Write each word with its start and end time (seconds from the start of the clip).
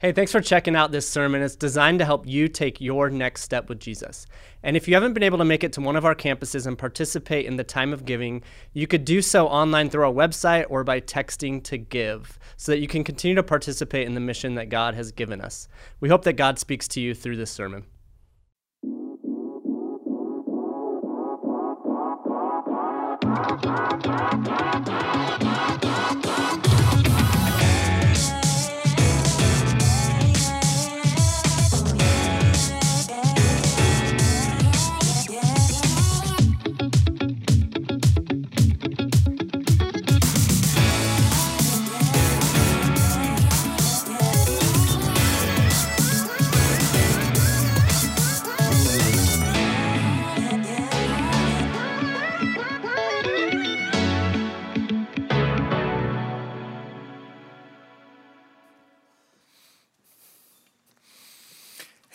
Hey, 0.00 0.12
thanks 0.12 0.30
for 0.30 0.40
checking 0.40 0.76
out 0.76 0.92
this 0.92 1.08
sermon. 1.08 1.42
It's 1.42 1.56
designed 1.56 1.98
to 1.98 2.04
help 2.04 2.24
you 2.24 2.46
take 2.46 2.80
your 2.80 3.10
next 3.10 3.42
step 3.42 3.68
with 3.68 3.80
Jesus. 3.80 4.26
And 4.62 4.76
if 4.76 4.86
you 4.86 4.94
haven't 4.94 5.12
been 5.12 5.24
able 5.24 5.38
to 5.38 5.44
make 5.44 5.64
it 5.64 5.72
to 5.72 5.80
one 5.80 5.96
of 5.96 6.04
our 6.04 6.14
campuses 6.14 6.68
and 6.68 6.78
participate 6.78 7.46
in 7.46 7.56
the 7.56 7.64
time 7.64 7.92
of 7.92 8.04
giving, 8.04 8.44
you 8.72 8.86
could 8.86 9.04
do 9.04 9.20
so 9.20 9.48
online 9.48 9.90
through 9.90 10.04
our 10.04 10.12
website 10.12 10.66
or 10.68 10.84
by 10.84 11.00
texting 11.00 11.64
to 11.64 11.78
give 11.78 12.38
so 12.56 12.70
that 12.70 12.78
you 12.78 12.86
can 12.86 13.02
continue 13.02 13.34
to 13.34 13.42
participate 13.42 14.06
in 14.06 14.14
the 14.14 14.20
mission 14.20 14.54
that 14.54 14.68
God 14.68 14.94
has 14.94 15.10
given 15.10 15.40
us. 15.40 15.66
We 15.98 16.10
hope 16.10 16.22
that 16.22 16.34
God 16.34 16.60
speaks 16.60 16.86
to 16.88 17.00
you 17.00 17.12
through 17.12 17.34
this 17.36 17.50
sermon. 17.50 17.86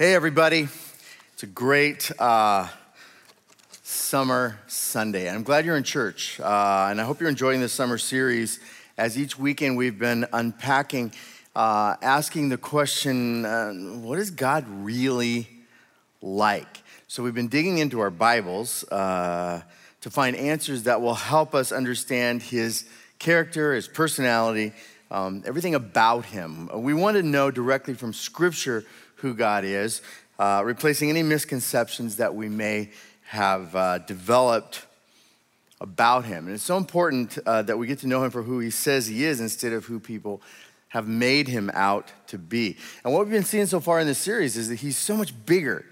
Hey, 0.04 0.16
everybody. 0.16 0.68
It's 1.32 1.44
a 1.44 1.48
great 1.48 2.12
uh, 2.20 2.68
summer 3.84 4.60
Sunday. 4.68 5.30
I'm 5.30 5.44
glad 5.44 5.64
you're 5.64 5.78
in 5.78 5.86
church, 5.86 6.42
uh, 6.42 6.88
and 6.90 7.00
I 7.00 7.06
hope 7.06 7.22
you're 7.22 7.30
enjoying 7.30 7.62
this 7.62 7.72
summer 7.72 7.98
series. 7.98 8.60
As 8.98 9.18
each 9.18 9.40
weekend 9.40 9.78
we've 9.78 9.98
been 9.98 10.26
unpacking, 10.34 11.14
uh, 11.56 11.96
asking 12.02 12.50
the 12.50 12.58
question 12.58 13.46
uh, 13.46 13.72
what 13.72 14.20
is 14.20 14.30
God 14.30 14.66
really 14.68 15.48
like? 16.22 16.84
So 17.08 17.24
we've 17.24 17.34
been 17.34 17.48
digging 17.48 17.78
into 17.78 18.02
our 18.02 18.12
Bibles 18.12 18.84
uh, 18.90 19.62
to 20.02 20.10
find 20.10 20.36
answers 20.36 20.84
that 20.84 21.02
will 21.02 21.16
help 21.16 21.56
us 21.56 21.72
understand 21.72 22.44
His 22.44 22.84
character, 23.20 23.74
His 23.74 23.88
personality, 23.88 24.74
um, 25.10 25.44
everything 25.46 25.76
about 25.76 26.26
Him. 26.26 26.70
We 26.74 26.94
want 26.94 27.16
to 27.16 27.24
know 27.24 27.52
directly 27.52 27.94
from 27.94 28.12
Scripture 28.12 28.84
who 29.24 29.34
God 29.34 29.64
is, 29.64 30.02
uh, 30.38 30.62
replacing 30.66 31.10
any 31.10 31.24
misconceptions 31.24 32.18
that 32.18 32.36
we 32.36 32.50
may 32.50 32.90
have 33.24 33.74
uh, 33.74 34.00
developed 34.00 34.86
about 35.80 36.26
him. 36.26 36.46
And 36.46 36.56
it's 36.56 36.64
so 36.64 36.76
important 36.76 37.38
uh, 37.46 37.62
that 37.62 37.78
we 37.78 37.88
get 37.88 38.00
to 38.00 38.08
know 38.08 38.22
him 38.22 38.32
for 38.32 38.44
who 38.44 38.60
he 38.60 38.70
says 38.70 39.08
he 39.08 39.24
is 39.24 39.40
instead 39.40 39.72
of 39.72 39.86
who 39.86 40.02
people 40.02 40.42
have 40.90 41.08
made 41.08 41.48
him 41.48 41.72
out 41.74 42.12
to 42.28 42.38
be. 42.38 42.76
And 43.06 43.14
what 43.14 43.24
we've 43.24 43.32
been 43.32 43.46
seeing 43.46 43.66
so 43.66 43.80
far 43.80 44.02
in 44.02 44.08
this 44.08 44.20
series 44.20 44.58
is 44.58 44.68
that 44.68 44.76
he's 44.76 44.98
so 44.98 45.16
much 45.16 45.34
bigger 45.46 45.86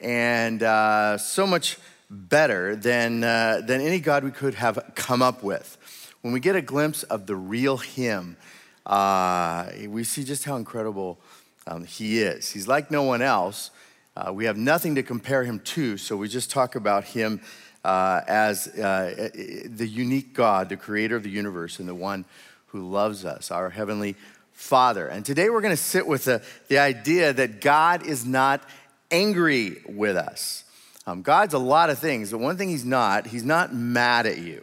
and 0.00 0.62
uh, 0.62 1.18
so 1.18 1.46
much 1.46 1.76
better 2.08 2.74
than, 2.74 3.22
uh, 3.22 3.60
than 3.66 3.82
any 3.82 4.00
God 4.00 4.24
we 4.24 4.30
could 4.30 4.54
have 4.54 4.92
come 4.94 5.20
up 5.20 5.42
with. 5.42 5.76
When 6.22 6.32
we 6.32 6.40
get 6.40 6.56
a 6.56 6.62
glimpse 6.62 7.02
of 7.02 7.26
the 7.26 7.36
real 7.36 7.76
him, 7.76 8.38
uh, 8.86 9.66
we 9.88 10.04
see 10.04 10.24
just 10.24 10.46
how 10.46 10.56
incredible 10.56 11.18
um, 11.66 11.84
he 11.84 12.20
is. 12.20 12.50
He's 12.50 12.68
like 12.68 12.90
no 12.90 13.02
one 13.02 13.22
else. 13.22 13.70
Uh, 14.16 14.32
we 14.32 14.44
have 14.44 14.56
nothing 14.56 14.94
to 14.96 15.02
compare 15.02 15.44
him 15.44 15.60
to, 15.60 15.96
so 15.96 16.16
we 16.16 16.28
just 16.28 16.50
talk 16.50 16.74
about 16.74 17.04
him 17.04 17.40
uh, 17.84 18.20
as 18.26 18.68
uh, 18.68 19.30
the 19.64 19.86
unique 19.86 20.34
God, 20.34 20.68
the 20.68 20.76
creator 20.76 21.16
of 21.16 21.22
the 21.22 21.30
universe, 21.30 21.78
and 21.78 21.88
the 21.88 21.94
one 21.94 22.24
who 22.66 22.88
loves 22.90 23.24
us, 23.24 23.50
our 23.50 23.70
heavenly 23.70 24.16
Father. 24.52 25.06
And 25.06 25.24
today 25.24 25.50
we're 25.50 25.60
going 25.60 25.76
to 25.76 25.82
sit 25.82 26.06
with 26.06 26.24
the, 26.24 26.42
the 26.68 26.78
idea 26.78 27.32
that 27.32 27.60
God 27.60 28.06
is 28.06 28.26
not 28.26 28.62
angry 29.10 29.82
with 29.86 30.16
us. 30.16 30.64
Um, 31.06 31.22
God's 31.22 31.54
a 31.54 31.58
lot 31.58 31.90
of 31.90 31.98
things, 31.98 32.30
but 32.30 32.38
one 32.38 32.56
thing 32.56 32.68
He's 32.68 32.84
not, 32.84 33.26
He's 33.26 33.44
not 33.44 33.74
mad 33.74 34.26
at 34.26 34.38
you. 34.38 34.62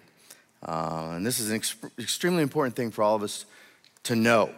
Uh, 0.63 1.13
and 1.15 1.25
this 1.25 1.39
is 1.39 1.49
an 1.49 1.57
ex- 1.57 1.75
extremely 1.97 2.43
important 2.43 2.75
thing 2.75 2.91
for 2.91 3.03
all 3.03 3.15
of 3.15 3.23
us 3.23 3.45
to 4.03 4.15
know 4.15 4.49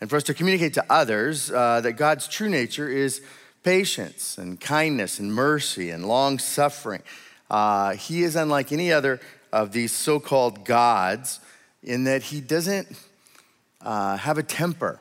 and 0.00 0.08
for 0.08 0.16
us 0.16 0.22
to 0.24 0.34
communicate 0.34 0.74
to 0.74 0.84
others 0.90 1.50
uh, 1.50 1.80
that 1.82 1.92
God's 1.92 2.26
true 2.26 2.48
nature 2.48 2.88
is 2.88 3.20
patience 3.62 4.38
and 4.38 4.58
kindness 4.60 5.18
and 5.18 5.32
mercy 5.32 5.90
and 5.90 6.06
long 6.06 6.38
suffering. 6.38 7.02
Uh, 7.50 7.94
he 7.94 8.22
is 8.22 8.36
unlike 8.36 8.72
any 8.72 8.92
other 8.92 9.20
of 9.52 9.72
these 9.72 9.92
so 9.92 10.18
called 10.20 10.64
gods 10.64 11.40
in 11.82 12.04
that 12.04 12.22
he 12.22 12.40
doesn't 12.40 12.88
uh, 13.82 14.16
have 14.16 14.38
a 14.38 14.42
temper. 14.42 14.98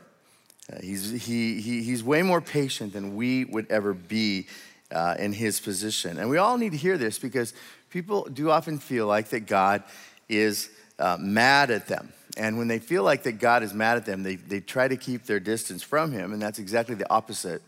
Uh, 0.72 0.80
he's, 0.82 1.26
he, 1.26 1.62
he, 1.62 1.84
he's 1.84 2.04
way 2.04 2.22
more 2.22 2.42
patient 2.42 2.94
than 2.94 3.16
we 3.16 3.46
would 3.46 3.70
ever 3.70 3.94
be 3.94 4.48
uh, 4.92 5.16
in 5.20 5.32
his 5.34 5.60
position. 5.60 6.18
And 6.18 6.30
we 6.30 6.38
all 6.38 6.58
need 6.58 6.72
to 6.72 6.78
hear 6.78 6.98
this 6.98 7.20
because 7.20 7.54
people 7.90 8.28
do 8.32 8.50
often 8.50 8.80
feel 8.80 9.08
like 9.08 9.30
that 9.30 9.42
God 9.42 9.84
is 10.28 10.70
uh, 10.98 11.18
mad 11.20 11.72
at 11.72 11.88
them. 11.88 12.12
And 12.40 12.58
when 12.58 12.70
they 12.70 12.80
feel 12.80 13.04
like 13.04 13.24
that 13.24 13.34
God 13.34 13.64
is 13.64 13.74
mad 13.74 13.98
at 13.98 14.06
them, 14.06 14.24
they, 14.24 14.38
they 14.38 14.62
try 14.62 14.88
to 14.88 14.96
keep 14.96 15.26
their 15.26 15.42
distance 15.42 15.84
from 15.84 16.14
Him, 16.14 16.32
and 16.32 16.42
that's 16.42 16.58
exactly 16.58 16.96
the 16.96 17.10
opposite 17.12 17.62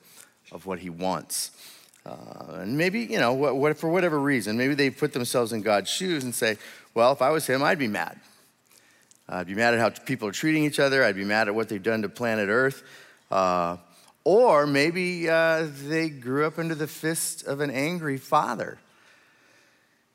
of 0.50 0.66
what 0.66 0.80
He 0.80 0.90
wants. 0.90 1.52
Uh, 2.06 2.60
and 2.62 2.78
maybe, 2.78 3.02
you 3.02 3.20
know, 3.20 3.34
what, 3.34 3.58
what, 3.58 3.78
for 3.78 3.90
whatever 3.90 4.18
reason, 4.18 4.58
maybe 4.58 4.74
they 4.74 4.90
put 4.90 5.12
themselves 5.12 5.52
in 5.52 5.62
God's 5.62 5.90
shoes 5.90 6.24
and 6.24 6.34
say, 6.34 6.58
well, 6.94 7.12
if 7.12 7.22
I 7.22 7.32
was 7.32 7.46
Him, 7.46 7.62
I'd 7.62 7.80
be 7.80 7.90
mad. 7.90 8.18
I'd 9.28 9.48
be 9.48 9.56
mad 9.56 9.74
at 9.74 9.80
how 9.82 9.90
people 10.06 10.30
are 10.30 10.32
treating 10.34 10.64
each 10.64 10.80
other. 10.80 11.04
I'd 11.04 11.16
be 11.16 11.26
mad 11.26 11.50
at 11.50 11.54
what 11.54 11.68
they've 11.68 11.84
done 11.84 12.02
to 12.04 12.10
planet 12.10 12.48
Earth. 12.48 12.82
Uh, 13.30 13.76
or 14.24 14.66
maybe 14.66 15.30
uh, 15.30 15.68
they 15.84 16.08
grew 16.10 16.46
up 16.46 16.58
under 16.58 16.76
the 16.76 16.88
fist 16.88 17.46
of 17.46 17.60
an 17.60 17.72
angry 17.72 18.18
father 18.18 18.80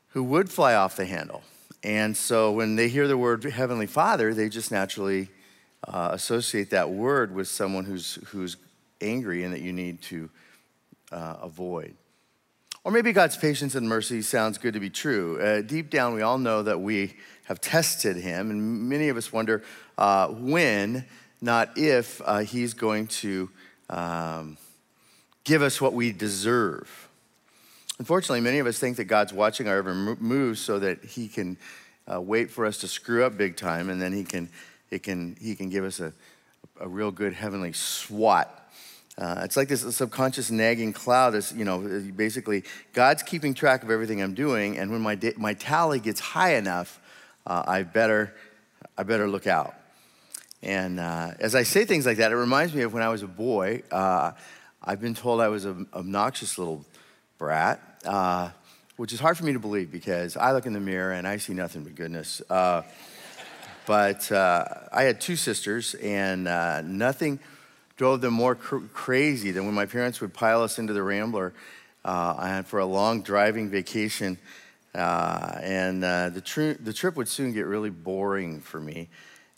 who 0.09 0.23
would 0.23 0.49
fly 0.49 0.73
off 0.73 0.95
the 0.95 1.05
handle 1.05 1.43
and 1.87 2.17
so 2.17 2.51
when 2.51 2.75
they 2.75 2.89
hear 2.89 3.07
the 3.07 3.17
word 3.17 3.45
Heavenly 3.45 3.87
Father, 3.87 4.33
they 4.33 4.49
just 4.49 4.73
naturally 4.73 5.29
uh, 5.87 6.09
associate 6.11 6.71
that 6.71 6.89
word 6.89 7.33
with 7.33 7.47
someone 7.47 7.85
who's, 7.85 8.15
who's 8.25 8.57
angry 8.99 9.45
and 9.45 9.53
that 9.53 9.61
you 9.61 9.71
need 9.71 10.01
to 10.01 10.29
uh, 11.13 11.37
avoid. 11.41 11.95
Or 12.83 12.91
maybe 12.91 13.13
God's 13.13 13.37
patience 13.37 13.73
and 13.73 13.87
mercy 13.87 14.21
sounds 14.21 14.57
good 14.57 14.73
to 14.73 14.81
be 14.81 14.89
true. 14.89 15.39
Uh, 15.39 15.61
deep 15.61 15.89
down, 15.89 16.13
we 16.13 16.23
all 16.23 16.37
know 16.37 16.61
that 16.61 16.81
we 16.81 17.15
have 17.45 17.61
tested 17.61 18.17
Him, 18.17 18.51
and 18.51 18.89
many 18.89 19.07
of 19.07 19.15
us 19.15 19.31
wonder 19.31 19.63
uh, 19.97 20.27
when, 20.27 21.05
not 21.39 21.77
if, 21.77 22.21
uh, 22.25 22.39
He's 22.39 22.73
going 22.73 23.07
to 23.07 23.49
um, 23.89 24.57
give 25.45 25.61
us 25.61 25.79
what 25.79 25.93
we 25.93 26.11
deserve. 26.11 27.06
Unfortunately, 27.99 28.41
many 28.41 28.59
of 28.59 28.67
us 28.67 28.77
think 28.77 28.97
that 28.97 29.05
God's 29.05 29.33
watching 29.33 29.67
our 29.67 29.77
every 29.77 29.95
move 29.95 30.59
so 30.59 30.79
that 30.79 31.03
He 31.03 31.27
can 31.27 31.57
uh, 32.11 32.21
wait 32.21 32.51
for 32.51 32.65
us 32.65 32.77
to 32.79 32.87
screw 32.87 33.23
up 33.23 33.37
big 33.37 33.57
time, 33.57 33.89
and 33.89 34.01
then 34.01 34.13
He 34.13 34.23
can, 34.23 34.49
it 34.91 35.03
can, 35.03 35.35
he 35.41 35.55
can 35.55 35.69
give 35.69 35.83
us 35.83 35.99
a, 35.99 36.13
a 36.79 36.87
real 36.87 37.11
good 37.11 37.33
heavenly 37.33 37.73
swat. 37.73 38.53
Uh, 39.17 39.41
it's 39.43 39.57
like 39.57 39.67
this 39.67 39.81
subconscious 39.95 40.51
nagging 40.51 40.93
cloud. 40.93 41.33
Is 41.33 41.51
you 41.51 41.65
know, 41.65 41.79
basically 42.15 42.63
God's 42.93 43.23
keeping 43.23 43.55
track 43.55 43.81
of 43.81 43.89
everything 43.89 44.21
I'm 44.21 44.35
doing, 44.35 44.77
and 44.77 44.91
when 44.91 45.01
my 45.01 45.17
my 45.37 45.55
tally 45.55 45.99
gets 45.99 46.19
high 46.19 46.53
enough, 46.53 46.99
uh, 47.47 47.63
I 47.65 47.81
better 47.81 48.35
I 48.95 49.03
better 49.03 49.27
look 49.27 49.47
out. 49.47 49.73
And 50.61 50.99
uh, 50.99 51.31
as 51.39 51.55
I 51.55 51.63
say 51.63 51.85
things 51.85 52.05
like 52.05 52.17
that, 52.17 52.31
it 52.31 52.35
reminds 52.35 52.75
me 52.75 52.83
of 52.83 52.93
when 52.93 53.01
I 53.01 53.09
was 53.09 53.23
a 53.23 53.27
boy. 53.27 53.81
Uh, 53.91 54.33
I've 54.83 55.01
been 55.01 55.15
told 55.15 55.41
I 55.41 55.47
was 55.47 55.65
an 55.65 55.87
obnoxious 55.93 56.57
little 56.59 56.85
brat, 57.37 57.81
uh, 58.05 58.49
which 58.97 59.13
is 59.13 59.19
hard 59.19 59.37
for 59.37 59.45
me 59.45 59.53
to 59.53 59.59
believe 59.59 59.91
because 59.91 60.35
I 60.37 60.51
look 60.51 60.65
in 60.65 60.73
the 60.73 60.79
mirror 60.79 61.13
and 61.13 61.27
I 61.27 61.37
see 61.37 61.53
nothing 61.53 61.83
but 61.83 61.95
goodness. 61.95 62.41
Uh, 62.49 62.83
but 63.85 64.31
uh, 64.31 64.65
I 64.91 65.03
had 65.03 65.21
two 65.21 65.37
sisters, 65.37 65.93
and 65.95 66.47
uh, 66.47 66.81
nothing 66.81 67.39
drove 67.95 68.19
them 68.19 68.33
more 68.33 68.53
cr- 68.53 68.79
crazy 68.93 69.51
than 69.51 69.65
when 69.65 69.73
my 69.73 69.85
parents 69.85 70.19
would 70.19 70.33
pile 70.33 70.61
us 70.61 70.77
into 70.77 70.93
the 70.93 71.01
Rambler 71.01 71.53
uh, 72.03 72.63
for 72.63 72.79
a 72.79 72.85
long 72.85 73.21
driving 73.21 73.69
vacation. 73.69 74.37
Uh, 74.93 75.59
and 75.61 76.03
the, 76.03 76.41
tr- 76.43 76.73
the 76.83 76.91
trip 76.91 77.15
would 77.15 77.27
soon 77.27 77.53
get 77.53 77.65
really 77.65 77.89
boring 77.89 78.59
for 78.59 78.79
me. 78.79 79.07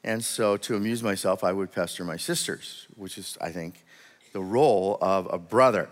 And 0.04 0.24
so, 0.24 0.58
to 0.58 0.76
amuse 0.76 1.04
myself, 1.04 1.44
I 1.44 1.52
would 1.52 1.72
pester 1.72 2.06
my 2.06 2.18
sisters, 2.18 2.88
which 2.96 3.18
is, 3.18 3.38
I 3.42 3.52
think, 3.52 3.84
the 4.32 4.42
role 4.42 4.98
of 5.02 5.28
a 5.32 5.38
brother. 5.38 5.90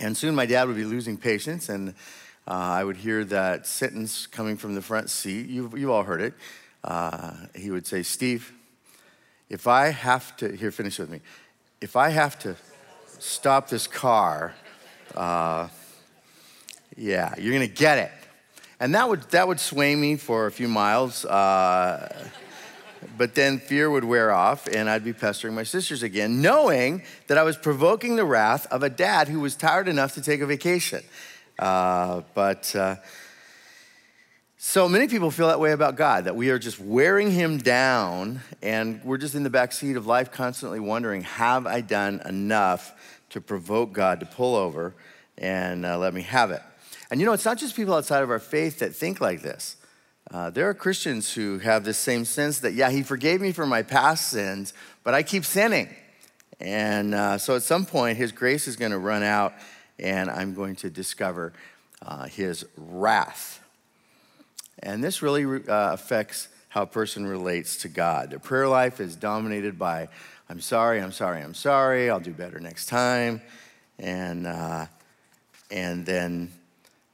And 0.00 0.16
soon 0.16 0.34
my 0.34 0.46
dad 0.46 0.66
would 0.66 0.76
be 0.76 0.84
losing 0.84 1.16
patience, 1.16 1.68
and 1.68 1.90
uh, 2.48 2.50
I 2.50 2.84
would 2.84 2.96
hear 2.96 3.24
that 3.26 3.66
sentence 3.66 4.26
coming 4.26 4.56
from 4.56 4.74
the 4.74 4.82
front 4.82 5.08
seat. 5.08 5.48
You've, 5.48 5.78
you've 5.78 5.90
all 5.90 6.02
heard 6.02 6.20
it. 6.20 6.34
Uh, 6.82 7.32
he 7.54 7.70
would 7.70 7.86
say, 7.86 8.02
Steve, 8.02 8.52
if 9.48 9.66
I 9.66 9.90
have 9.90 10.36
to, 10.38 10.54
here, 10.54 10.70
finish 10.70 10.98
with 10.98 11.10
me. 11.10 11.20
if 11.80 11.96
I 11.96 12.08
have 12.08 12.38
to 12.40 12.56
stop 13.18 13.68
this 13.68 13.86
car, 13.86 14.54
uh, 15.14 15.68
yeah, 16.96 17.34
you're 17.38 17.52
gonna 17.52 17.66
get 17.66 17.98
it. 17.98 18.10
And 18.80 18.94
that 18.94 19.08
would, 19.08 19.22
that 19.30 19.46
would 19.46 19.60
sway 19.60 19.94
me 19.94 20.16
for 20.16 20.46
a 20.46 20.50
few 20.50 20.68
miles. 20.68 21.24
Uh, 21.24 22.28
but 23.16 23.34
then 23.34 23.58
fear 23.58 23.90
would 23.90 24.04
wear 24.04 24.32
off, 24.32 24.66
and 24.66 24.88
I'd 24.88 25.04
be 25.04 25.12
pestering 25.12 25.54
my 25.54 25.62
sisters 25.62 26.02
again, 26.02 26.40
knowing 26.40 27.02
that 27.26 27.38
I 27.38 27.42
was 27.42 27.56
provoking 27.56 28.16
the 28.16 28.24
wrath 28.24 28.66
of 28.66 28.82
a 28.82 28.90
dad 28.90 29.28
who 29.28 29.40
was 29.40 29.56
tired 29.56 29.88
enough 29.88 30.14
to 30.14 30.22
take 30.22 30.40
a 30.40 30.46
vacation. 30.46 31.02
Uh, 31.58 32.22
but 32.34 32.74
uh, 32.74 32.96
so 34.58 34.88
many 34.88 35.08
people 35.08 35.30
feel 35.30 35.48
that 35.48 35.60
way 35.60 35.72
about 35.72 35.96
God, 35.96 36.24
that 36.24 36.36
we 36.36 36.50
are 36.50 36.58
just 36.58 36.80
wearing 36.80 37.30
him 37.30 37.58
down, 37.58 38.40
and 38.62 39.02
we're 39.04 39.18
just 39.18 39.34
in 39.34 39.42
the 39.42 39.50
back 39.50 39.72
seat 39.72 39.96
of 39.96 40.06
life, 40.06 40.32
constantly 40.32 40.80
wondering, 40.80 41.22
have 41.22 41.66
I 41.66 41.80
done 41.80 42.22
enough 42.24 42.92
to 43.30 43.40
provoke 43.40 43.92
God 43.92 44.20
to 44.20 44.26
pull 44.26 44.56
over 44.56 44.94
and 45.36 45.84
uh, 45.84 45.98
let 45.98 46.14
me 46.14 46.22
have 46.22 46.50
it? 46.50 46.62
And 47.10 47.20
you 47.20 47.26
know, 47.26 47.32
it's 47.32 47.44
not 47.44 47.58
just 47.58 47.76
people 47.76 47.94
outside 47.94 48.22
of 48.22 48.30
our 48.30 48.38
faith 48.38 48.78
that 48.78 48.94
think 48.94 49.20
like 49.20 49.42
this. 49.42 49.76
Uh, 50.34 50.50
there 50.50 50.68
are 50.68 50.74
Christians 50.74 51.32
who 51.32 51.60
have 51.60 51.84
this 51.84 51.96
same 51.96 52.24
sense 52.24 52.58
that, 52.58 52.74
yeah, 52.74 52.90
he 52.90 53.04
forgave 53.04 53.40
me 53.40 53.52
for 53.52 53.66
my 53.66 53.82
past 53.82 54.30
sins, 54.30 54.74
but 55.04 55.14
I 55.14 55.22
keep 55.22 55.44
sinning. 55.44 55.88
And 56.58 57.14
uh, 57.14 57.38
so 57.38 57.54
at 57.54 57.62
some 57.62 57.86
point, 57.86 58.18
his 58.18 58.32
grace 58.32 58.66
is 58.66 58.74
going 58.74 58.90
to 58.90 58.98
run 58.98 59.22
out, 59.22 59.52
and 59.96 60.28
I'm 60.28 60.52
going 60.52 60.74
to 60.76 60.90
discover 60.90 61.52
uh, 62.02 62.24
his 62.24 62.66
wrath. 62.76 63.62
And 64.80 65.04
this 65.04 65.22
really 65.22 65.44
uh, 65.44 65.92
affects 65.92 66.48
how 66.68 66.82
a 66.82 66.86
person 66.86 67.24
relates 67.24 67.76
to 67.82 67.88
God. 67.88 68.30
Their 68.30 68.40
prayer 68.40 68.66
life 68.66 68.98
is 68.98 69.14
dominated 69.14 69.78
by, 69.78 70.08
I'm 70.48 70.60
sorry, 70.60 71.00
I'm 71.00 71.12
sorry, 71.12 71.42
I'm 71.42 71.54
sorry, 71.54 72.10
I'll 72.10 72.18
do 72.18 72.32
better 72.32 72.58
next 72.58 72.86
time. 72.86 73.40
And, 74.00 74.48
uh, 74.48 74.86
and 75.70 76.04
then 76.04 76.50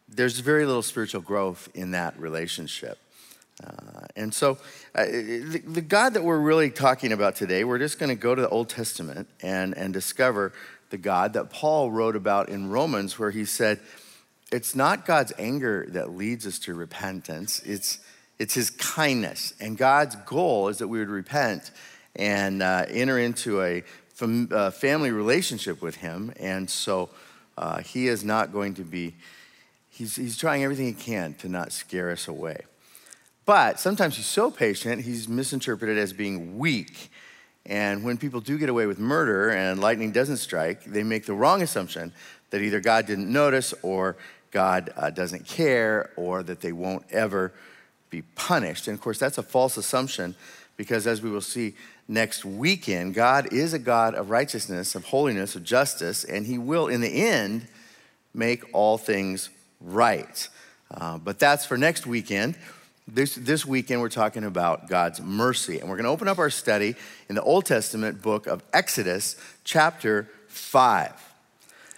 there's 0.08 0.40
very 0.40 0.64
little 0.64 0.80
spiritual 0.80 1.20
growth 1.20 1.68
in 1.74 1.90
that 1.90 2.18
relationship. 2.18 2.98
Uh, 3.62 4.06
and 4.16 4.32
so, 4.32 4.58
uh, 4.94 5.04
the, 5.04 5.62
the, 5.66 5.80
God 5.80 6.14
that 6.14 6.24
we're 6.24 6.38
really 6.38 6.70
talking 6.70 7.12
about 7.12 7.36
today, 7.36 7.64
we're 7.64 7.78
just 7.78 7.98
going 7.98 8.08
to 8.08 8.14
go 8.14 8.34
to 8.34 8.40
the 8.40 8.48
Old 8.48 8.68
Testament 8.68 9.28
and, 9.42 9.76
and 9.76 9.92
discover 9.92 10.52
the 10.90 10.98
God 10.98 11.34
that 11.34 11.50
Paul 11.50 11.90
wrote 11.90 12.16
about 12.16 12.48
in 12.48 12.70
Romans, 12.70 13.18
where 13.18 13.30
he 13.30 13.44
said, 13.44 13.80
It's 14.50 14.74
not 14.74 15.04
God's 15.06 15.32
anger 15.38 15.86
that 15.90 16.10
leads 16.10 16.46
us 16.46 16.58
to 16.60 16.74
repentance, 16.74 17.60
it's, 17.64 17.98
it's 18.38 18.54
his 18.54 18.70
kindness. 18.70 19.52
And 19.60 19.76
God's 19.76 20.16
goal 20.16 20.68
is 20.68 20.78
that 20.78 20.88
we 20.88 20.98
would 20.98 21.08
repent 21.08 21.70
and 22.16 22.62
uh, 22.62 22.86
enter 22.88 23.18
into 23.18 23.62
a 23.62 23.82
fam- 24.08 24.48
uh, 24.50 24.70
family 24.70 25.10
relationship 25.10 25.82
with 25.82 25.96
him. 25.96 26.32
And 26.40 26.70
so, 26.70 27.10
uh, 27.58 27.82
he 27.82 28.08
is 28.08 28.24
not 28.24 28.52
going 28.52 28.74
to 28.74 28.84
be 28.84 29.14
He's, 30.00 30.16
he's 30.16 30.38
trying 30.38 30.64
everything 30.64 30.86
he 30.86 30.92
can 30.94 31.34
to 31.40 31.48
not 31.50 31.72
scare 31.72 32.10
us 32.10 32.26
away. 32.26 32.62
But 33.50 33.80
sometimes 33.80 34.16
he's 34.16 34.26
so 34.26 34.48
patient, 34.48 35.02
he's 35.02 35.28
misinterpreted 35.28 35.98
as 35.98 36.12
being 36.12 36.56
weak. 36.56 37.10
And 37.66 38.04
when 38.04 38.16
people 38.16 38.40
do 38.40 38.56
get 38.56 38.68
away 38.68 38.86
with 38.86 39.00
murder 39.00 39.50
and 39.50 39.80
lightning 39.80 40.12
doesn't 40.12 40.36
strike, 40.36 40.84
they 40.84 41.02
make 41.02 41.26
the 41.26 41.34
wrong 41.34 41.60
assumption 41.60 42.12
that 42.50 42.62
either 42.62 42.78
God 42.78 43.06
didn't 43.06 43.28
notice 43.28 43.74
or 43.82 44.16
God 44.52 44.92
uh, 44.96 45.10
doesn't 45.10 45.46
care 45.46 46.12
or 46.14 46.44
that 46.44 46.60
they 46.60 46.70
won't 46.70 47.04
ever 47.10 47.52
be 48.08 48.22
punished. 48.22 48.86
And 48.86 48.94
of 48.94 49.00
course, 49.00 49.18
that's 49.18 49.36
a 49.36 49.42
false 49.42 49.76
assumption 49.76 50.36
because 50.76 51.08
as 51.08 51.20
we 51.20 51.28
will 51.28 51.40
see 51.40 51.74
next 52.06 52.44
weekend, 52.44 53.14
God 53.14 53.52
is 53.52 53.72
a 53.74 53.80
God 53.80 54.14
of 54.14 54.30
righteousness, 54.30 54.94
of 54.94 55.06
holiness, 55.06 55.56
of 55.56 55.64
justice, 55.64 56.22
and 56.22 56.46
he 56.46 56.56
will, 56.56 56.86
in 56.86 57.00
the 57.00 57.28
end, 57.28 57.66
make 58.32 58.62
all 58.72 58.96
things 58.96 59.50
right. 59.80 60.48
Uh, 60.88 61.18
but 61.18 61.40
that's 61.40 61.66
for 61.66 61.76
next 61.76 62.06
weekend. 62.06 62.54
This, 63.12 63.34
this 63.34 63.66
weekend, 63.66 64.00
we're 64.00 64.08
talking 64.08 64.44
about 64.44 64.88
God's 64.88 65.20
mercy. 65.20 65.80
And 65.80 65.88
we're 65.88 65.96
going 65.96 66.04
to 66.04 66.10
open 66.10 66.28
up 66.28 66.38
our 66.38 66.50
study 66.50 66.94
in 67.28 67.34
the 67.34 67.42
Old 67.42 67.66
Testament 67.66 68.22
book 68.22 68.46
of 68.46 68.62
Exodus, 68.72 69.34
chapter 69.64 70.28
5. 70.46 71.12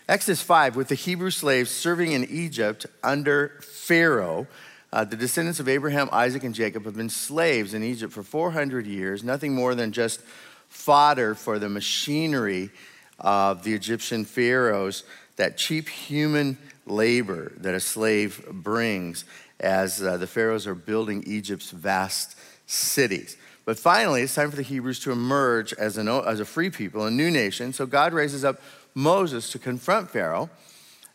Exodus 0.08 0.40
5, 0.40 0.74
with 0.74 0.88
the 0.88 0.94
Hebrew 0.94 1.28
slaves 1.28 1.70
serving 1.70 2.12
in 2.12 2.24
Egypt 2.30 2.86
under 3.02 3.60
Pharaoh, 3.60 4.46
uh, 4.90 5.04
the 5.04 5.16
descendants 5.16 5.60
of 5.60 5.68
Abraham, 5.68 6.08
Isaac, 6.12 6.44
and 6.44 6.54
Jacob 6.54 6.86
have 6.86 6.96
been 6.96 7.10
slaves 7.10 7.74
in 7.74 7.82
Egypt 7.82 8.12
for 8.12 8.22
400 8.22 8.86
years, 8.86 9.22
nothing 9.22 9.54
more 9.54 9.74
than 9.74 9.92
just 9.92 10.22
fodder 10.70 11.34
for 11.34 11.58
the 11.58 11.68
machinery 11.68 12.70
of 13.18 13.64
the 13.64 13.74
Egyptian 13.74 14.24
pharaohs, 14.24 15.04
that 15.36 15.58
cheap 15.58 15.90
human 15.90 16.56
labor 16.86 17.52
that 17.58 17.74
a 17.74 17.80
slave 17.80 18.44
brings 18.50 19.24
as 19.62 20.02
uh, 20.02 20.16
the 20.16 20.26
pharaohs 20.26 20.66
are 20.66 20.74
building 20.74 21.22
Egypt's 21.26 21.70
vast 21.70 22.36
cities. 22.66 23.36
But 23.64 23.78
finally, 23.78 24.22
it's 24.22 24.34
time 24.34 24.50
for 24.50 24.56
the 24.56 24.62
Hebrews 24.62 25.00
to 25.00 25.12
emerge 25.12 25.72
as, 25.74 25.96
an, 25.96 26.08
as 26.08 26.40
a 26.40 26.44
free 26.44 26.70
people, 26.70 27.06
a 27.06 27.10
new 27.10 27.30
nation. 27.30 27.72
So 27.72 27.86
God 27.86 28.12
raises 28.12 28.44
up 28.44 28.60
Moses 28.94 29.50
to 29.52 29.58
confront 29.58 30.10
Pharaoh 30.10 30.50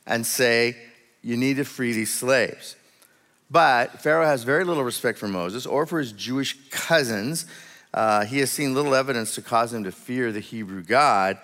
and 0.05 0.25
say, 0.25 0.77
You 1.21 1.35
need 1.35 1.57
to 1.57 1.65
free 1.65 1.91
these 1.91 2.13
slaves. 2.13 2.75
But 3.49 4.01
Pharaoh 4.01 4.25
has 4.25 4.43
very 4.43 4.63
little 4.63 4.83
respect 4.83 5.19
for 5.19 5.27
Moses 5.27 5.65
or 5.65 5.85
for 5.85 5.99
his 5.99 6.11
Jewish 6.11 6.57
cousins. 6.69 7.45
Uh, 7.93 8.25
he 8.25 8.39
has 8.39 8.51
seen 8.51 8.73
little 8.73 8.95
evidence 8.95 9.35
to 9.35 9.41
cause 9.41 9.73
him 9.73 9.83
to 9.83 9.91
fear 9.91 10.31
the 10.31 10.39
Hebrew 10.39 10.83
God 10.83 11.37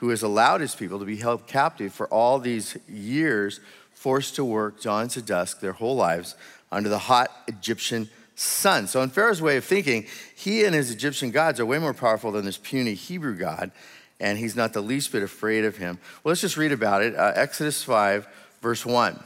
who 0.00 0.08
has 0.08 0.22
allowed 0.22 0.62
his 0.62 0.74
people 0.74 0.98
to 0.98 1.04
be 1.04 1.16
held 1.16 1.46
captive 1.46 1.92
for 1.92 2.06
all 2.08 2.38
these 2.38 2.76
years, 2.88 3.60
forced 4.00 4.34
to 4.36 4.42
work 4.42 4.80
dawn 4.80 5.08
to 5.08 5.20
dusk 5.20 5.60
their 5.60 5.74
whole 5.74 5.94
lives 5.94 6.34
under 6.72 6.88
the 6.88 6.98
hot 6.98 7.30
Egyptian 7.46 8.08
sun. 8.34 8.86
So, 8.86 9.02
in 9.02 9.10
Pharaoh's 9.10 9.42
way 9.42 9.58
of 9.58 9.64
thinking, 9.66 10.06
he 10.34 10.64
and 10.64 10.74
his 10.74 10.90
Egyptian 10.90 11.30
gods 11.30 11.60
are 11.60 11.66
way 11.66 11.78
more 11.78 11.92
powerful 11.92 12.32
than 12.32 12.46
this 12.46 12.56
puny 12.56 12.94
Hebrew 12.94 13.36
God, 13.36 13.70
and 14.18 14.38
he's 14.38 14.56
not 14.56 14.72
the 14.72 14.80
least 14.80 15.12
bit 15.12 15.22
afraid 15.22 15.66
of 15.66 15.76
him. 15.76 15.98
Well, 16.24 16.30
let's 16.30 16.40
just 16.40 16.56
read 16.56 16.72
about 16.72 17.02
it. 17.02 17.14
Uh, 17.14 17.32
Exodus 17.34 17.84
5, 17.84 18.26
verse 18.62 18.86
1. 18.86 19.22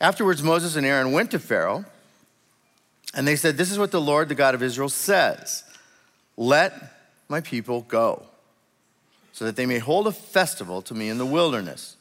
Afterwards, 0.00 0.40
Moses 0.40 0.76
and 0.76 0.86
Aaron 0.86 1.10
went 1.10 1.32
to 1.32 1.40
Pharaoh, 1.40 1.84
and 3.12 3.26
they 3.26 3.34
said, 3.34 3.56
This 3.56 3.72
is 3.72 3.78
what 3.78 3.90
the 3.90 4.00
Lord, 4.00 4.28
the 4.28 4.36
God 4.36 4.54
of 4.54 4.62
Israel, 4.62 4.88
says 4.88 5.64
Let 6.36 6.74
my 7.28 7.40
people 7.40 7.80
go, 7.80 8.22
so 9.32 9.44
that 9.46 9.56
they 9.56 9.66
may 9.66 9.80
hold 9.80 10.06
a 10.06 10.12
festival 10.12 10.80
to 10.82 10.94
me 10.94 11.08
in 11.08 11.18
the 11.18 11.26
wilderness. 11.26 11.96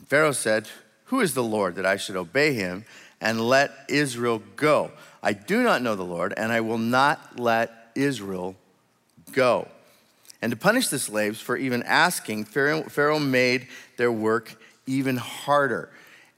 And 0.00 0.08
Pharaoh 0.08 0.32
said, 0.32 0.66
Who 1.06 1.20
is 1.20 1.34
the 1.34 1.42
Lord 1.42 1.74
that 1.74 1.84
I 1.84 1.96
should 1.96 2.16
obey 2.16 2.54
him 2.54 2.86
and 3.20 3.38
let 3.38 3.70
Israel 3.88 4.42
go? 4.56 4.92
I 5.22 5.34
do 5.34 5.62
not 5.62 5.82
know 5.82 5.94
the 5.94 6.02
Lord, 6.02 6.32
and 6.38 6.50
I 6.50 6.62
will 6.62 6.78
not 6.78 7.38
let 7.38 7.90
Israel 7.94 8.56
go. 9.32 9.68
And 10.40 10.50
to 10.52 10.56
punish 10.56 10.88
the 10.88 10.98
slaves 10.98 11.38
for 11.38 11.54
even 11.54 11.82
asking, 11.82 12.46
Pharaoh, 12.46 13.18
made 13.18 13.68
their 13.98 14.10
work 14.10 14.58
even 14.86 15.18
harder. 15.18 15.90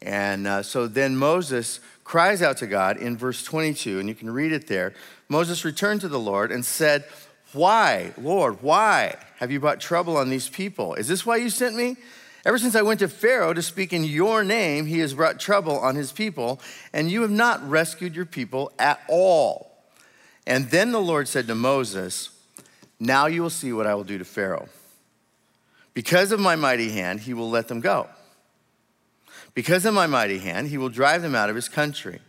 And 0.02 0.49
uh, 0.49 0.62
so 0.64 0.88
then 0.88 1.16
Moses 1.16 1.78
cries 2.02 2.42
out 2.42 2.57
to 2.57 2.66
God 2.66 2.97
in 2.97 3.16
verse 3.16 3.45
22, 3.45 4.00
and 4.00 4.09
you 4.09 4.16
can 4.16 4.28
read 4.28 4.50
it 4.50 4.66
there. 4.66 4.92
Moses 5.28 5.64
returned 5.64 6.00
to 6.00 6.09
the 6.09 6.19
Lord 6.19 6.50
and 6.50 6.64
said, 6.64 7.04
why, 7.52 8.12
Lord, 8.19 8.61
why 8.61 9.14
have 9.37 9.52
you 9.52 9.61
brought 9.61 9.78
trouble 9.78 10.16
on 10.16 10.31
these 10.31 10.49
people? 10.49 10.95
Is 10.95 11.07
this 11.07 11.25
why 11.25 11.37
you 11.37 11.49
sent 11.49 11.76
me? 11.76 11.97
Ever 12.44 12.58
since 12.58 12.75
I 12.75 12.82
went 12.82 13.00
to 13.00 13.08
Pharaoh 13.08 13.52
to 13.52 13.62
speak 13.62 13.92
in 13.92 14.02
your 14.02 14.42
name, 14.42 14.87
he 14.87 14.99
has 14.99 15.14
brought 15.14 15.38
trouble 15.38 15.78
on 15.78 15.94
his 15.94 16.11
people, 16.11 16.61
and 16.92 17.11
you 17.11 17.22
have 17.22 17.30
not 17.30 17.68
rescued 17.68 18.16
your 18.16 18.26
people 18.26 18.72
at 18.78 19.00
all. 19.08 19.72
And 20.46 20.68
then 20.70 20.90
the 20.90 21.00
Lord 21.00 21.28
said 21.28 21.46
to 21.46 21.54
Moses, 21.54 22.30
Now 22.99 23.26
you 23.26 23.42
will 23.42 23.50
see 23.50 23.72
what 23.72 23.87
I 23.87 23.94
will 23.94 24.04
do 24.04 24.18
to 24.18 24.25
Pharaoh. 24.25 24.68
Because 25.94 26.32
of 26.32 26.40
my 26.40 26.56
mighty 26.56 26.90
hand, 26.90 27.20
he 27.20 27.34
will 27.34 27.50
let 27.50 27.68
them 27.68 27.80
go. 27.80 28.08
Because 29.54 29.84
of 29.84 29.94
my 29.94 30.06
mighty 30.06 30.38
hand, 30.38 30.68
he 30.68 30.78
will 30.78 30.88
drive 30.88 31.22
them 31.22 31.34
out 31.34 31.50
of 31.50 31.56
his 31.56 31.68
country. 31.68 32.20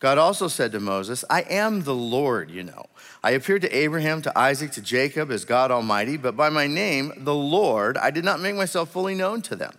God 0.00 0.16
also 0.16 0.48
said 0.48 0.72
to 0.72 0.80
Moses, 0.80 1.24
I 1.28 1.42
am 1.42 1.82
the 1.82 1.94
Lord, 1.94 2.50
you 2.50 2.64
know. 2.64 2.86
I 3.22 3.32
appeared 3.32 3.60
to 3.62 3.76
Abraham, 3.76 4.22
to 4.22 4.38
Isaac, 4.38 4.72
to 4.72 4.80
Jacob 4.80 5.30
as 5.30 5.44
God 5.44 5.70
Almighty, 5.70 6.16
but 6.16 6.36
by 6.36 6.48
my 6.48 6.66
name, 6.66 7.12
the 7.18 7.34
Lord, 7.34 7.98
I 7.98 8.10
did 8.10 8.24
not 8.24 8.40
make 8.40 8.56
myself 8.56 8.90
fully 8.90 9.14
known 9.14 9.42
to 9.42 9.56
them. 9.56 9.72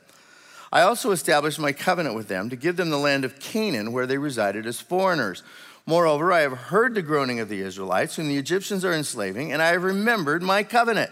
I 0.72 0.82
also 0.82 1.10
established 1.10 1.60
my 1.60 1.74
covenant 1.74 2.16
with 2.16 2.28
them 2.28 2.50
to 2.51 2.56
give 2.56 2.78
them 2.78 2.92
the 2.92 2.98
land 2.98 3.25
of 3.25 3.40
Canaan 3.40 3.92
where 3.92 4.06
they 4.06 4.20
resided 4.20 4.68
as 4.68 4.80
foreigners. 4.80 5.42
Moreover, 5.88 6.32
I 6.32 6.42
have 6.42 6.54
heard 6.54 6.94
the 6.94 7.01
groaning 7.01 7.40
of 7.40 7.50
the 7.50 7.62
Israelites, 7.62 8.16
whom 8.16 8.28
the 8.28 8.38
Egyptians 8.38 8.86
are 8.86 8.94
enslaving, 8.94 9.51
and 9.51 9.60
I 9.60 9.72
have 9.72 9.84
remembered 9.84 10.44
my 10.44 10.62
covenant. 10.62 11.12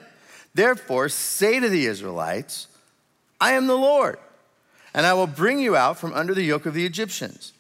Therefore, 0.53 1.09
say 1.09 1.59
to 1.59 1.67
the 1.67 1.87
Israelites, 1.87 2.67
I 3.41 3.53
am 3.53 3.65
the 3.65 3.75
Lord, 3.75 4.19
and 4.93 5.07
I 5.07 5.13
will 5.15 5.27
bring 5.27 5.59
you 5.59 5.75
out 5.75 5.97
from 5.97 6.13
under 6.13 6.35
the 6.35 6.43
yoke 6.43 6.67
of 6.67 6.75
the 6.75 6.85
Egyptians. 6.85 7.53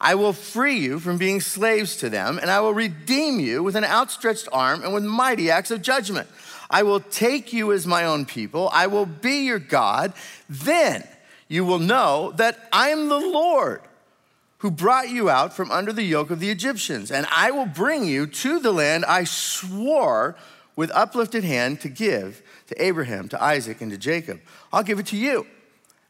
I 0.00 0.14
will 0.14 0.32
free 0.32 0.78
you 0.78 0.98
from 0.98 1.18
being 1.18 1.40
slaves 1.40 1.96
to 1.96 2.08
them, 2.08 2.38
and 2.38 2.50
I 2.50 2.60
will 2.60 2.72
redeem 2.72 3.38
you 3.38 3.62
with 3.62 3.76
an 3.76 3.84
outstretched 3.84 4.48
arm 4.50 4.82
and 4.82 4.94
with 4.94 5.04
mighty 5.04 5.50
acts 5.50 5.70
of 5.70 5.82
judgment. 5.82 6.28
I 6.70 6.84
will 6.84 7.00
take 7.00 7.52
you 7.52 7.72
as 7.72 7.86
my 7.86 8.04
own 8.04 8.24
people. 8.24 8.70
I 8.72 8.86
will 8.86 9.04
be 9.04 9.44
your 9.44 9.58
God. 9.58 10.14
Then 10.48 11.06
you 11.48 11.64
will 11.64 11.80
know 11.80 12.32
that 12.36 12.68
I 12.72 12.88
am 12.88 13.08
the 13.08 13.18
Lord 13.18 13.82
who 14.58 14.70
brought 14.70 15.08
you 15.08 15.28
out 15.28 15.52
from 15.52 15.70
under 15.70 15.92
the 15.92 16.02
yoke 16.02 16.30
of 16.30 16.38
the 16.38 16.50
Egyptians, 16.50 17.10
and 17.10 17.26
I 17.30 17.50
will 17.50 17.66
bring 17.66 18.04
you 18.04 18.26
to 18.26 18.58
the 18.58 18.72
land 18.72 19.04
I 19.04 19.24
swore 19.24 20.36
with 20.76 20.90
uplifted 20.92 21.44
hand 21.44 21.80
to 21.80 21.88
give 21.88 22.42
to 22.68 22.82
Abraham, 22.82 23.28
to 23.30 23.42
Isaac, 23.42 23.80
and 23.80 23.90
to 23.90 23.98
Jacob. 23.98 24.40
I'll 24.72 24.82
give 24.82 24.98
it 24.98 25.06
to 25.06 25.16
you 25.16 25.46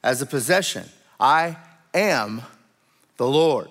as 0.03 0.21
a 0.21 0.27
possession. 0.27 0.85
I 1.19 1.57
am 1.95 2.43
the 3.17 3.27
Lord. 3.27 3.69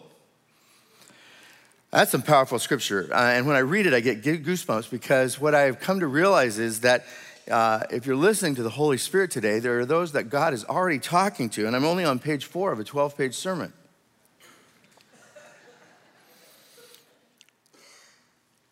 That's 1.91 2.11
some 2.11 2.21
powerful 2.21 2.59
scripture. 2.59 3.09
Uh, 3.11 3.17
and 3.17 3.47
when 3.47 3.55
I 3.55 3.59
read 3.59 3.87
it, 3.87 3.93
I 3.93 3.99
get 3.99 4.21
goosebumps 4.23 4.91
because 4.91 5.39
what 5.39 5.55
I've 5.55 5.79
come 5.79 6.01
to 6.01 6.07
realize 6.07 6.59
is 6.59 6.81
that 6.81 7.05
uh, 7.49 7.83
if 7.89 8.05
you're 8.05 8.15
listening 8.15 8.55
to 8.55 8.63
the 8.63 8.69
Holy 8.69 8.99
Spirit 8.99 9.31
today, 9.31 9.57
there 9.57 9.79
are 9.79 9.85
those 9.85 10.11
that 10.11 10.29
God 10.29 10.53
is 10.53 10.63
already 10.65 10.99
talking 10.99 11.49
to. 11.51 11.65
And 11.65 11.75
I'm 11.75 11.85
only 11.85 12.05
on 12.05 12.19
page 12.19 12.45
four 12.45 12.71
of 12.71 12.79
a 12.79 12.83
12 12.83 13.17
page 13.17 13.33
sermon. 13.33 13.73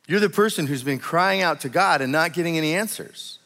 You're 0.07 0.19
the 0.19 0.29
person 0.29 0.67
who's 0.67 0.83
been 0.83 1.00
crying 1.00 1.41
out 1.41 1.62
to 1.62 1.69
God 1.69 2.01
and 2.01 2.12
not 2.12 2.33
getting 2.33 2.57
any 2.57 2.75
answers. 2.75 3.39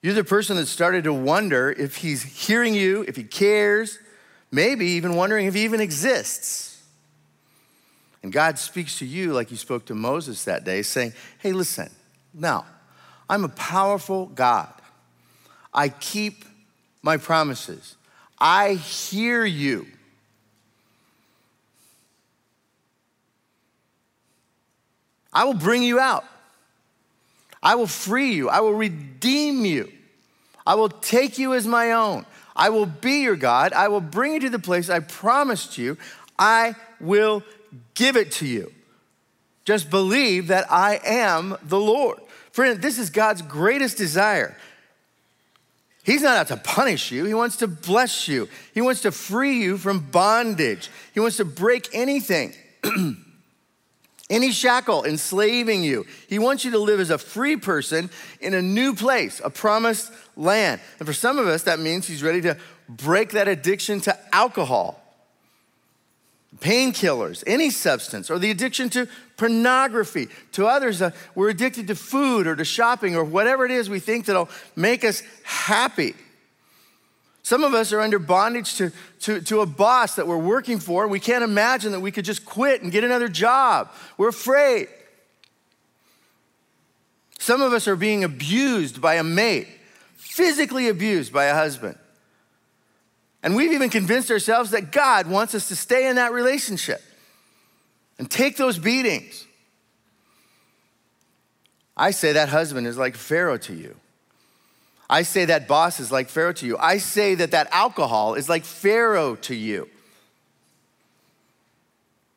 You're 0.00 0.14
the 0.14 0.24
person 0.24 0.56
that 0.56 0.66
started 0.66 1.04
to 1.04 1.12
wonder 1.12 1.70
if 1.70 1.96
he's 1.96 2.22
hearing 2.22 2.74
you, 2.74 3.04
if 3.06 3.14
he 3.14 3.22
cares, 3.22 3.98
maybe 4.52 4.86
even 4.86 5.16
wondering 5.16 5.46
if 5.46 5.54
he 5.54 5.64
even 5.64 5.80
exists. 5.80 6.80
And 8.22 8.32
God 8.32 8.58
speaks 8.58 8.98
to 9.00 9.06
you 9.06 9.32
like 9.32 9.48
he 9.48 9.56
spoke 9.56 9.86
to 9.86 9.94
Moses 9.94 10.44
that 10.44 10.64
day, 10.64 10.82
saying, 10.82 11.14
Hey, 11.38 11.52
listen, 11.52 11.90
now, 12.32 12.64
I'm 13.28 13.44
a 13.44 13.48
powerful 13.48 14.26
God. 14.26 14.72
I 15.74 15.88
keep 15.88 16.44
my 17.02 17.16
promises. 17.16 17.96
I 18.38 18.74
hear 18.74 19.44
you. 19.44 19.86
I 25.32 25.44
will 25.44 25.54
bring 25.54 25.82
you 25.82 25.98
out. 25.98 26.24
I 27.62 27.76
will 27.76 27.86
free 27.86 28.32
you. 28.34 28.48
I 28.48 28.60
will 28.60 28.74
redeem 28.74 29.64
you. 29.64 29.90
I 30.66 30.74
will 30.74 30.88
take 30.88 31.38
you 31.38 31.54
as 31.54 31.66
my 31.66 31.92
own. 31.92 32.26
I 32.54 32.70
will 32.70 32.86
be 32.86 33.22
your 33.22 33.36
God. 33.36 33.72
I 33.72 33.88
will 33.88 34.00
bring 34.00 34.34
you 34.34 34.40
to 34.40 34.50
the 34.50 34.58
place 34.58 34.90
I 34.90 35.00
promised 35.00 35.78
you. 35.78 35.96
I 36.38 36.74
will 37.00 37.42
give 37.94 38.16
it 38.16 38.32
to 38.32 38.46
you. 38.46 38.72
Just 39.64 39.90
believe 39.90 40.48
that 40.48 40.70
I 40.70 41.00
am 41.04 41.56
the 41.62 41.78
Lord. 41.78 42.18
Friend, 42.50 42.80
this 42.80 42.98
is 42.98 43.10
God's 43.10 43.42
greatest 43.42 43.96
desire. 43.96 44.56
He's 46.04 46.22
not 46.22 46.36
out 46.36 46.48
to 46.48 46.56
punish 46.56 47.12
you. 47.12 47.24
He 47.24 47.34
wants 47.34 47.56
to 47.58 47.68
bless 47.68 48.26
you. 48.26 48.48
He 48.74 48.80
wants 48.80 49.02
to 49.02 49.12
free 49.12 49.62
you 49.62 49.78
from 49.78 50.00
bondage. 50.10 50.90
He 51.14 51.20
wants 51.20 51.36
to 51.36 51.44
break 51.44 51.88
anything. 51.92 52.54
any 54.32 54.50
shackle 54.50 55.04
enslaving 55.04 55.84
you. 55.84 56.06
He 56.28 56.38
wants 56.38 56.64
you 56.64 56.72
to 56.72 56.78
live 56.78 56.98
as 56.98 57.10
a 57.10 57.18
free 57.18 57.56
person 57.56 58.10
in 58.40 58.54
a 58.54 58.62
new 58.62 58.94
place, 58.94 59.40
a 59.44 59.50
promised 59.50 60.10
land. 60.36 60.80
And 60.98 61.06
for 61.06 61.12
some 61.12 61.38
of 61.38 61.46
us, 61.46 61.64
that 61.64 61.78
means 61.78 62.08
he's 62.08 62.22
ready 62.22 62.40
to 62.40 62.56
break 62.88 63.30
that 63.32 63.46
addiction 63.46 64.00
to 64.00 64.34
alcohol, 64.34 65.00
painkillers, 66.58 67.44
any 67.46 67.68
substance, 67.70 68.30
or 68.30 68.38
the 68.38 68.50
addiction 68.50 68.88
to 68.90 69.06
pornography. 69.36 70.28
To 70.52 70.66
others, 70.66 71.02
uh, 71.02 71.10
we're 71.34 71.50
addicted 71.50 71.86
to 71.88 71.94
food 71.94 72.46
or 72.46 72.56
to 72.56 72.64
shopping 72.64 73.14
or 73.14 73.24
whatever 73.24 73.66
it 73.66 73.70
is 73.70 73.90
we 73.90 74.00
think 74.00 74.24
that'll 74.26 74.50
make 74.74 75.04
us 75.04 75.22
happy. 75.44 76.14
Some 77.42 77.64
of 77.64 77.74
us 77.74 77.92
are 77.92 78.00
under 78.00 78.20
bondage 78.20 78.76
to, 78.76 78.92
to, 79.20 79.40
to 79.42 79.60
a 79.60 79.66
boss 79.66 80.14
that 80.14 80.28
we're 80.28 80.38
working 80.38 80.78
for, 80.78 81.02
and 81.02 81.10
we 81.10 81.18
can't 81.18 81.42
imagine 81.42 81.92
that 81.92 82.00
we 82.00 82.12
could 82.12 82.24
just 82.24 82.44
quit 82.44 82.82
and 82.82 82.92
get 82.92 83.02
another 83.02 83.28
job. 83.28 83.90
We're 84.16 84.28
afraid. 84.28 84.88
Some 87.38 87.60
of 87.60 87.72
us 87.72 87.88
are 87.88 87.96
being 87.96 88.22
abused 88.22 89.00
by 89.00 89.16
a 89.16 89.24
mate, 89.24 89.66
physically 90.14 90.88
abused 90.88 91.32
by 91.32 91.46
a 91.46 91.54
husband. 91.54 91.98
And 93.42 93.56
we've 93.56 93.72
even 93.72 93.90
convinced 93.90 94.30
ourselves 94.30 94.70
that 94.70 94.92
God 94.92 95.26
wants 95.26 95.52
us 95.56 95.66
to 95.68 95.74
stay 95.74 96.08
in 96.08 96.16
that 96.16 96.32
relationship 96.32 97.02
and 98.18 98.30
take 98.30 98.56
those 98.56 98.78
beatings. 98.78 99.44
I 101.96 102.12
say 102.12 102.32
that 102.32 102.48
husband 102.48 102.86
is 102.86 102.96
like 102.96 103.16
Pharaoh 103.16 103.58
to 103.58 103.74
you. 103.74 103.96
I 105.12 105.24
say 105.24 105.44
that 105.44 105.68
boss 105.68 106.00
is 106.00 106.10
like 106.10 106.30
Pharaoh 106.30 106.54
to 106.54 106.66
you. 106.66 106.78
I 106.78 106.96
say 106.96 107.34
that 107.34 107.50
that 107.50 107.68
alcohol 107.70 108.32
is 108.32 108.48
like 108.48 108.64
Pharaoh 108.64 109.36
to 109.36 109.54
you. 109.54 109.90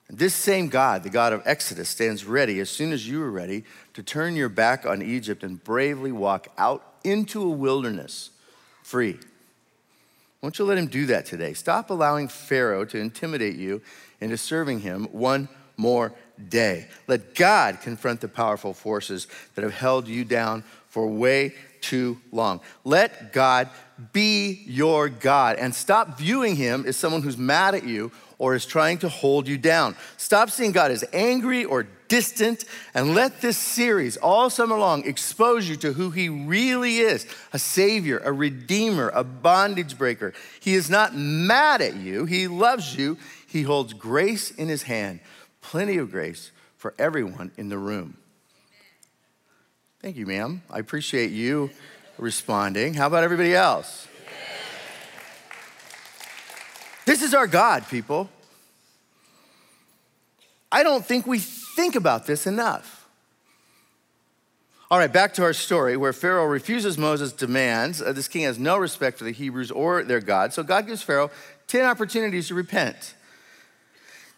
This 0.09 0.35
same 0.35 0.67
God, 0.67 1.03
the 1.03 1.09
God 1.09 1.31
of 1.31 1.41
Exodus, 1.45 1.87
stands 1.87 2.25
ready 2.25 2.59
as 2.59 2.69
soon 2.69 2.91
as 2.91 3.07
you 3.07 3.23
are 3.23 3.31
ready 3.31 3.63
to 3.93 4.03
turn 4.03 4.35
your 4.35 4.49
back 4.49 4.85
on 4.85 5.01
Egypt 5.01 5.41
and 5.41 5.63
bravely 5.63 6.11
walk 6.11 6.49
out 6.57 6.83
into 7.05 7.41
a 7.41 7.49
wilderness 7.49 8.31
free. 8.83 9.19
Won't 10.41 10.59
you 10.59 10.65
let 10.65 10.77
him 10.77 10.87
do 10.87 11.05
that 11.05 11.25
today? 11.25 11.53
Stop 11.53 11.89
allowing 11.89 12.27
Pharaoh 12.27 12.83
to 12.83 12.99
intimidate 12.99 13.55
you 13.55 13.81
into 14.19 14.35
serving 14.35 14.81
him 14.81 15.05
one 15.13 15.47
more 15.77 16.13
day. 16.49 16.87
Let 17.07 17.35
God 17.35 17.79
confront 17.79 18.19
the 18.19 18.27
powerful 18.27 18.73
forces 18.73 19.27
that 19.55 19.63
have 19.63 19.73
held 19.73 20.09
you 20.09 20.25
down 20.25 20.65
for 20.89 21.07
way 21.07 21.53
too 21.85 22.19
long. 22.31 22.61
Let 22.83 23.31
God 23.31 23.69
be 24.11 24.63
your 24.65 25.07
God 25.07 25.57
and 25.57 25.73
stop 25.73 26.17
viewing 26.17 26.55
him 26.55 26.83
as 26.87 26.97
someone 26.97 27.21
who's 27.21 27.37
mad 27.37 27.75
at 27.75 27.85
you 27.85 28.11
or 28.37 28.55
is 28.55 28.65
trying 28.65 28.97
to 28.99 29.09
hold 29.09 29.47
you 29.47 29.57
down. 29.57 29.95
Stop 30.17 30.49
seeing 30.49 30.71
God 30.71 30.91
as 30.91 31.05
angry 31.13 31.63
or 31.63 31.87
distant 32.07 32.65
and 32.93 33.15
let 33.15 33.41
this 33.41 33.57
series 33.57 34.17
all 34.17 34.49
summer 34.49 34.77
long 34.77 35.05
expose 35.05 35.69
you 35.69 35.75
to 35.77 35.93
who 35.93 36.09
he 36.09 36.27
really 36.27 36.97
is 36.97 37.25
a 37.53 37.59
savior, 37.59 38.19
a 38.23 38.33
redeemer, 38.33 39.09
a 39.09 39.23
bondage 39.23 39.97
breaker. 39.97 40.33
He 40.59 40.73
is 40.73 40.89
not 40.89 41.15
mad 41.15 41.81
at 41.81 41.95
you, 41.95 42.25
he 42.25 42.47
loves 42.47 42.95
you. 42.95 43.17
He 43.47 43.61
holds 43.61 43.93
grace 43.93 44.51
in 44.51 44.67
his 44.67 44.83
hand, 44.83 45.21
plenty 45.61 45.95
of 45.97 46.11
grace 46.11 46.51
for 46.75 46.93
everyone 46.99 47.51
in 47.55 47.69
the 47.69 47.77
room. 47.77 48.17
Thank 50.05 50.17
you, 50.17 50.27
ma'am. 50.27 50.61
I 50.69 50.77
appreciate 50.77 51.31
you 51.31 51.71
responding. 52.19 52.93
How 52.93 53.07
about 53.07 53.23
everybody 53.23 53.55
else? 53.55 54.07
This 57.07 57.23
is 57.23 57.33
our 57.33 57.47
God, 57.47 57.87
people. 57.89 58.29
I 60.71 60.83
don't 60.83 61.03
think 61.03 61.25
we 61.25 61.39
think 61.39 61.95
about 61.95 62.27
this 62.27 62.45
enough. 62.45 63.09
All 64.91 64.99
right, 64.99 65.11
back 65.11 65.33
to 65.33 65.43
our 65.43 65.53
story 65.53 65.97
where 65.97 66.13
Pharaoh 66.13 66.45
refuses 66.45 66.99
Moses' 66.99 67.33
demands. 67.33 67.99
Uh, 67.99 68.13
this 68.13 68.27
king 68.27 68.43
has 68.43 68.59
no 68.59 68.77
respect 68.77 69.17
for 69.17 69.23
the 69.23 69.31
Hebrews 69.31 69.71
or 69.71 70.03
their 70.03 70.21
God. 70.21 70.53
So 70.53 70.61
God 70.61 70.85
gives 70.85 71.01
Pharaoh 71.01 71.31
10 71.65 71.83
opportunities 71.83 72.49
to 72.49 72.53
repent, 72.53 73.15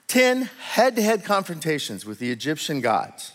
10 0.08 0.44
head 0.44 0.96
to 0.96 1.02
head 1.02 1.26
confrontations 1.26 2.06
with 2.06 2.20
the 2.20 2.32
Egyptian 2.32 2.80
gods. 2.80 3.34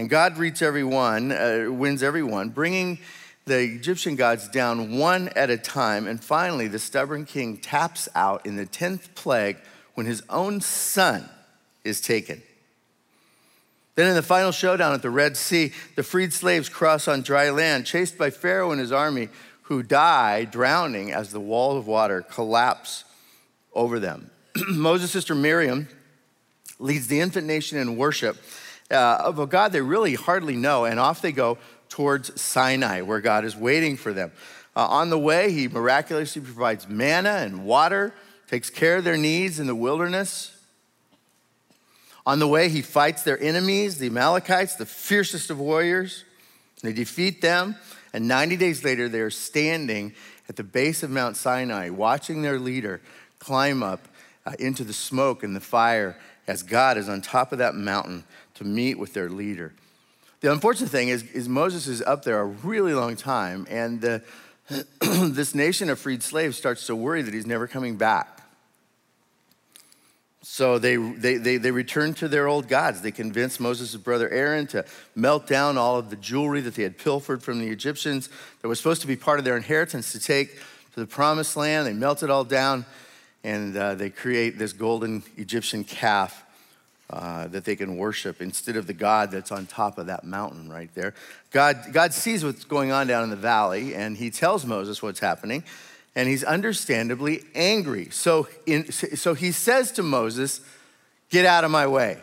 And 0.00 0.08
God 0.08 0.38
reads 0.38 0.62
everyone, 0.62 1.30
uh, 1.30 1.66
wins 1.68 2.02
everyone, 2.02 2.48
bringing 2.48 3.00
the 3.44 3.60
Egyptian 3.60 4.16
gods 4.16 4.48
down 4.48 4.96
one 4.96 5.28
at 5.36 5.50
a 5.50 5.58
time. 5.58 6.06
And 6.06 6.24
finally, 6.24 6.68
the 6.68 6.78
stubborn 6.78 7.26
king 7.26 7.58
taps 7.58 8.08
out 8.14 8.46
in 8.46 8.56
the 8.56 8.64
10th 8.64 9.14
plague 9.14 9.58
when 9.92 10.06
his 10.06 10.22
own 10.30 10.62
son 10.62 11.28
is 11.84 12.00
taken. 12.00 12.40
Then, 13.94 14.08
in 14.08 14.14
the 14.14 14.22
final 14.22 14.52
showdown 14.52 14.94
at 14.94 15.02
the 15.02 15.10
Red 15.10 15.36
Sea, 15.36 15.70
the 15.96 16.02
freed 16.02 16.32
slaves 16.32 16.70
cross 16.70 17.06
on 17.06 17.20
dry 17.20 17.50
land, 17.50 17.84
chased 17.84 18.16
by 18.16 18.30
Pharaoh 18.30 18.70
and 18.70 18.80
his 18.80 18.92
army, 18.92 19.28
who 19.64 19.82
die 19.82 20.46
drowning 20.46 21.12
as 21.12 21.30
the 21.30 21.40
wall 21.40 21.76
of 21.76 21.86
water 21.86 22.22
collapse 22.22 23.04
over 23.74 24.00
them. 24.00 24.30
Moses' 24.70 25.10
sister 25.10 25.34
Miriam 25.34 25.88
leads 26.78 27.08
the 27.08 27.20
infant 27.20 27.46
nation 27.46 27.76
in 27.76 27.98
worship 27.98 28.38
uh, 28.90 29.22
of 29.24 29.38
a 29.38 29.46
God 29.46 29.72
they 29.72 29.80
really 29.80 30.14
hardly 30.14 30.56
know, 30.56 30.84
and 30.84 30.98
off 30.98 31.22
they 31.22 31.32
go 31.32 31.58
towards 31.88 32.40
Sinai, 32.40 33.02
where 33.02 33.20
God 33.20 33.44
is 33.44 33.56
waiting 33.56 33.96
for 33.96 34.12
them. 34.12 34.32
Uh, 34.76 34.86
on 34.86 35.10
the 35.10 35.18
way, 35.18 35.52
he 35.52 35.68
miraculously 35.68 36.42
provides 36.42 36.88
manna 36.88 37.30
and 37.30 37.64
water, 37.64 38.14
takes 38.46 38.70
care 38.70 38.98
of 38.98 39.04
their 39.04 39.16
needs 39.16 39.58
in 39.58 39.66
the 39.66 39.74
wilderness. 39.74 40.56
On 42.26 42.38
the 42.38 42.46
way, 42.46 42.68
he 42.68 42.82
fights 42.82 43.22
their 43.22 43.40
enemies, 43.42 43.98
the 43.98 44.06
Amalekites, 44.06 44.76
the 44.76 44.86
fiercest 44.86 45.50
of 45.50 45.58
warriors. 45.58 46.24
They 46.82 46.92
defeat 46.92 47.40
them, 47.42 47.76
and 48.12 48.26
90 48.26 48.56
days 48.56 48.84
later, 48.84 49.08
they 49.08 49.20
are 49.20 49.30
standing 49.30 50.14
at 50.48 50.56
the 50.56 50.64
base 50.64 51.02
of 51.02 51.10
Mount 51.10 51.36
Sinai, 51.36 51.90
watching 51.90 52.42
their 52.42 52.58
leader 52.58 53.00
climb 53.38 53.82
up 53.82 54.08
uh, 54.46 54.52
into 54.58 54.84
the 54.84 54.92
smoke 54.92 55.42
and 55.42 55.54
the 55.54 55.60
fire 55.60 56.16
as 56.46 56.62
God 56.62 56.96
is 56.96 57.08
on 57.08 57.20
top 57.20 57.52
of 57.52 57.58
that 57.58 57.74
mountain 57.74 58.24
to 58.60 58.66
meet 58.66 58.98
with 58.98 59.14
their 59.14 59.30
leader. 59.30 59.72
The 60.40 60.52
unfortunate 60.52 60.90
thing 60.90 61.08
is, 61.08 61.22
is 61.32 61.48
Moses 61.48 61.86
is 61.86 62.02
up 62.02 62.24
there 62.24 62.40
a 62.40 62.44
really 62.44 62.92
long 62.92 63.16
time, 63.16 63.66
and 63.70 64.02
the, 64.02 64.22
this 65.00 65.54
nation 65.54 65.88
of 65.88 65.98
freed 65.98 66.22
slaves 66.22 66.58
starts 66.58 66.86
to 66.86 66.94
worry 66.94 67.22
that 67.22 67.32
he's 67.32 67.46
never 67.46 67.66
coming 67.66 67.96
back. 67.96 68.42
So 70.42 70.78
they, 70.78 70.96
they, 70.96 71.36
they, 71.36 71.56
they 71.56 71.70
return 71.70 72.12
to 72.14 72.28
their 72.28 72.48
old 72.48 72.68
gods. 72.68 73.00
They 73.00 73.12
convince 73.12 73.60
Moses' 73.60 73.96
brother 73.96 74.28
Aaron 74.28 74.66
to 74.68 74.84
melt 75.14 75.46
down 75.46 75.78
all 75.78 75.96
of 75.96 76.10
the 76.10 76.16
jewelry 76.16 76.60
that 76.60 76.74
they 76.74 76.82
had 76.82 76.98
pilfered 76.98 77.42
from 77.42 77.60
the 77.60 77.68
Egyptians 77.68 78.28
that 78.60 78.68
was 78.68 78.78
supposed 78.78 79.00
to 79.00 79.06
be 79.06 79.16
part 79.16 79.38
of 79.38 79.46
their 79.46 79.56
inheritance 79.56 80.12
to 80.12 80.20
take 80.20 80.56
to 80.92 81.00
the 81.00 81.06
promised 81.06 81.56
land. 81.56 81.86
They 81.86 81.94
melt 81.94 82.22
it 82.22 82.28
all 82.28 82.44
down 82.44 82.84
and 83.42 83.74
uh, 83.74 83.94
they 83.94 84.10
create 84.10 84.58
this 84.58 84.74
golden 84.74 85.22
Egyptian 85.38 85.82
calf 85.82 86.44
uh, 87.10 87.48
that 87.48 87.64
they 87.64 87.76
can 87.76 87.96
worship 87.96 88.40
instead 88.40 88.76
of 88.76 88.86
the 88.86 88.92
God 88.92 89.30
that's 89.30 89.52
on 89.52 89.66
top 89.66 89.98
of 89.98 90.06
that 90.06 90.24
mountain 90.24 90.70
right 90.70 90.90
there. 90.94 91.14
God, 91.50 91.76
God 91.92 92.12
sees 92.14 92.44
what's 92.44 92.64
going 92.64 92.92
on 92.92 93.06
down 93.06 93.24
in 93.24 93.30
the 93.30 93.36
valley 93.36 93.94
and 93.94 94.16
he 94.16 94.30
tells 94.30 94.64
Moses 94.64 95.02
what's 95.02 95.20
happening 95.20 95.64
and 96.14 96.28
he's 96.28 96.44
understandably 96.44 97.44
angry. 97.54 98.10
So, 98.10 98.48
in, 98.66 98.90
so 98.92 99.34
he 99.34 99.52
says 99.52 99.92
to 99.92 100.02
Moses, 100.02 100.60
Get 101.30 101.46
out 101.46 101.62
of 101.62 101.70
my 101.70 101.86
way. 101.86 102.18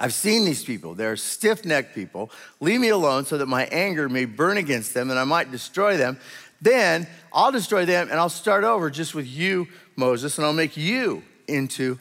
I've 0.00 0.14
seen 0.14 0.46
these 0.46 0.64
people. 0.64 0.94
They're 0.94 1.16
stiff 1.16 1.66
necked 1.66 1.94
people. 1.94 2.30
Leave 2.58 2.80
me 2.80 2.88
alone 2.88 3.26
so 3.26 3.36
that 3.36 3.46
my 3.46 3.66
anger 3.66 4.08
may 4.08 4.24
burn 4.24 4.56
against 4.56 4.94
them 4.94 5.10
and 5.10 5.18
I 5.18 5.24
might 5.24 5.50
destroy 5.50 5.98
them. 5.98 6.18
Then 6.62 7.06
I'll 7.32 7.52
destroy 7.52 7.84
them 7.84 8.08
and 8.10 8.18
I'll 8.18 8.30
start 8.30 8.64
over 8.64 8.88
just 8.88 9.14
with 9.14 9.26
you, 9.26 9.68
Moses, 9.96 10.38
and 10.38 10.46
I'll 10.46 10.54
make 10.54 10.78
you 10.78 11.22
into 11.46 11.98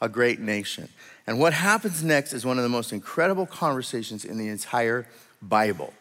a 0.00 0.08
great 0.08 0.40
nation. 0.40 0.88
And 1.26 1.38
what 1.38 1.52
happens 1.52 2.02
next 2.02 2.32
is 2.32 2.44
one 2.44 2.56
of 2.58 2.62
the 2.62 2.68
most 2.68 2.92
incredible 2.92 3.46
conversations 3.46 4.24
in 4.24 4.38
the 4.38 4.48
entire 4.48 5.06
Bible. 5.42 5.92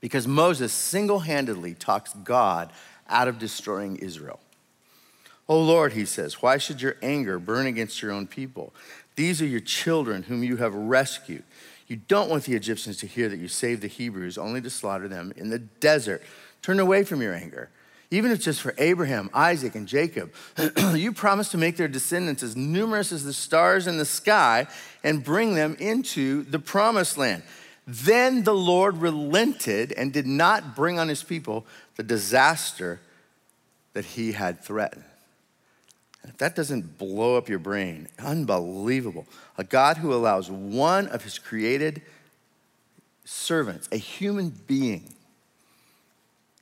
Because 0.00 0.26
Moses 0.26 0.72
single 0.72 1.20
handedly 1.20 1.74
talks 1.74 2.12
God 2.12 2.70
out 3.08 3.28
of 3.28 3.38
destroying 3.38 3.96
Israel. 3.96 4.40
Oh 5.48 5.60
Lord, 5.60 5.92
he 5.92 6.04
says, 6.04 6.40
why 6.40 6.58
should 6.58 6.80
your 6.80 6.96
anger 7.02 7.38
burn 7.38 7.66
against 7.66 8.00
your 8.00 8.12
own 8.12 8.26
people? 8.26 8.72
These 9.16 9.42
are 9.42 9.46
your 9.46 9.60
children 9.60 10.24
whom 10.24 10.42
you 10.42 10.56
have 10.56 10.74
rescued. 10.74 11.44
You 11.86 11.96
don't 11.96 12.30
want 12.30 12.44
the 12.44 12.54
Egyptians 12.54 12.96
to 12.98 13.06
hear 13.06 13.28
that 13.28 13.38
you 13.38 13.48
saved 13.48 13.82
the 13.82 13.88
Hebrews 13.88 14.38
only 14.38 14.60
to 14.62 14.70
slaughter 14.70 15.06
them 15.06 15.32
in 15.36 15.50
the 15.50 15.58
desert. 15.58 16.22
Turn 16.62 16.80
away 16.80 17.04
from 17.04 17.20
your 17.20 17.34
anger. 17.34 17.68
Even 18.14 18.30
if 18.30 18.40
just 18.40 18.60
for 18.60 18.76
Abraham, 18.78 19.28
Isaac, 19.34 19.74
and 19.74 19.88
Jacob, 19.88 20.32
you 20.94 21.12
promised 21.12 21.50
to 21.50 21.58
make 21.58 21.76
their 21.76 21.88
descendants 21.88 22.44
as 22.44 22.54
numerous 22.54 23.10
as 23.10 23.24
the 23.24 23.32
stars 23.32 23.88
in 23.88 23.98
the 23.98 24.04
sky 24.04 24.68
and 25.02 25.24
bring 25.24 25.56
them 25.56 25.76
into 25.80 26.44
the 26.44 26.60
promised 26.60 27.18
land. 27.18 27.42
Then 27.88 28.44
the 28.44 28.54
Lord 28.54 28.98
relented 28.98 29.90
and 29.90 30.12
did 30.12 30.28
not 30.28 30.76
bring 30.76 31.00
on 31.00 31.08
his 31.08 31.24
people 31.24 31.66
the 31.96 32.04
disaster 32.04 33.00
that 33.94 34.04
he 34.04 34.30
had 34.30 34.62
threatened. 34.62 35.02
If 36.22 36.36
that 36.36 36.54
doesn't 36.54 36.96
blow 36.98 37.36
up 37.36 37.48
your 37.48 37.58
brain, 37.58 38.06
unbelievable. 38.20 39.26
A 39.58 39.64
God 39.64 39.96
who 39.96 40.14
allows 40.14 40.48
one 40.48 41.08
of 41.08 41.24
his 41.24 41.40
created 41.40 42.00
servants, 43.24 43.88
a 43.90 43.96
human 43.96 44.50
being, 44.50 45.14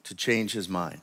to 0.04 0.14
change 0.14 0.52
his 0.54 0.66
mind. 0.66 1.02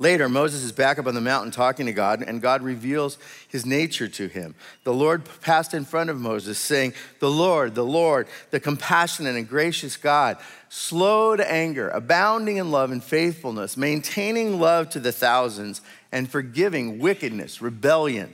Later, 0.00 0.28
Moses 0.28 0.62
is 0.62 0.70
back 0.70 1.00
up 1.00 1.08
on 1.08 1.14
the 1.14 1.20
mountain 1.20 1.50
talking 1.50 1.86
to 1.86 1.92
God, 1.92 2.22
and 2.22 2.40
God 2.40 2.62
reveals 2.62 3.18
his 3.48 3.66
nature 3.66 4.06
to 4.06 4.28
him. 4.28 4.54
The 4.84 4.94
Lord 4.94 5.22
passed 5.40 5.74
in 5.74 5.84
front 5.84 6.08
of 6.08 6.20
Moses, 6.20 6.56
saying, 6.58 6.94
The 7.18 7.30
Lord, 7.30 7.74
the 7.74 7.84
Lord, 7.84 8.28
the 8.50 8.60
compassionate 8.60 9.34
and 9.34 9.48
gracious 9.48 9.96
God, 9.96 10.36
slow 10.68 11.34
to 11.34 11.50
anger, 11.50 11.88
abounding 11.88 12.58
in 12.58 12.70
love 12.70 12.92
and 12.92 13.02
faithfulness, 13.02 13.76
maintaining 13.76 14.60
love 14.60 14.88
to 14.90 15.00
the 15.00 15.10
thousands, 15.10 15.80
and 16.12 16.30
forgiving 16.30 17.00
wickedness, 17.00 17.60
rebellion, 17.60 18.32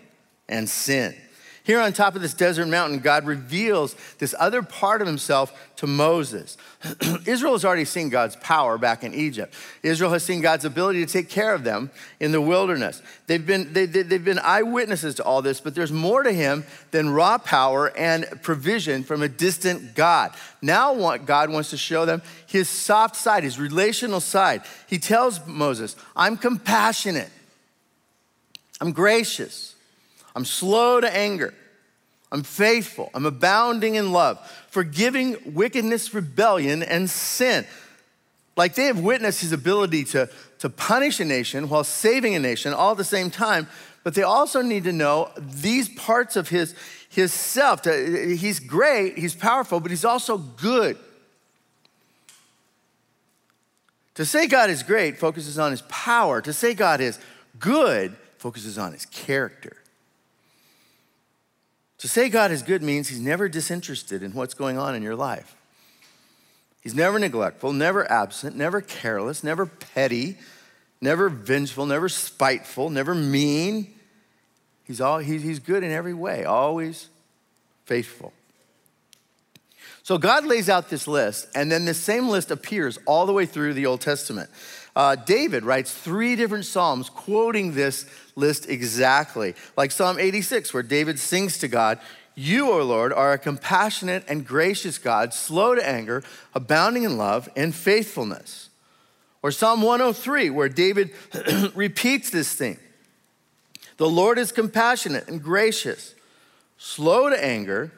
and 0.49 0.69
sin 0.69 1.17
here 1.65 1.81
on 1.81 1.95
top 1.95 2.15
of 2.15 2.21
this 2.21 2.35
desert 2.35 2.69
mountain, 2.69 2.99
God 2.99 3.25
reveals 3.25 3.97
this 4.19 4.35
other 4.39 4.63
part 4.63 5.01
of 5.01 5.07
himself 5.07 5.51
to 5.77 5.87
Moses. 5.87 6.59
Israel 7.27 7.53
has 7.53 7.65
already 7.65 7.87
seen 7.87 8.11
God's 8.11 8.37
power 8.37 8.77
back 8.77 9.03
in 9.03 9.15
Egypt. 9.15 9.55
Israel 9.83 10.11
has 10.11 10.23
seen 10.23 10.43
God's 10.43 10.67
ability 10.67 11.05
to 11.07 11.11
take 11.11 11.31
care 11.31 11.55
of 11.55 11.65
them 11.65 11.91
in 12.21 12.33
the 12.33 12.41
wilderness. 12.41 13.01
They've 13.29 13.45
been, 13.45 13.73
they, 13.73 13.87
they, 13.87 14.03
they've 14.03 14.23
been 14.23 14.41
eyewitnesses 14.41 15.15
to 15.15 15.25
all 15.25 15.41
this, 15.41 15.59
but 15.59 15.75
there's 15.75 15.91
more 15.91 16.23
to 16.23 16.33
him 16.33 16.65
than 16.91 17.09
raw 17.09 17.39
power 17.39 17.97
and 17.97 18.27
provision 18.43 19.03
from 19.03 19.23
a 19.23 19.29
distant 19.29 19.95
God. 19.95 20.35
Now, 20.61 20.93
what 20.93 21.25
God 21.25 21.49
wants 21.49 21.71
to 21.71 21.79
show 21.79 22.05
them 22.05 22.21
his 22.47 22.69
soft 22.69 23.17
side, 23.17 23.43
his 23.43 23.59
relational 23.59 24.21
side. 24.21 24.65
He 24.87 24.99
tells 24.99 25.47
Moses, 25.47 25.97
I'm 26.15 26.37
compassionate, 26.37 27.31
I'm 28.83 28.93
gracious. 28.93 29.74
I'm 30.35 30.45
slow 30.45 31.01
to 31.01 31.17
anger. 31.17 31.55
I'm 32.33 32.43
faithful. 32.43 33.11
I'm 33.15 33.27
abounding 33.27 33.95
in 33.95 34.13
love, 34.13 34.39
forgiving 34.69 35.37
wickedness, 35.55 36.13
rebellion, 36.13 36.83
and 36.83 37.09
sin. 37.09 37.65
Like 38.57 38.75
they 38.75 38.87
have 38.87 38.99
witnessed 38.99 39.41
his 39.41 39.53
ability 39.53 40.05
to, 40.07 40.29
to 40.59 40.69
punish 40.69 41.21
a 41.21 41.25
nation 41.25 41.69
while 41.69 41.85
saving 41.85 42.35
a 42.35 42.41
nation 42.41 42.73
all 42.73 42.93
at 42.93 42.97
the 42.97 43.05
same 43.05 43.31
time, 43.31 43.69
but 44.03 44.15
they 44.15 44.23
also 44.23 44.63
need 44.63 44.85
to 44.85 44.93
know 44.93 45.31
these 45.39 45.89
parts 45.89 46.37
of 46.37 46.49
his, 46.49 46.75
his 47.09 47.33
self. 47.33 47.87
Uh, 47.87 47.93
he's 47.93 48.59
great, 48.59 49.17
he's 49.17 49.35
powerful, 49.35 49.81
but 49.81 49.91
he's 49.91 50.05
also 50.05 50.39
good. 50.39 50.99
To 54.15 54.25
say 54.25 54.47
God 54.47 54.71
is 54.71 54.83
great 54.83 55.19
focuses 55.19 55.59
on 55.59 55.71
his 55.71 55.83
power. 55.83 56.41
To 56.41 56.53
say 56.53 56.75
God 56.75 57.01
is 57.01 57.19
good 57.59 58.17
focuses 58.39 58.79
on 58.79 58.93
his 58.93 59.07
character. 59.07 59.77
To 62.05 62.09
say 62.09 62.29
God 62.29 62.51
is 62.51 62.63
good 62.63 62.83
means 62.83 63.09
he's 63.09 63.19
never 63.19 63.49
disinterested 63.49 64.23
in 64.23 64.35
what's 64.35 64.53
going 64.53 64.77
on 64.77 64.95
in 64.95 65.03
your 65.03 65.17
life. 65.17 65.57
He's 66.83 66.95
never 66.95 67.19
neglectful, 67.19 67.73
never 67.73 68.07
absent, 68.13 68.55
never 68.55 68.83
careless, 68.83 69.43
never 69.43 69.65
petty, 69.65 70.37
never 71.01 71.31
vengeful, 71.31 71.87
never 71.87 72.11
spiteful, 72.11 72.91
never 72.91 73.15
mean. 73.15 73.95
He's, 74.87 75.01
all, 75.01 75.17
he's 75.17 75.61
good 75.61 75.83
in 75.83 75.91
every 75.91 76.13
way, 76.13 76.45
always 76.45 77.09
faithful. 77.87 78.35
So 80.03 80.19
God 80.19 80.45
lays 80.45 80.69
out 80.69 80.91
this 80.91 81.09
list, 81.09 81.49
and 81.55 81.73
then 81.73 81.87
this 81.87 81.99
same 81.99 82.29
list 82.29 82.51
appears 82.51 82.99
all 83.07 83.25
the 83.25 83.33
way 83.33 83.47
through 83.47 83.73
the 83.73 83.87
Old 83.87 84.03
Testament. 84.03 84.51
Uh, 84.97 85.17
David 85.17 85.65
writes 85.65 85.93
three 85.93 86.37
different 86.37 86.65
Psalms 86.65 87.11
quoting 87.11 87.75
this 87.75 88.07
list 88.37 88.69
exactly, 88.69 89.55
like 89.77 89.91
Psalm 89.91 90.19
86, 90.19 90.73
where 90.73 90.83
David 90.83 91.19
sings 91.19 91.59
to 91.59 91.69
God, 91.69 91.99
You, 92.35 92.71
O 92.71 92.83
Lord, 92.83 93.13
are 93.13 93.33
a 93.33 93.39
compassionate 93.39 94.25
and 94.29 94.47
gracious 94.47 94.99
God, 94.99 95.35
slow 95.35 95.75
to 95.75 95.87
anger, 95.87 96.23
abounding 96.55 97.03
in 97.03 97.17
love 97.17 97.49
and 97.57 97.75
faithfulness. 97.75 98.71
Or 99.43 99.51
Psalm 99.51 99.83
103, 99.83 100.51
where 100.51 100.69
David 100.69 101.11
repeats 101.75 102.31
this 102.31 102.55
thing 102.55 102.79
The 103.97 104.09
Lord 104.09 104.39
is 104.39 104.53
compassionate 104.53 105.29
and 105.29 105.43
gracious, 105.43 106.15
slow 106.79 107.31
to 107.31 107.45
anger, 107.45 107.91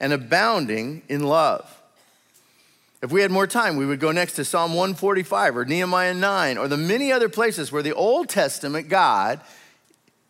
and 0.00 0.12
abounding 0.12 1.02
in 1.08 1.22
love. 1.22 1.79
If 3.02 3.10
we 3.10 3.22
had 3.22 3.30
more 3.30 3.46
time, 3.46 3.76
we 3.76 3.86
would 3.86 4.00
go 4.00 4.12
next 4.12 4.34
to 4.34 4.44
Psalm 4.44 4.74
145 4.74 5.56
or 5.56 5.64
Nehemiah 5.64 6.12
9 6.12 6.58
or 6.58 6.68
the 6.68 6.76
many 6.76 7.10
other 7.10 7.30
places 7.30 7.72
where 7.72 7.82
the 7.82 7.94
Old 7.94 8.28
Testament 8.28 8.88
God 8.88 9.40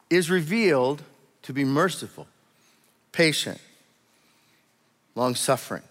is 0.09 0.31
revealed 0.31 1.03
to 1.43 1.53
be 1.53 1.65
merciful, 1.65 2.29
patient, 3.11 3.61
long 5.17 5.35
suffering. 5.35 5.83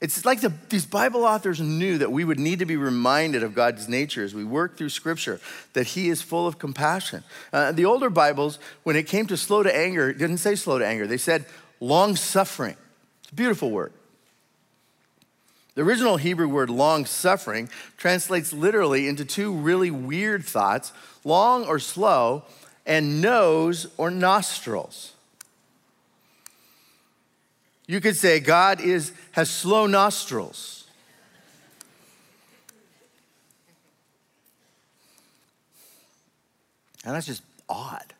It's 0.00 0.24
like 0.24 0.40
the, 0.40 0.52
these 0.68 0.86
Bible 0.86 1.24
authors 1.24 1.60
knew 1.60 1.98
that 1.98 2.10
we 2.10 2.24
would 2.24 2.40
need 2.40 2.58
to 2.58 2.66
be 2.66 2.76
reminded 2.76 3.42
of 3.42 3.54
God's 3.54 3.88
nature 3.88 4.24
as 4.24 4.34
we 4.34 4.44
work 4.44 4.76
through 4.76 4.88
Scripture, 4.88 5.40
that 5.74 5.88
He 5.88 6.08
is 6.08 6.22
full 6.22 6.46
of 6.46 6.58
compassion. 6.58 7.22
Uh, 7.52 7.70
the 7.70 7.84
older 7.84 8.10
Bibles, 8.10 8.58
when 8.82 8.96
it 8.96 9.06
came 9.06 9.26
to 9.26 9.36
slow 9.36 9.62
to 9.62 9.74
anger, 9.74 10.12
didn't 10.12 10.38
say 10.38 10.56
slow 10.56 10.78
to 10.78 10.86
anger, 10.86 11.06
they 11.06 11.18
said 11.18 11.44
long 11.80 12.16
suffering. 12.16 12.76
It's 13.22 13.30
a 13.30 13.34
beautiful 13.34 13.70
word. 13.70 13.92
The 15.74 15.82
original 15.82 16.18
Hebrew 16.18 16.48
word 16.48 16.68
long 16.68 17.06
suffering 17.06 17.68
translates 17.96 18.52
literally 18.52 19.08
into 19.08 19.24
two 19.24 19.52
really 19.52 19.90
weird 19.90 20.44
thoughts 20.44 20.92
long 21.24 21.64
or 21.64 21.78
slow, 21.78 22.44
and 22.84 23.20
nose 23.20 23.86
or 23.96 24.10
nostrils. 24.10 25.12
You 27.86 28.00
could 28.00 28.16
say 28.16 28.40
God 28.40 28.80
is, 28.80 29.12
has 29.32 29.50
slow 29.50 29.86
nostrils. 29.86 30.86
And 37.04 37.14
that's 37.14 37.26
just 37.26 37.42
odd. 37.68 38.14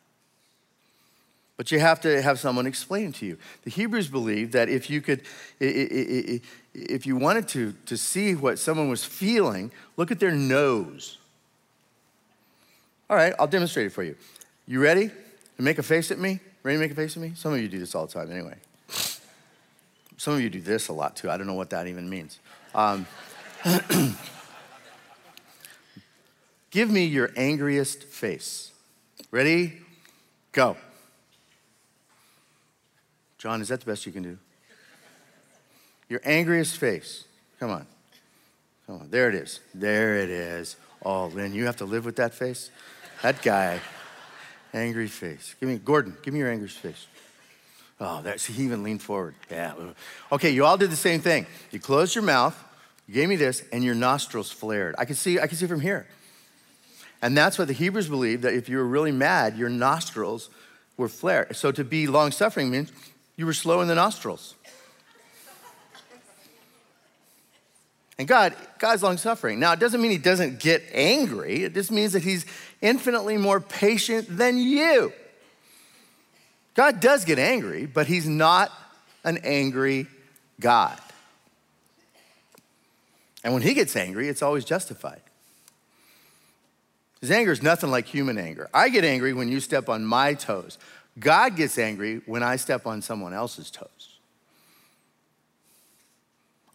But 1.55 1.71
you 1.71 1.79
have 1.79 2.01
to 2.01 2.21
have 2.21 2.39
someone 2.39 2.67
explain 2.67 3.13
to 3.13 3.25
you. 3.25 3.37
The 3.63 3.69
Hebrews 3.69 4.09
believed 4.09 4.53
that 4.53 4.67
if 4.67 4.89
you 4.89 5.01
could, 5.01 5.21
if 6.73 7.05
you 7.05 7.15
wanted 7.15 7.47
to, 7.49 7.73
to 7.85 7.97
see 7.97 8.35
what 8.35 8.57
someone 8.57 8.89
was 8.89 9.03
feeling, 9.05 9.71
look 9.95 10.11
at 10.11 10.19
their 10.19 10.31
nose. 10.31 11.17
All 13.09 13.15
right, 13.15 13.33
I'll 13.37 13.47
demonstrate 13.47 13.87
it 13.87 13.91
for 13.91 14.03
you. 14.03 14.15
You 14.67 14.81
ready 14.81 15.09
to 15.09 15.61
make 15.61 15.77
a 15.77 15.83
face 15.83 16.09
at 16.09 16.17
me? 16.17 16.39
Ready 16.63 16.77
to 16.77 16.81
make 16.81 16.91
a 16.91 16.95
face 16.95 17.15
at 17.15 17.21
me? 17.21 17.33
Some 17.35 17.53
of 17.53 17.59
you 17.59 17.67
do 17.67 17.77
this 17.77 17.93
all 17.93 18.07
the 18.07 18.13
time 18.13 18.31
anyway. 18.31 18.55
Some 20.17 20.33
of 20.35 20.41
you 20.41 20.49
do 20.49 20.61
this 20.61 20.87
a 20.87 20.93
lot 20.93 21.15
too. 21.15 21.29
I 21.29 21.37
don't 21.37 21.47
know 21.47 21.53
what 21.53 21.69
that 21.71 21.87
even 21.87 22.09
means. 22.09 22.39
Um, 22.73 23.05
give 26.71 26.89
me 26.89 27.05
your 27.05 27.31
angriest 27.35 28.03
face. 28.05 28.71
Ready? 29.31 29.73
Go. 30.53 30.77
John, 33.37 33.61
is 33.61 33.67
that 33.67 33.81
the 33.81 33.85
best 33.85 34.05
you 34.05 34.11
can 34.11 34.23
do? 34.23 34.37
Your 36.13 36.21
angriest 36.25 36.77
face. 36.77 37.23
Come 37.59 37.71
on. 37.71 37.87
Come 38.85 39.01
on. 39.01 39.09
There 39.09 39.29
it 39.29 39.33
is. 39.33 39.61
There 39.73 40.17
it 40.17 40.29
is. 40.29 40.75
Oh, 41.03 41.25
Lynn, 41.25 41.55
you 41.55 41.65
have 41.65 41.77
to 41.77 41.85
live 41.85 42.05
with 42.05 42.17
that 42.17 42.35
face? 42.35 42.69
That 43.23 43.41
guy, 43.41 43.79
angry 44.75 45.07
face. 45.07 45.55
Give 45.59 45.69
me, 45.69 45.79
Gordon, 45.79 46.15
give 46.21 46.31
me 46.31 46.41
your 46.41 46.51
angry 46.51 46.67
face. 46.67 47.07
Oh, 47.99 48.21
that's, 48.21 48.45
he 48.45 48.63
even 48.63 48.83
leaned 48.83 49.01
forward. 49.01 49.33
Yeah. 49.49 49.73
Okay, 50.31 50.51
you 50.51 50.65
all 50.65 50.77
did 50.77 50.91
the 50.91 50.95
same 50.95 51.19
thing. 51.19 51.47
You 51.71 51.79
closed 51.79 52.13
your 52.13 52.23
mouth, 52.23 52.63
you 53.07 53.15
gave 53.15 53.27
me 53.27 53.35
this, 53.35 53.63
and 53.71 53.83
your 53.83 53.95
nostrils 53.95 54.51
flared. 54.51 54.93
I 54.99 55.05
can 55.05 55.15
see, 55.15 55.39
I 55.39 55.47
can 55.47 55.57
see 55.57 55.65
from 55.65 55.81
here. 55.81 56.05
And 57.23 57.35
that's 57.35 57.57
what 57.57 57.67
the 57.67 57.73
Hebrews 57.73 58.07
believed 58.07 58.43
that 58.43 58.53
if 58.53 58.69
you 58.69 58.77
were 58.77 58.85
really 58.85 59.11
mad, 59.11 59.57
your 59.57 59.69
nostrils 59.69 60.51
were 60.95 61.09
flared. 61.09 61.55
So 61.55 61.71
to 61.71 61.83
be 61.83 62.05
long 62.05 62.29
suffering 62.29 62.69
means 62.69 62.91
you 63.35 63.47
were 63.47 63.53
slow 63.53 63.81
in 63.81 63.87
the 63.87 63.95
nostrils. 63.95 64.53
And 68.17 68.27
God, 68.27 68.55
God's 68.77 69.01
long 69.01 69.17
suffering. 69.17 69.59
Now, 69.59 69.73
it 69.73 69.79
doesn't 69.79 70.01
mean 70.01 70.11
he 70.11 70.17
doesn't 70.17 70.59
get 70.59 70.83
angry. 70.93 71.63
It 71.63 71.73
just 71.73 71.91
means 71.91 72.13
that 72.13 72.23
he's 72.23 72.45
infinitely 72.81 73.37
more 73.37 73.59
patient 73.59 74.37
than 74.37 74.57
you. 74.57 75.11
God 76.75 76.99
does 76.99 77.25
get 77.25 77.39
angry, 77.39 77.85
but 77.85 78.07
he's 78.07 78.27
not 78.27 78.71
an 79.23 79.39
angry 79.43 80.07
God. 80.59 80.99
And 83.43 83.53
when 83.53 83.61
he 83.61 83.73
gets 83.73 83.95
angry, 83.95 84.29
it's 84.29 84.41
always 84.41 84.63
justified. 84.63 85.21
His 87.19 87.31
anger 87.31 87.51
is 87.51 87.63
nothing 87.63 87.89
like 87.89 88.05
human 88.05 88.37
anger. 88.37 88.69
I 88.73 88.89
get 88.89 89.03
angry 89.05 89.33
when 89.33 89.49
you 89.49 89.59
step 89.59 89.89
on 89.89 90.03
my 90.03 90.33
toes. 90.33 90.77
God 91.19 91.55
gets 91.55 91.77
angry 91.77 92.21
when 92.25 92.43
I 92.43 92.57
step 92.57 92.85
on 92.85 93.01
someone 93.01 93.33
else's 93.33 93.71
toes. 93.71 94.17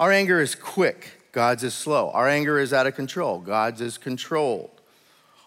Our 0.00 0.12
anger 0.12 0.40
is 0.40 0.54
quick, 0.54 1.17
God's 1.32 1.64
is 1.64 1.74
slow. 1.74 2.10
Our 2.10 2.28
anger 2.28 2.58
is 2.58 2.72
out 2.72 2.86
of 2.86 2.94
control, 2.94 3.38
God's 3.38 3.80
is 3.80 3.98
controlled. 3.98 4.70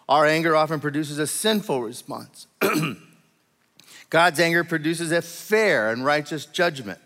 Our 0.08 0.26
anger 0.26 0.54
often 0.54 0.80
produces 0.80 1.18
a 1.18 1.26
sinful 1.26 1.82
response. 1.82 2.46
God's 4.10 4.40
anger 4.40 4.62
produces 4.62 5.10
a 5.10 5.22
fair 5.22 5.90
and 5.90 6.04
righteous 6.04 6.44
judgment. 6.44 6.98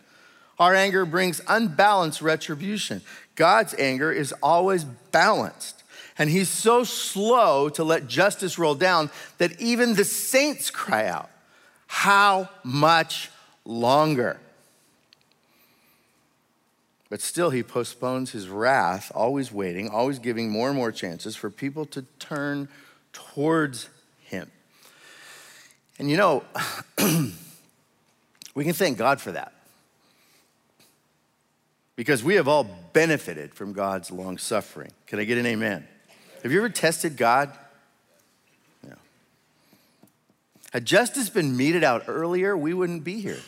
Our 0.58 0.74
anger 0.74 1.04
brings 1.04 1.40
unbalanced 1.46 2.22
retribution. 2.22 3.02
God's 3.36 3.74
anger 3.78 4.10
is 4.10 4.32
always 4.42 4.84
balanced. 4.84 5.84
And 6.18 6.30
he's 6.30 6.48
so 6.48 6.82
slow 6.82 7.68
to 7.70 7.84
let 7.84 8.08
justice 8.08 8.58
roll 8.58 8.74
down 8.74 9.10
that 9.38 9.60
even 9.60 9.94
the 9.94 10.04
saints 10.04 10.70
cry 10.70 11.06
out, 11.06 11.30
How 11.86 12.48
much 12.64 13.30
longer? 13.64 14.40
But 17.08 17.20
still, 17.20 17.50
he 17.50 17.62
postpones 17.62 18.32
his 18.32 18.48
wrath, 18.48 19.12
always 19.14 19.52
waiting, 19.52 19.88
always 19.88 20.18
giving 20.18 20.50
more 20.50 20.68
and 20.68 20.76
more 20.76 20.90
chances 20.90 21.36
for 21.36 21.50
people 21.50 21.86
to 21.86 22.02
turn 22.18 22.68
towards 23.12 23.88
him. 24.24 24.50
And 25.98 26.10
you 26.10 26.16
know, 26.16 26.44
we 28.54 28.64
can 28.64 28.72
thank 28.72 28.98
God 28.98 29.20
for 29.20 29.32
that. 29.32 29.52
Because 31.94 32.22
we 32.22 32.34
have 32.34 32.48
all 32.48 32.64
benefited 32.92 33.54
from 33.54 33.72
God's 33.72 34.10
long 34.10 34.36
suffering. 34.36 34.90
Can 35.06 35.18
I 35.18 35.24
get 35.24 35.38
an 35.38 35.46
amen? 35.46 35.86
Have 36.42 36.52
you 36.52 36.58
ever 36.58 36.68
tested 36.68 37.16
God? 37.16 37.56
No. 38.86 38.94
Had 40.72 40.84
justice 40.84 41.30
been 41.30 41.56
meted 41.56 41.82
out 41.82 42.04
earlier, 42.06 42.56
we 42.56 42.74
wouldn't 42.74 43.02
be 43.02 43.20
here. 43.20 43.40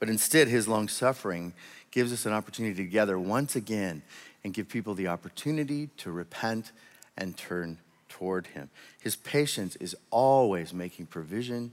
But 0.00 0.08
instead, 0.08 0.48
his 0.48 0.66
long 0.66 0.88
suffering 0.88 1.52
gives 1.96 2.12
us 2.12 2.26
an 2.26 2.32
opportunity 2.34 2.74
together 2.74 3.18
once 3.18 3.56
again 3.56 4.02
and 4.44 4.52
give 4.52 4.68
people 4.68 4.92
the 4.92 5.08
opportunity 5.08 5.88
to 5.96 6.10
repent 6.10 6.70
and 7.16 7.38
turn 7.38 7.78
toward 8.10 8.48
him. 8.48 8.68
His 9.00 9.16
patience 9.16 9.76
is 9.76 9.96
always 10.10 10.74
making 10.74 11.06
provision 11.06 11.72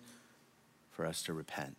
for 0.92 1.06
us 1.06 1.24
to 1.24 1.34
repent. 1.34 1.76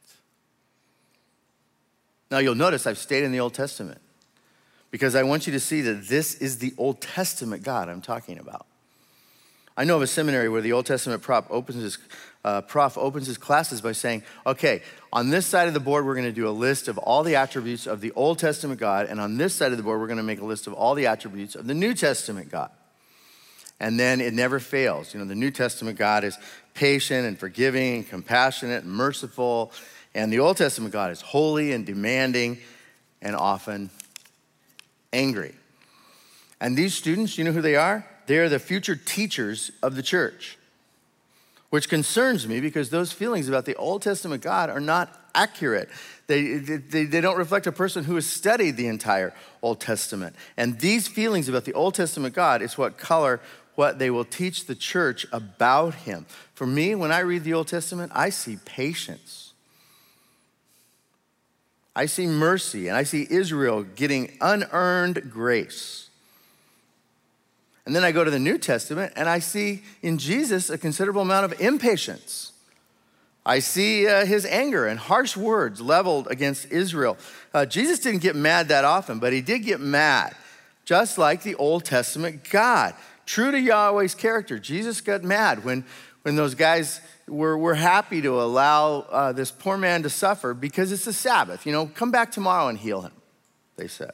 Now, 2.31 2.37
you'll 2.37 2.55
notice 2.55 2.87
I've 2.87 2.99
stayed 2.99 3.25
in 3.25 3.33
the 3.33 3.41
Old 3.41 3.55
Testament 3.55 4.03
because 4.91 5.15
I 5.15 5.23
want 5.23 5.47
you 5.47 5.53
to 5.55 5.61
see 5.61 5.81
that 5.81 6.09
this 6.09 6.35
is 6.35 6.59
the 6.59 6.75
Old 6.77 7.01
Testament 7.01 7.63
God 7.63 7.89
I'm 7.89 8.03
talking 8.03 8.39
about. 8.39 8.67
I 9.77 9.85
know 9.85 9.97
of 9.97 10.03
a 10.03 10.07
seminary 10.07 10.49
where 10.49 10.61
the 10.61 10.73
Old 10.73 10.87
Testament 10.87 11.23
prof 11.23 11.47
opens 11.51 11.83
his, 11.83 11.99
uh, 12.45 12.61
prof 12.61 12.97
opens 12.97 13.27
his 13.27 13.39
classes 13.39 13.81
by 13.81 13.93
saying, 13.93 14.23
okay, 14.47 14.83
on 15.13 15.31
this 15.31 15.47
side 15.47 15.67
of 15.67 15.75
the 15.75 15.81
board, 15.81 16.07
we're 16.07 16.15
going 16.15 16.27
to 16.27 16.33
do 16.33 16.49
a 16.49 16.51
list 16.51 16.87
of 16.87 16.97
all 16.99 17.25
the 17.25 17.37
attributes 17.37 17.87
of 17.87 18.01
the 18.01 18.13
Old 18.13 18.39
Testament 18.39 18.79
God, 18.79 19.07
and 19.07 19.21
on 19.21 19.37
this 19.37 19.55
side 19.55 19.73
of 19.73 19.79
the 19.79 19.83
board, 19.83 20.01
we're 20.01 20.07
going 20.07 20.19
to 20.19 20.23
make 20.23 20.41
a 20.41 20.45
list 20.45 20.67
of 20.67 20.73
all 20.73 20.95
the 20.95 21.07
attributes 21.07 21.55
of 21.57 21.67
the 21.67 21.75
New 21.75 21.95
Testament 21.95 22.51
God 22.51 22.71
and 23.81 23.99
then 23.99 24.21
it 24.21 24.35
never 24.35 24.61
fails. 24.61 25.13
You 25.13 25.21
know, 25.21 25.27
the 25.27 25.35
New 25.35 25.51
Testament 25.51 25.99
God 25.99 26.25
is 26.25 26.39
patient 26.75 27.27
and 27.27 27.39
forgiving 27.39 27.97
and 27.97 28.09
compassionate 28.09 28.85
and 28.85 28.93
merciful, 28.93 29.73
and 30.15 30.33
the 30.33 30.39
Old 30.39 30.57
Testament 30.57 30.93
God 30.93 31.11
is 31.11 31.21
holy 31.21 31.73
and 31.73 31.85
demanding 31.85 32.59
and 33.21 33.35
often 33.35 33.91
angry. 35.13 35.55
And 36.61 36.77
these 36.77 36.95
students, 36.95 37.37
you 37.37 37.45
know 37.45 37.53
who 37.53 37.63
they 37.63 37.77
are? 37.77 38.07
They 38.27 38.39
are 38.39 38.49
the 38.49 38.59
future 38.59 38.97
teachers 38.97 39.71
of 39.83 39.97
the 39.97 40.03
church, 40.03 40.59
which 41.71 41.89
concerns 41.89 42.47
me 42.49 42.61
because 42.61 42.91
those 42.91 43.13
feelings 43.13 43.49
about 43.49 43.65
the 43.65 43.75
Old 43.77 44.03
Testament 44.03 44.43
God 44.43 44.71
are 44.71 44.81
not 44.81 45.21
accurate. 45.35 45.89
They, 46.27 46.57
they, 46.57 47.05
they 47.05 47.21
don't 47.21 47.37
reflect 47.37 47.67
a 47.67 47.73
person 47.73 48.05
who 48.05 48.15
has 48.15 48.27
studied 48.27 48.77
the 48.77 48.87
entire 48.87 49.35
Old 49.63 49.81
Testament. 49.81 50.37
And 50.57 50.79
these 50.81 51.09
feelings 51.09 51.49
about 51.49 51.65
the 51.65 51.75
Old 51.75 51.95
Testament 51.95 52.35
God 52.35 52.63
is 52.63 52.79
what 52.79 52.97
color 52.97 53.41
what 53.75 53.99
they 53.99 54.11
will 54.11 54.25
teach 54.25 54.67
the 54.67 54.75
church 54.75 55.27
about 55.33 55.95
him. 55.95 56.27
For 56.55 56.67
me, 56.67 56.95
when 56.95 57.11
I 57.11 57.21
read 57.21 57.45
the 57.45 57.55
Old 57.55 57.69
Testament, 57.69 58.13
I 58.15 58.31
see 58.31 58.59
patience. 58.65 59.53
I 61.97 62.07
see 62.07 62.27
mercy, 62.27 62.89
and 62.89 62.97
I 62.97 63.05
see 63.05 63.27
Israel 63.31 63.83
getting 63.83 64.37
unearned 64.41 65.31
grace. 65.31 66.04
And 67.87 67.95
then 67.95 68.05
I 68.05 68.13
go 68.13 68.25
to 68.25 68.31
the 68.31 68.39
New 68.39 68.59
Testament 68.59 69.13
and 69.17 69.29
I 69.29 69.39
see 69.41 69.83
in 70.03 70.19
Jesus 70.19 70.71
a 70.71 70.79
considerable 70.79 71.23
amount 71.23 71.45
of 71.45 71.61
impatience. 71.61 72.53
I 73.47 73.59
see 73.59 74.09
uh, 74.09 74.25
his 74.25 74.47
anger 74.47 74.87
and 74.87 74.99
harsh 74.99 75.37
words 75.37 75.81
leveled 75.81 76.29
against 76.31 76.73
Israel. 76.73 77.19
Uh, 77.53 77.67
Jesus 77.67 77.99
didn't 77.99 78.23
get 78.23 78.37
mad 78.37 78.69
that 78.69 78.87
often, 78.87 79.19
but 79.19 79.35
he 79.35 79.43
did 79.43 79.65
get 79.65 79.81
mad, 79.81 80.35
just 80.87 81.19
like 81.19 81.43
the 81.43 81.55
Old 81.57 81.85
Testament 81.85 82.49
God. 82.49 82.95
True 83.27 83.51
to 83.51 83.61
Yahweh's 83.61 84.15
character, 84.15 84.59
Jesus 84.59 85.03
got 85.03 85.23
mad 85.23 85.63
when, 85.63 85.85
when 86.23 86.37
those 86.37 86.55
guys 86.55 87.01
were, 87.29 87.57
were 87.57 87.75
happy 87.75 88.23
to 88.23 88.41
allow 88.41 89.01
uh, 89.11 89.33
this 89.33 89.51
poor 89.51 89.77
man 89.77 90.03
to 90.05 90.11
suffer 90.11 90.55
because 90.55 90.91
it's 90.91 91.05
the 91.05 91.13
Sabbath. 91.13 91.67
You 91.67 91.73
know, 91.73 91.87
come 91.87 92.11
back 92.11 92.31
tomorrow 92.31 92.69
and 92.69 92.79
heal 92.79 93.03
him, 93.03 93.13
they 93.77 93.89
said. 93.89 94.13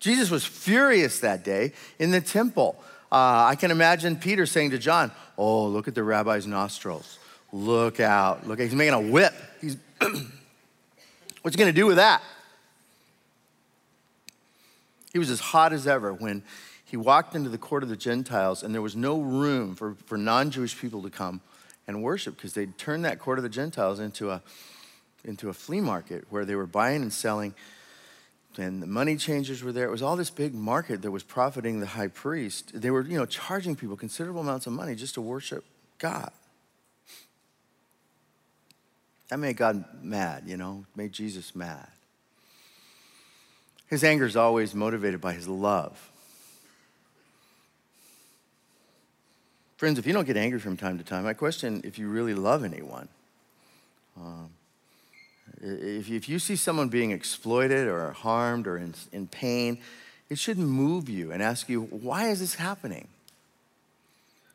Jesus 0.00 0.30
was 0.30 0.44
furious 0.44 1.20
that 1.20 1.44
day 1.44 1.72
in 1.98 2.10
the 2.10 2.20
temple. 2.20 2.76
Uh, 3.10 3.46
I 3.48 3.56
can 3.56 3.70
imagine 3.70 4.16
Peter 4.16 4.46
saying 4.46 4.70
to 4.70 4.78
John, 4.78 5.10
Oh, 5.36 5.66
look 5.66 5.88
at 5.88 5.94
the 5.94 6.02
rabbi's 6.02 6.46
nostrils. 6.46 7.18
Look 7.52 8.00
out. 8.00 8.46
Look, 8.46 8.60
he's 8.60 8.74
making 8.74 8.94
a 8.94 9.00
whip. 9.00 9.32
He's 9.60 9.76
What's 11.42 11.54
he 11.54 11.58
going 11.58 11.72
to 11.72 11.80
do 11.80 11.86
with 11.86 11.96
that? 11.96 12.22
He 15.12 15.18
was 15.18 15.30
as 15.30 15.40
hot 15.40 15.72
as 15.72 15.86
ever 15.86 16.12
when 16.12 16.42
he 16.84 16.96
walked 16.96 17.34
into 17.34 17.48
the 17.48 17.58
court 17.58 17.82
of 17.82 17.88
the 17.88 17.96
Gentiles, 17.96 18.62
and 18.62 18.74
there 18.74 18.82
was 18.82 18.96
no 18.96 19.20
room 19.20 19.74
for, 19.74 19.94
for 20.06 20.18
non 20.18 20.50
Jewish 20.50 20.78
people 20.78 21.02
to 21.02 21.10
come 21.10 21.40
and 21.86 22.02
worship 22.02 22.36
because 22.36 22.52
they'd 22.52 22.76
turned 22.76 23.04
that 23.04 23.18
court 23.18 23.38
of 23.38 23.42
the 23.42 23.48
Gentiles 23.48 23.98
into 23.98 24.30
a, 24.30 24.42
into 25.24 25.48
a 25.48 25.52
flea 25.52 25.80
market 25.80 26.26
where 26.28 26.44
they 26.44 26.54
were 26.54 26.66
buying 26.66 27.02
and 27.02 27.12
selling, 27.12 27.54
and 28.58 28.82
the 28.82 28.86
money 28.86 29.16
changers 29.16 29.62
were 29.62 29.72
there. 29.72 29.86
It 29.86 29.90
was 29.90 30.02
all 30.02 30.16
this 30.16 30.30
big 30.30 30.54
market 30.54 31.02
that 31.02 31.10
was 31.10 31.22
profiting 31.22 31.80
the 31.80 31.86
high 31.86 32.08
priest. 32.08 32.72
They 32.74 32.90
were, 32.90 33.02
you 33.02 33.16
know, 33.16 33.26
charging 33.26 33.76
people 33.76 33.96
considerable 33.96 34.40
amounts 34.40 34.66
of 34.66 34.72
money 34.72 34.94
just 34.94 35.14
to 35.14 35.20
worship 35.20 35.64
God. 35.98 36.30
That 39.28 39.38
made 39.38 39.56
God 39.56 39.84
mad, 40.02 40.44
you 40.46 40.56
know, 40.56 40.84
made 40.96 41.12
Jesus 41.12 41.54
mad. 41.54 41.88
His 43.88 44.04
anger 44.04 44.26
is 44.26 44.36
always 44.36 44.74
motivated 44.74 45.20
by 45.20 45.32
his 45.32 45.48
love. 45.48 46.10
Friends, 49.76 49.98
if 49.98 50.06
you 50.06 50.12
don't 50.12 50.26
get 50.26 50.36
angry 50.36 50.58
from 50.58 50.76
time 50.76 50.98
to 50.98 51.04
time, 51.04 51.26
I 51.26 51.34
question 51.34 51.82
if 51.84 51.98
you 51.98 52.08
really 52.08 52.34
love 52.34 52.64
anyone. 52.64 53.08
Um, 54.16 54.50
if, 55.60 56.10
if 56.10 56.28
you 56.28 56.38
see 56.38 56.56
someone 56.56 56.88
being 56.88 57.10
exploited 57.10 57.88
or 57.88 58.12
harmed 58.12 58.66
or 58.66 58.76
in, 58.76 58.94
in 59.12 59.26
pain, 59.26 59.78
it 60.28 60.38
should 60.38 60.58
move 60.58 61.08
you 61.08 61.32
and 61.32 61.42
ask 61.42 61.68
you, 61.68 61.82
why 61.82 62.28
is 62.28 62.40
this 62.40 62.54
happening? 62.54 63.08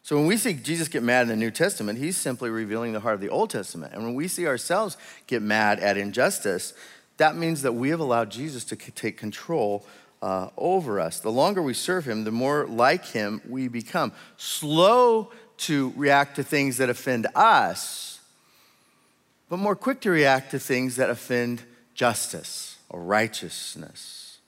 So 0.04 0.18
when 0.18 0.26
we 0.26 0.36
see 0.36 0.54
Jesus 0.54 0.90
get 0.90 1.02
mad 1.02 1.24
in 1.24 1.28
the 1.30 1.36
New 1.36 1.50
Testament, 1.52 1.98
he's 1.98 2.18
simply 2.18 2.50
revealing 2.50 2.92
the 2.92 3.00
heart 3.00 3.16
of 3.16 3.22
the 3.22 3.30
Old 3.30 3.50
Testament. 3.50 3.94
And 3.94 4.04
when 4.04 4.16
we 4.16 4.28
see 4.28 4.46
ourselves 4.46 4.98
get 5.28 5.42
mad 5.42 5.80
at 5.80 5.96
injustice, 5.98 6.74
that 7.18 7.38
means 7.38 7.62
that 7.62 7.74
we 7.74 7.90
have 7.90 8.02
allowed 8.02 8.30
Jesus 8.30 8.66
to 8.66 8.76
take 8.76 9.18
control 9.18 9.86
uh, 10.22 10.50
over 10.58 11.00
us. 11.00 11.20
The 11.20 11.32
longer 11.32 11.62
we 11.62 11.74
serve 11.74 12.06
him, 12.06 12.24
the 12.24 12.32
more 12.32 12.66
like 12.66 13.06
him 13.06 13.42
we 13.48 13.68
become. 13.68 14.12
Slow 14.36 15.32
to 15.58 15.94
react 15.96 16.36
to 16.36 16.44
things 16.44 16.78
that 16.78 16.90
offend 16.90 17.28
us, 17.36 18.13
but 19.54 19.60
more 19.60 19.76
quick 19.76 20.02
to 20.02 20.10
react 20.10 20.50
to 20.50 20.58
things 20.58 20.96
that 20.96 21.12
offend 21.12 21.62
justice 21.94 22.78
or 22.90 23.00
righteousness. 23.00 24.40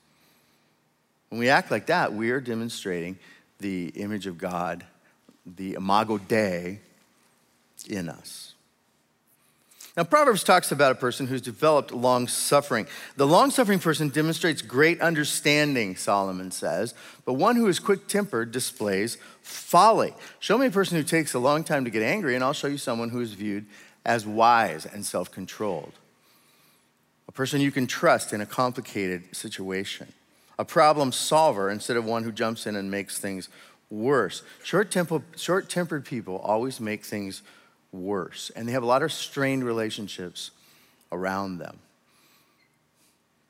When 1.28 1.38
we 1.38 1.48
act 1.48 1.70
like 1.70 1.86
that, 1.86 2.12
we 2.12 2.32
are 2.32 2.40
demonstrating 2.40 3.16
the 3.60 3.86
image 3.90 4.26
of 4.26 4.36
God 4.36 4.84
the 5.46 5.74
imago 5.74 6.18
Dei 6.18 6.80
in 7.88 8.08
us. 8.08 8.54
Now, 9.96 10.02
Proverbs 10.02 10.42
talks 10.42 10.72
about 10.72 10.90
a 10.90 10.96
person 10.96 11.28
who's 11.28 11.40
developed 11.40 11.92
long 11.92 12.26
suffering. 12.26 12.88
The 13.16 13.28
long 13.28 13.52
suffering 13.52 13.78
person 13.78 14.08
demonstrates 14.08 14.60
great 14.60 15.00
understanding, 15.00 15.94
Solomon 15.94 16.50
says, 16.50 16.94
but 17.24 17.34
one 17.34 17.54
who 17.54 17.68
is 17.68 17.78
quick 17.78 18.08
tempered 18.08 18.50
displays 18.50 19.18
folly. 19.40 20.14
Show 20.40 20.58
me 20.58 20.66
a 20.66 20.70
person 20.72 20.96
who 20.96 21.04
takes 21.04 21.32
a 21.32 21.38
long 21.38 21.62
time 21.62 21.84
to 21.84 21.90
get 21.90 22.02
angry, 22.02 22.34
and 22.34 22.42
I'll 22.42 22.52
show 22.52 22.66
you 22.66 22.76
someone 22.76 23.10
who 23.10 23.20
is 23.20 23.34
viewed 23.34 23.66
as 24.06 24.24
wise 24.24 24.86
and 24.86 25.04
self 25.04 25.30
controlled. 25.30 25.92
A 27.28 27.32
person 27.32 27.60
you 27.60 27.72
can 27.72 27.86
trust 27.86 28.32
in 28.32 28.40
a 28.40 28.46
complicated 28.46 29.36
situation. 29.36 30.12
A 30.58 30.64
problem 30.64 31.12
solver 31.12 31.68
instead 31.68 31.98
of 31.98 32.06
one 32.06 32.22
who 32.22 32.32
jumps 32.32 32.66
in 32.66 32.76
and 32.76 32.90
makes 32.90 33.18
things 33.18 33.50
worse. 33.90 34.42
Short 34.62 34.90
tempered 34.90 36.04
people 36.04 36.38
always 36.38 36.80
make 36.80 37.04
things 37.04 37.42
worse, 37.92 38.50
and 38.56 38.66
they 38.66 38.72
have 38.72 38.82
a 38.82 38.86
lot 38.86 39.02
of 39.02 39.12
strained 39.12 39.64
relationships 39.64 40.52
around 41.12 41.58
them. 41.58 41.78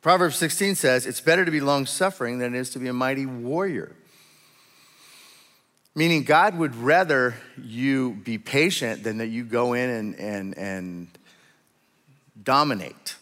Proverbs 0.02 0.36
16 0.36 0.74
says, 0.74 1.06
It's 1.06 1.20
better 1.20 1.44
to 1.44 1.50
be 1.50 1.60
long 1.60 1.86
suffering 1.86 2.38
than 2.38 2.54
it 2.54 2.58
is 2.58 2.70
to 2.70 2.78
be 2.78 2.88
a 2.88 2.92
mighty 2.92 3.26
warrior. 3.26 3.92
Meaning, 5.96 6.22
God 6.22 6.56
would 6.56 6.76
rather 6.76 7.34
you 7.60 8.12
be 8.22 8.38
patient 8.38 9.02
than 9.02 9.18
that 9.18 9.28
you 9.28 9.42
go 9.42 9.72
in 9.72 9.90
and, 9.90 10.14
and, 10.20 10.58
and 10.58 11.08
dominate. 12.40 13.16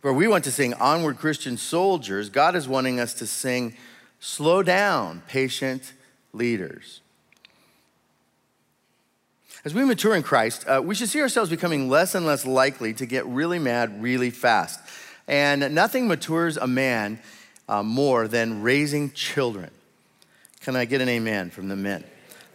Where 0.00 0.14
we 0.14 0.26
want 0.28 0.44
to 0.44 0.52
sing 0.52 0.72
Onward 0.74 1.18
Christian 1.18 1.58
Soldiers, 1.58 2.30
God 2.30 2.56
is 2.56 2.66
wanting 2.66 2.98
us 2.98 3.12
to 3.14 3.26
sing 3.26 3.76
Slow 4.20 4.62
down, 4.62 5.22
patient 5.28 5.92
leaders. 6.32 7.00
As 9.64 9.74
we 9.74 9.84
mature 9.84 10.14
in 10.14 10.22
Christ, 10.22 10.64
uh, 10.66 10.80
we 10.84 10.94
should 10.94 11.08
see 11.08 11.20
ourselves 11.20 11.50
becoming 11.50 11.88
less 11.88 12.14
and 12.14 12.26
less 12.26 12.44
likely 12.44 12.92
to 12.94 13.06
get 13.06 13.26
really 13.26 13.58
mad 13.58 14.02
really 14.02 14.30
fast. 14.30 14.80
And 15.28 15.74
nothing 15.74 16.08
matures 16.08 16.56
a 16.56 16.66
man 16.66 17.20
uh, 17.68 17.82
more 17.82 18.26
than 18.26 18.62
raising 18.62 19.12
children. 19.12 19.70
Can 20.60 20.76
I 20.76 20.84
get 20.84 21.00
an 21.00 21.08
amen 21.08 21.50
from 21.50 21.68
the 21.68 21.76
men? 21.76 22.04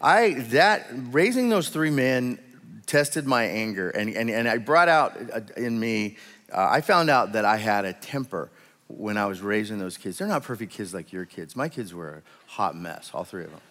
I 0.02 0.34
that 0.50 0.88
raising 0.92 1.50
those 1.50 1.70
three 1.70 1.90
men 1.90 2.38
tested 2.86 3.26
my 3.26 3.44
anger, 3.44 3.90
and, 3.90 4.10
and, 4.10 4.30
and 4.30 4.48
I 4.48 4.58
brought 4.58 4.90
out 4.90 5.18
uh, 5.34 5.40
in 5.56 5.80
me, 5.80 6.18
uh, 6.52 6.68
I 6.70 6.82
found 6.82 7.10
out 7.10 7.34
that 7.34 7.46
I 7.46 7.58
had 7.58 7.86
a 7.86 7.94
temper 7.94 8.50
when 8.88 9.18
I 9.18 9.26
was 9.26 9.42
raising 9.42 9.80
those 9.80 9.98
kids. 9.98 10.18
They're 10.18 10.28
not 10.28 10.44
perfect 10.44 10.72
kids 10.74 10.94
like 10.94 11.12
your 11.12 11.26
kids. 11.26 11.56
My 11.56 11.70
kids 11.70 11.94
were 11.94 12.22
a 12.48 12.52
hot 12.52 12.76
mess, 12.76 13.12
all 13.14 13.24
three 13.24 13.46
of 13.46 13.52
them. 13.52 13.62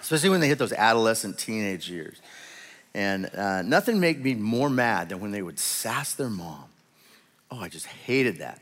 Especially 0.00 0.30
when 0.30 0.40
they 0.40 0.48
hit 0.48 0.58
those 0.58 0.72
adolescent 0.72 1.38
teenage 1.38 1.88
years. 1.88 2.20
And 2.94 3.26
uh, 3.34 3.62
nothing 3.62 4.00
made 4.00 4.22
me 4.22 4.34
more 4.34 4.68
mad 4.68 5.10
than 5.10 5.20
when 5.20 5.30
they 5.30 5.42
would 5.42 5.58
sass 5.58 6.14
their 6.14 6.28
mom. 6.30 6.64
Oh, 7.50 7.58
I 7.58 7.68
just 7.68 7.86
hated 7.86 8.38
that. 8.38 8.60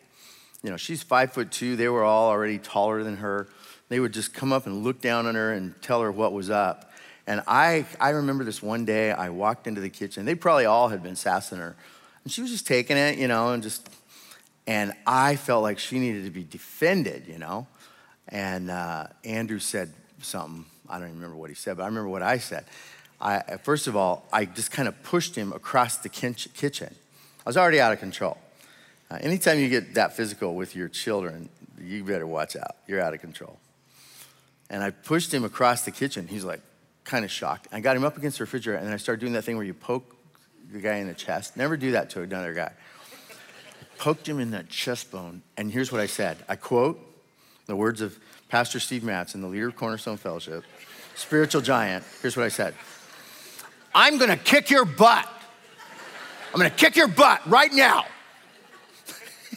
You 0.62 0.70
know, 0.70 0.76
she's 0.76 1.02
five 1.02 1.32
foot 1.32 1.50
two. 1.50 1.76
They 1.76 1.88
were 1.88 2.04
all 2.04 2.28
already 2.28 2.58
taller 2.58 3.02
than 3.02 3.16
her. 3.16 3.48
They 3.90 4.00
would 4.00 4.12
just 4.12 4.32
come 4.32 4.52
up 4.52 4.66
and 4.66 4.82
look 4.82 5.02
down 5.02 5.26
on 5.26 5.34
her 5.34 5.52
and 5.52 5.74
tell 5.82 6.00
her 6.00 6.10
what 6.10 6.32
was 6.32 6.48
up. 6.48 6.90
And 7.26 7.42
I, 7.46 7.84
I 8.00 8.10
remember 8.10 8.44
this 8.44 8.62
one 8.62 8.86
day 8.86 9.12
I 9.12 9.28
walked 9.28 9.66
into 9.66 9.82
the 9.82 9.90
kitchen. 9.90 10.24
They 10.24 10.34
probably 10.34 10.64
all 10.64 10.88
had 10.88 11.02
been 11.02 11.16
sassing 11.16 11.58
her. 11.58 11.76
And 12.24 12.32
she 12.32 12.40
was 12.40 12.50
just 12.50 12.66
taking 12.66 12.96
it, 12.96 13.18
you 13.18 13.28
know, 13.28 13.52
and 13.52 13.62
just 13.62 13.88
and 14.66 14.92
I 15.06 15.34
felt 15.36 15.64
like 15.64 15.80
she 15.80 15.98
needed 15.98 16.24
to 16.24 16.30
be 16.30 16.44
defended, 16.44 17.26
you 17.26 17.38
know. 17.38 17.66
And 18.28 18.70
uh, 18.70 19.08
Andrew 19.24 19.58
said 19.58 19.92
something. 20.22 20.64
I 20.88 20.94
don't 20.98 21.08
even 21.08 21.16
remember 21.16 21.36
what 21.36 21.50
he 21.50 21.56
said, 21.56 21.76
but 21.76 21.82
I 21.82 21.86
remember 21.86 22.08
what 22.08 22.22
I 22.22 22.38
said. 22.38 22.66
I, 23.20 23.56
first 23.64 23.88
of 23.88 23.96
all, 23.96 24.26
I 24.32 24.44
just 24.44 24.70
kind 24.70 24.86
of 24.86 25.02
pushed 25.02 25.34
him 25.34 25.52
across 25.52 25.98
the 25.98 26.08
kitchen. 26.08 26.94
I 27.44 27.48
was 27.48 27.56
already 27.56 27.80
out 27.80 27.92
of 27.92 27.98
control. 27.98 28.38
Uh, 29.10 29.18
anytime 29.20 29.58
you 29.58 29.68
get 29.68 29.94
that 29.94 30.16
physical 30.16 30.54
with 30.54 30.76
your 30.76 30.88
children, 30.88 31.48
you 31.82 32.04
better 32.04 32.26
watch 32.26 32.54
out. 32.54 32.76
You're 32.86 33.00
out 33.00 33.12
of 33.12 33.20
control. 33.20 33.58
And 34.70 34.82
I 34.82 34.90
pushed 34.90 35.34
him 35.34 35.44
across 35.44 35.84
the 35.84 35.90
kitchen. 35.90 36.26
He's 36.28 36.44
like 36.44 36.60
kind 37.04 37.24
of 37.24 37.30
shocked. 37.30 37.68
I 37.72 37.80
got 37.80 37.96
him 37.96 38.04
up 38.04 38.16
against 38.16 38.38
the 38.38 38.44
refrigerator, 38.44 38.78
and 38.78 38.92
I 38.94 38.96
started 38.96 39.20
doing 39.20 39.34
that 39.34 39.42
thing 39.42 39.56
where 39.56 39.66
you 39.66 39.74
poke 39.74 40.16
the 40.72 40.78
guy 40.78 40.96
in 40.96 41.08
the 41.08 41.14
chest. 41.14 41.56
Never 41.56 41.76
do 41.76 41.90
that 41.92 42.10
to 42.10 42.22
another 42.22 42.54
guy 42.54 42.72
poked 44.00 44.26
him 44.26 44.40
in 44.40 44.50
that 44.52 44.68
chest 44.70 45.10
bone. 45.12 45.42
And 45.56 45.70
here's 45.70 45.92
what 45.92 46.00
I 46.00 46.06
said 46.06 46.38
I 46.48 46.56
quote 46.56 46.98
the 47.66 47.76
words 47.76 48.00
of 48.00 48.18
Pastor 48.48 48.80
Steve 48.80 49.04
Matson, 49.04 49.42
the 49.42 49.46
leader 49.46 49.68
of 49.68 49.76
Cornerstone 49.76 50.16
Fellowship, 50.16 50.64
spiritual 51.14 51.60
giant. 51.60 52.04
Here's 52.20 52.36
what 52.36 52.44
I 52.44 52.48
said 52.48 52.74
I'm 53.94 54.18
gonna 54.18 54.36
kick 54.36 54.70
your 54.70 54.84
butt. 54.84 55.28
I'm 56.52 56.58
gonna 56.58 56.70
kick 56.70 56.96
your 56.96 57.08
butt 57.08 57.48
right 57.48 57.72
now. 57.72 58.06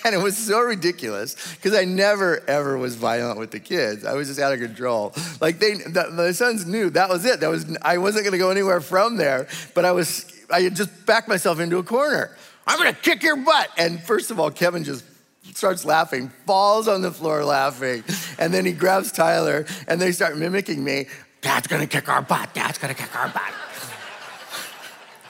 And 0.05 0.13
it 0.13 0.21
was 0.21 0.37
so 0.37 0.59
ridiculous 0.59 1.55
because 1.55 1.73
I 1.73 1.85
never 1.85 2.43
ever 2.49 2.77
was 2.77 2.95
violent 2.95 3.39
with 3.39 3.51
the 3.51 3.59
kids. 3.61 4.03
I 4.03 4.15
was 4.15 4.27
just 4.27 4.37
out 4.37 4.51
of 4.51 4.59
control. 4.59 5.13
Like 5.39 5.59
they, 5.59 5.75
the, 5.75 6.09
my 6.11 6.31
sons 6.31 6.65
knew 6.65 6.89
that 6.89 7.07
was 7.07 7.23
it. 7.23 7.39
That 7.39 7.49
was 7.49 7.65
I 7.81 7.97
wasn't 7.97 8.25
going 8.25 8.33
to 8.33 8.37
go 8.37 8.49
anywhere 8.49 8.81
from 8.81 9.15
there. 9.15 9.47
But 9.73 9.85
I 9.85 9.93
was, 9.93 10.29
I 10.51 10.61
had 10.61 10.75
just 10.75 11.05
backed 11.05 11.29
myself 11.29 11.61
into 11.61 11.77
a 11.77 11.83
corner. 11.83 12.35
I'm 12.67 12.77
gonna 12.77 12.93
kick 12.93 13.23
your 13.23 13.37
butt. 13.37 13.69
And 13.77 14.01
first 14.01 14.31
of 14.31 14.39
all, 14.39 14.51
Kevin 14.51 14.83
just 14.83 15.05
starts 15.53 15.85
laughing, 15.85 16.29
falls 16.45 16.87
on 16.87 17.01
the 17.01 17.11
floor 17.11 17.43
laughing. 17.43 18.03
And 18.39 18.53
then 18.53 18.65
he 18.65 18.71
grabs 18.71 19.11
Tyler 19.11 19.65
and 19.87 20.01
they 20.01 20.11
start 20.11 20.37
mimicking 20.37 20.83
me. 20.83 21.07
Dad's 21.41 21.67
gonna 21.67 21.87
kick 21.87 22.09
our 22.09 22.21
butt. 22.21 22.53
Dad's 22.53 22.77
gonna 22.77 22.93
kick 22.93 23.15
our 23.15 23.29
butt. 23.29 23.53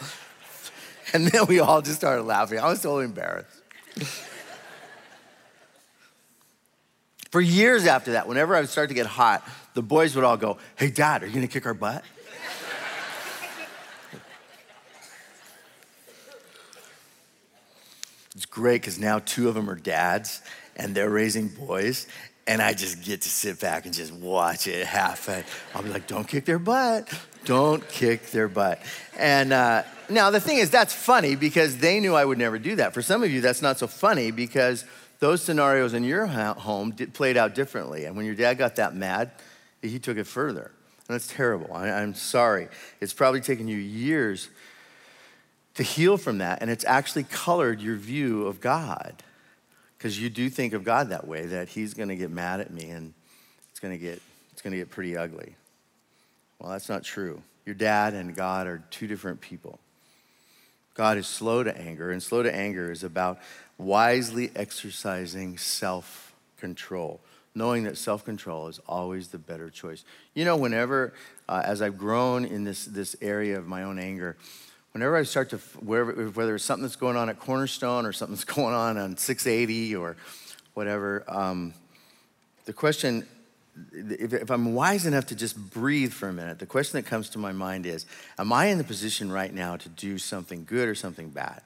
and 1.14 1.28
then 1.28 1.46
we 1.48 1.60
all 1.60 1.82
just 1.82 1.98
started 1.98 2.24
laughing. 2.24 2.60
I 2.60 2.68
was 2.68 2.82
totally 2.82 3.06
embarrassed. 3.06 3.62
For 7.34 7.42
years 7.42 7.88
after 7.88 8.12
that, 8.12 8.28
whenever 8.28 8.56
I 8.56 8.60
would 8.60 8.70
start 8.70 8.90
to 8.90 8.94
get 8.94 9.08
hot, 9.08 9.44
the 9.74 9.82
boys 9.82 10.16
would 10.16 10.24
all 10.24 10.38
go, 10.38 10.60
Hey, 10.76 10.92
dad, 10.92 11.24
are 11.24 11.26
you 11.26 11.34
gonna 11.34 11.48
kick 11.48 11.66
our 11.66 11.74
butt? 11.74 12.04
It's 18.36 18.46
great 18.46 18.82
because 18.82 19.00
now 19.00 19.18
two 19.18 19.50
of 19.50 19.56
them 19.56 19.68
are 19.68 19.76
dads 19.76 20.44
and 20.76 20.94
they're 20.94 21.10
raising 21.10 21.48
boys. 21.48 22.06
And 22.46 22.62
I 22.62 22.76
just 22.76 23.04
get 23.04 23.22
to 23.22 23.30
sit 23.30 23.60
back 23.60 23.86
and 23.86 23.96
just 23.96 24.14
watch 24.14 24.68
it 24.68 24.86
happen. 24.86 25.44
I'll 25.74 25.82
be 25.82 25.90
like, 25.90 26.06
don't 26.06 26.28
kick 26.28 26.46
their 26.46 26.60
butt. 26.60 27.12
Don't 27.46 27.88
kick 27.90 28.30
their 28.30 28.48
butt. 28.48 28.80
And 29.18 29.54
uh, 29.54 29.82
now 30.08 30.30
the 30.30 30.40
thing 30.40 30.60
is, 30.60 30.70
that's 30.70 30.94
funny 30.94 31.36
because 31.36 31.78
they 31.78 32.00
knew 32.00 32.14
I 32.14 32.26
would 32.26 32.38
never 32.38 32.60
do 32.60 32.76
that. 32.76 32.94
For 32.94 33.02
some 33.02 33.24
of 33.24 33.32
you, 33.32 33.42
that's 33.42 33.64
not 33.64 33.80
so 33.80 33.88
funny 33.88 34.30
because 34.30 34.86
those 35.24 35.42
scenarios 35.42 35.94
in 35.94 36.04
your 36.04 36.26
home 36.26 36.92
did, 36.92 37.14
played 37.14 37.38
out 37.38 37.56
differently. 37.56 38.04
And 38.04 38.18
when 38.18 38.26
your 38.26 38.36
dad 38.36 38.56
got 38.56 38.76
that 38.76 38.94
mad, 38.94 39.32
he 39.82 39.98
took 39.98 40.18
it 40.18 40.28
further. 40.28 40.70
And 41.08 41.16
that's 41.16 41.28
terrible. 41.28 41.74
I, 41.74 41.92
I'm 41.92 42.14
sorry. 42.14 42.68
It's 43.00 43.14
probably 43.14 43.40
taken 43.40 43.70
you 43.70 43.78
years 43.78 44.50
to 45.76 45.84
heal 45.84 46.18
from 46.18 46.40
that. 46.40 46.62
And 46.62 46.70
it's 46.70 46.84
actually 46.84 47.24
colored 47.24 47.80
your 47.80 47.96
view 47.96 48.48
of 48.48 48.60
God. 48.60 49.24
Because 49.98 50.20
you 50.20 50.30
do 50.30 50.50
think 50.50 50.74
of 50.74 50.84
God 50.84 51.08
that 51.12 51.26
way, 51.26 51.46
that 51.46 51.70
He's 51.70 51.94
going 51.94 52.10
to 52.10 52.18
get 52.18 52.30
mad 52.30 52.60
at 52.60 52.74
me 52.74 52.90
and 52.90 53.14
it's 53.72 53.80
going 53.80 53.94
to 53.94 53.98
get, 53.98 54.22
it's 54.52 54.62
going 54.62 54.72
to 54.72 54.78
get 54.78 54.90
pretty 54.90 55.16
ugly. 55.16 55.56
Well, 56.60 56.70
that's 56.70 56.90
not 56.90 57.04
true. 57.06 57.42
Your 57.66 57.76
dad 57.76 58.14
and 58.14 58.36
God 58.36 58.68
are 58.68 58.84
two 58.92 59.08
different 59.08 59.40
people. 59.40 59.80
God 60.96 61.18
is 61.18 61.28
slow 61.28 61.64
to 61.64 61.76
anger, 61.76 62.12
and 62.12 62.22
slow 62.22 62.44
to 62.44 62.54
anger 62.54 62.92
is 62.92 63.04
about 63.04 63.40
wisely 63.78 64.52
exercising 64.56 65.58
self 65.58 66.34
control, 66.58 67.20
knowing 67.56 67.84
that 67.84 67.98
self 67.98 68.24
control 68.24 68.68
is 68.68 68.80
always 68.88 69.30
the 69.30 69.38
better 69.38 69.70
choice. 69.70 70.04
You 70.34 70.46
know, 70.46 70.58
whenever, 70.58 71.14
uh, 71.48 71.62
as 71.66 71.82
I've 71.82 71.98
grown 71.98 72.46
in 72.46 72.64
this, 72.64 72.86
this 72.86 73.16
area 73.22 73.58
of 73.58 73.68
my 73.68 73.84
own 73.84 74.00
anger, 74.00 74.38
whenever 74.92 75.18
I 75.18 75.24
start 75.24 75.50
to, 75.52 75.58
wherever, 75.58 76.12
whether 76.30 76.56
it's 76.56 76.64
something 76.64 76.84
that's 76.84 76.96
going 76.96 77.18
on 77.18 77.30
at 77.30 77.40
Cornerstone 77.40 78.06
or 78.06 78.14
something 78.14 78.36
that's 78.36 78.44
going 78.56 78.74
on 78.74 78.98
on 78.98 79.18
680 79.18 79.96
or 79.96 80.16
whatever, 80.74 81.24
um, 81.28 81.74
the 82.66 82.74
question 82.74 83.28
if, 83.92 84.34
if, 84.34 84.52
I'm 84.52 84.76
wise 84.76 85.06
enough 85.06 85.26
to 85.28 85.36
just 85.36 85.58
breathe 85.72 86.14
for 86.14 86.30
a 86.30 86.34
minute, 86.34 86.60
the 86.60 86.66
question 86.66 87.00
that 87.00 87.08
comes 87.08 87.30
to 87.32 87.40
my 87.40 87.52
mind 87.52 87.86
is 87.86 88.06
Am 88.38 88.54
I 88.54 88.68
in 88.68 88.78
the 88.78 88.84
position 88.84 89.32
right 89.32 89.54
now 89.54 89.78
to 89.78 89.90
do 89.90 90.18
something 90.18 90.64
good 90.66 90.88
or 90.88 90.96
something 90.96 91.30
bad? 91.30 91.62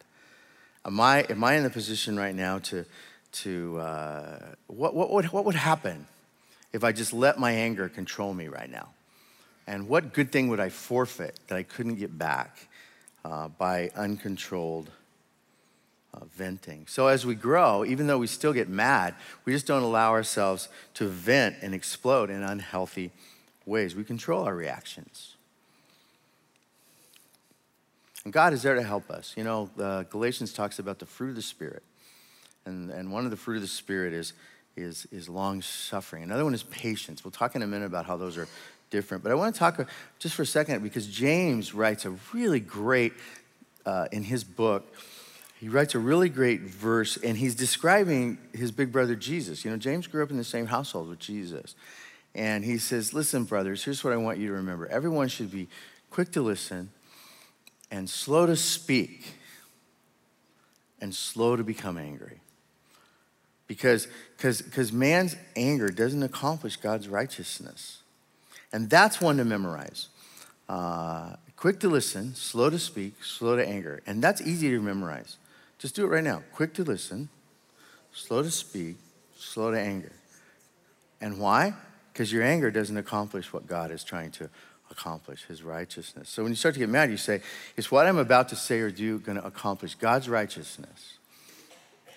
Am 0.88 1.00
I, 1.02 1.24
am 1.30 1.44
I 1.44 1.56
in 1.56 1.64
the 1.64 1.70
position 1.70 2.18
right 2.18 2.34
now 2.34 2.60
to, 2.60 2.86
to 3.34 3.80
uh, 3.80 4.40
what, 4.68 4.96
what, 4.96 5.12
would, 5.12 5.26
what 5.26 5.46
would 5.46 5.56
happen 5.56 6.08
if 6.72 6.84
I 6.84 6.94
just 6.94 7.12
let 7.12 7.38
my 7.38 7.52
anger 7.52 7.90
control 7.90 8.34
me 8.34 8.48
right 8.48 8.72
now? 8.72 8.88
And 9.68 9.90
what 9.90 10.14
good 10.14 10.32
thing 10.32 10.48
would 10.48 10.62
I 10.62 10.70
forfeit 10.70 11.38
that 11.48 11.58
I 11.58 11.64
couldn't 11.64 11.96
get 11.96 12.18
back 12.18 12.70
uh, 13.26 13.50
by 13.50 13.92
uncontrolled 13.96 14.90
uh, 16.14 16.26
venting. 16.36 16.86
So 16.88 17.08
as 17.08 17.26
we 17.26 17.36
grow, 17.36 17.84
even 17.86 18.08
though 18.08 18.18
we 18.18 18.28
still 18.28 18.54
get 18.54 18.70
mad, 18.70 19.16
we 19.46 19.54
just 19.54 19.68
don't 19.68 19.84
allow 19.84 20.12
ourselves 20.12 20.70
to 20.96 21.08
vent 21.08 21.58
and 21.62 21.74
explode 21.74 22.30
in 22.30 22.42
unhealthy 22.44 23.12
ways. 23.66 23.96
We 23.96 24.04
control 24.04 24.44
our 24.46 24.56
reactions. 24.56 25.36
And 28.28 28.34
God 28.34 28.52
is 28.52 28.62
there 28.62 28.76
to 28.76 28.84
help 28.84 29.10
us. 29.10 29.34
You 29.38 29.46
know, 29.46 29.70
uh, 29.80 30.04
Galatians 30.04 30.52
talks 30.52 30.80
about 30.80 31.00
the 31.00 31.06
fruit 31.06 31.30
of 31.30 31.36
the 31.38 31.42
Spirit. 31.42 31.82
And, 32.66 32.90
and 32.90 33.10
one 33.10 33.24
of 33.24 33.32
the 33.32 33.38
fruit 33.38 33.56
of 33.56 33.62
the 33.62 33.70
Spirit 33.70 34.12
is, 34.12 34.34
is, 34.76 35.08
is 35.14 35.30
long 35.30 35.62
suffering. 35.62 36.24
Another 36.24 36.44
one 36.44 36.54
is 36.54 36.64
patience. 36.64 37.24
We'll 37.24 37.32
talk 37.32 37.56
in 37.56 37.62
a 37.62 37.68
minute 37.68 37.86
about 37.86 38.06
how 38.06 38.18
those 38.18 38.38
are 38.38 38.50
different. 38.90 39.24
But 39.24 39.32
I 39.32 39.36
want 39.36 39.56
to 39.56 39.60
talk 39.60 39.80
just 40.20 40.36
for 40.36 40.42
a 40.42 40.46
second 40.46 40.84
because 40.84 41.08
James 41.08 41.74
writes 41.74 42.04
a 42.04 42.16
really 42.34 42.60
great, 42.60 43.14
uh, 43.86 44.10
in 44.12 44.24
his 44.24 44.44
book, 44.44 44.94
he 45.58 45.70
writes 45.70 45.96
a 45.96 46.00
really 46.00 46.28
great 46.28 46.60
verse 46.60 47.16
and 47.16 47.38
he's 47.38 47.56
describing 47.56 48.40
his 48.54 48.74
big 48.74 48.92
brother 48.92 49.16
Jesus. 49.16 49.64
You 49.64 49.72
know, 49.72 49.78
James 49.78 50.06
grew 50.06 50.22
up 50.22 50.32
in 50.32 50.38
the 50.38 50.44
same 50.44 50.66
household 50.66 51.08
with 51.08 51.20
Jesus. 51.20 51.76
And 52.36 52.66
he 52.66 52.78
says, 52.78 53.14
Listen, 53.14 53.46
brothers, 53.46 53.86
here's 53.86 54.04
what 54.04 54.12
I 54.12 54.18
want 54.18 54.38
you 54.38 54.48
to 54.48 54.54
remember. 54.56 54.86
Everyone 54.88 55.30
should 55.30 55.50
be 55.50 55.70
quick 56.10 56.34
to 56.34 56.42
listen 56.42 56.90
and 57.92 58.10
slow 58.10 58.46
to 58.46 58.56
speak 58.56 59.34
and 61.00 61.14
slow 61.14 61.56
to 61.56 61.64
become 61.64 61.98
angry. 61.98 62.42
Because 63.68 64.08
because 64.38 64.94
man's 64.94 65.36
anger 65.56 65.90
doesn't 65.90 66.24
accomplish 66.24 66.78
God's 66.78 67.08
righteousness. 67.10 68.02
And 68.72 68.90
that's 68.90 69.22
one 69.22 69.38
to 69.38 69.46
memorize. 69.46 70.10
Uh, 70.70 71.36
quick 71.56 71.80
to 71.80 71.90
listen, 71.90 72.36
slow 72.36 72.70
to 72.70 72.80
speak, 72.80 73.24
slow 73.24 73.56
to 73.56 73.68
anger. 73.68 74.02
And 74.06 74.24
that's 74.24 74.42
easy 74.42 74.70
to 74.70 74.82
memorize. 74.82 75.38
Just 75.80 75.96
do 75.96 76.06
it 76.06 76.10
right 76.10 76.24
now. 76.24 76.44
Quick 76.54 76.74
to 76.76 76.84
listen, 76.84 77.30
slow 78.14 78.44
to 78.44 78.52
speak, 78.52 78.98
slow 79.38 79.72
to 79.72 79.80
anger. 79.80 80.12
And 81.22 81.40
why? 81.40 81.74
Because 82.12 82.32
your 82.32 82.44
anger 82.44 82.72
doesn't 82.72 82.98
accomplish 82.98 83.54
what 83.54 83.68
God 83.68 83.92
is 83.92 84.04
trying 84.04 84.32
to 84.32 84.50
accomplish, 84.90 85.46
his 85.46 85.64
righteousness. 85.64 86.30
So 86.30 86.44
when 86.44 86.52
you 86.52 86.56
start 86.56 86.74
to 86.76 86.80
get 86.80 86.90
mad, 86.90 87.10
you 87.10 87.18
say, 87.18 87.42
Is 87.76 87.92
what 87.92 88.06
I'm 88.08 88.18
about 88.18 88.50
to 88.50 88.56
say 88.56 88.80
or 88.80 88.92
do 88.92 89.20
going 89.20 89.38
to 89.38 89.46
accomplish 89.46 89.96
God's 89.96 90.30
righteousness? 90.30 91.18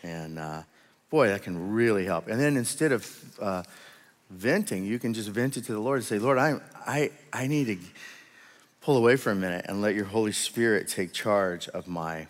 And 0.02 0.38
uh, 0.38 0.62
boy, 1.10 1.28
that 1.28 1.42
can 1.42 1.72
really 1.72 2.06
help. 2.06 2.28
And 2.28 2.40
then 2.40 2.56
instead 2.56 2.92
of 2.92 3.38
uh, 3.40 3.62
venting, 4.30 4.84
you 4.84 4.98
can 4.98 5.12
just 5.12 5.28
vent 5.28 5.56
it 5.56 5.64
to 5.64 5.72
the 5.72 5.80
Lord 5.80 5.98
and 5.98 6.04
say, 6.04 6.18
Lord, 6.18 6.38
I, 6.38 6.54
I, 6.86 7.10
I 7.32 7.46
need 7.46 7.66
to 7.66 7.78
pull 8.80 8.96
away 8.96 9.16
for 9.16 9.30
a 9.30 9.34
minute 9.34 9.66
and 9.68 9.82
let 9.82 9.94
your 9.94 10.06
Holy 10.06 10.32
Spirit 10.32 10.88
take 10.88 11.12
charge 11.12 11.68
of 11.68 11.86
my 11.86 12.26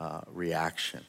uh, 0.00 0.22
reaction. 0.32 1.04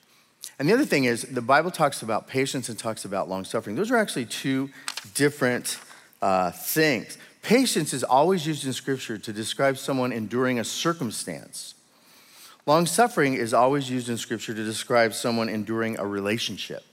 And 0.59 0.69
the 0.69 0.73
other 0.73 0.85
thing 0.85 1.05
is, 1.05 1.23
the 1.23 1.41
Bible 1.41 1.71
talks 1.71 2.03
about 2.03 2.27
patience 2.27 2.69
and 2.69 2.77
talks 2.77 3.05
about 3.05 3.27
long 3.27 3.43
suffering. 3.43 3.75
Those 3.75 3.89
are 3.89 3.97
actually 3.97 4.25
two 4.25 4.69
different 5.15 5.79
uh, 6.21 6.51
things. 6.51 7.17
Patience 7.43 7.93
is 7.93 8.05
always 8.05 8.47
used 8.47 8.65
in 8.65 8.71
Scripture 8.71 9.17
to 9.17 9.33
describe 9.33 9.77
someone 9.77 10.13
enduring 10.13 10.59
a 10.59 10.63
circumstance. 10.63 11.75
Long 12.65 12.85
suffering 12.85 13.33
is 13.33 13.53
always 13.53 13.89
used 13.89 14.07
in 14.07 14.17
Scripture 14.17 14.53
to 14.53 14.63
describe 14.63 15.13
someone 15.13 15.49
enduring 15.49 15.99
a 15.99 16.07
relationship. 16.07 16.83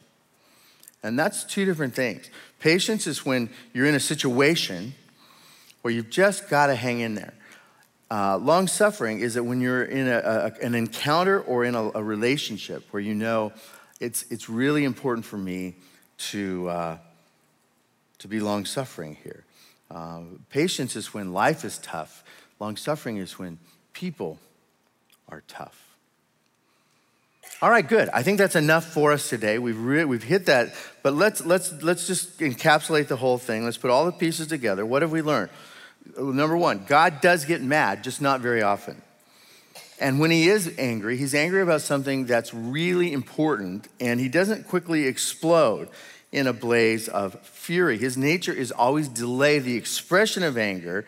And 1.05 1.17
that's 1.17 1.45
two 1.45 1.65
different 1.65 1.95
things. 1.95 2.29
Patience 2.59 3.07
is 3.07 3.25
when 3.25 3.49
you're 3.73 3.87
in 3.87 3.95
a 3.95 4.01
situation 4.01 4.93
where 5.83 5.95
you've 5.95 6.11
just 6.11 6.51
got 6.51 6.67
to 6.67 6.75
hang 6.75 6.99
in 6.99 7.15
there. 7.15 7.33
Uh, 8.11 8.37
long 8.37 8.67
suffering 8.67 9.21
is 9.21 9.35
that 9.35 9.45
when 9.45 9.61
you're 9.61 9.85
in 9.85 10.09
a, 10.09 10.19
a, 10.19 10.65
an 10.65 10.75
encounter 10.75 11.41
or 11.41 11.65
in 11.65 11.77
a, 11.77 11.91
a, 11.95 12.03
relationship 12.03 12.85
where 12.91 13.01
you 13.01 13.15
know 13.15 13.53
it's, 14.01 14.25
it's 14.31 14.49
really 14.49 14.83
important 14.83 15.25
for 15.25 15.39
me 15.39 15.77
to, 16.19 16.69
uh, 16.69 16.99
to 18.19 18.27
be 18.27 18.41
long 18.41 18.65
suffering 18.65 19.17
here. 19.23 19.45
Uh, 19.91 20.21
patience 20.51 20.95
is 20.95 21.13
when 21.13 21.33
life 21.33 21.65
is 21.65 21.79
tough, 21.79 22.23
long 22.61 22.77
suffering 22.77 23.17
is 23.17 23.39
when 23.39 23.59
people 23.93 24.39
are 25.29 25.43
tough. 25.49 25.91
All 27.63 27.71
right, 27.71 27.87
good. 27.87 28.09
I 28.11 28.23
think 28.23 28.39
that's 28.39 28.57
enough 28.57 28.87
for 28.87 29.13
us 29.13 29.29
today. 29.29 29.59
We've, 29.59 29.79
re- 29.79 30.05
we've 30.05 30.23
hit 30.23 30.47
that, 30.47 30.75
but 31.03 31.13
let's, 31.13 31.45
let's, 31.45 31.73
let's 31.83 32.07
just 32.07 32.39
encapsulate 32.39 33.09
the 33.09 33.17
whole 33.17 33.37
thing. 33.37 33.65
Let's 33.65 33.77
put 33.77 33.91
all 33.91 34.07
the 34.07 34.13
pieces 34.13 34.47
together. 34.47 34.87
What 34.87 35.03
have 35.03 35.13
we 35.13 35.21
learned? 35.21 35.51
Number 36.17 36.57
one, 36.57 36.85
God 36.87 37.21
does 37.21 37.45
get 37.45 37.61
mad, 37.61 38.03
just 38.03 38.23
not 38.23 38.41
very 38.41 38.63
often. 38.63 39.03
And 40.01 40.19
when 40.19 40.31
he 40.31 40.49
is 40.49 40.75
angry, 40.79 41.19
he's 41.19 41.35
angry 41.35 41.61
about 41.61 41.83
something 41.83 42.25
that's 42.25 42.55
really 42.55 43.13
important, 43.13 43.89
and 44.01 44.19
he 44.19 44.31
doesn't 44.31 44.67
quickly 44.67 45.07
explode 45.07 45.91
in 46.33 46.47
a 46.47 46.53
blaze 46.53 47.09
of 47.09 47.41
fury. 47.41 47.99
His 47.99 48.17
nature 48.17 48.53
is 48.53 48.71
always 48.71 49.09
delay 49.09 49.59
the 49.59 49.77
expression 49.77 50.43
of 50.43 50.57
anger, 50.57 51.05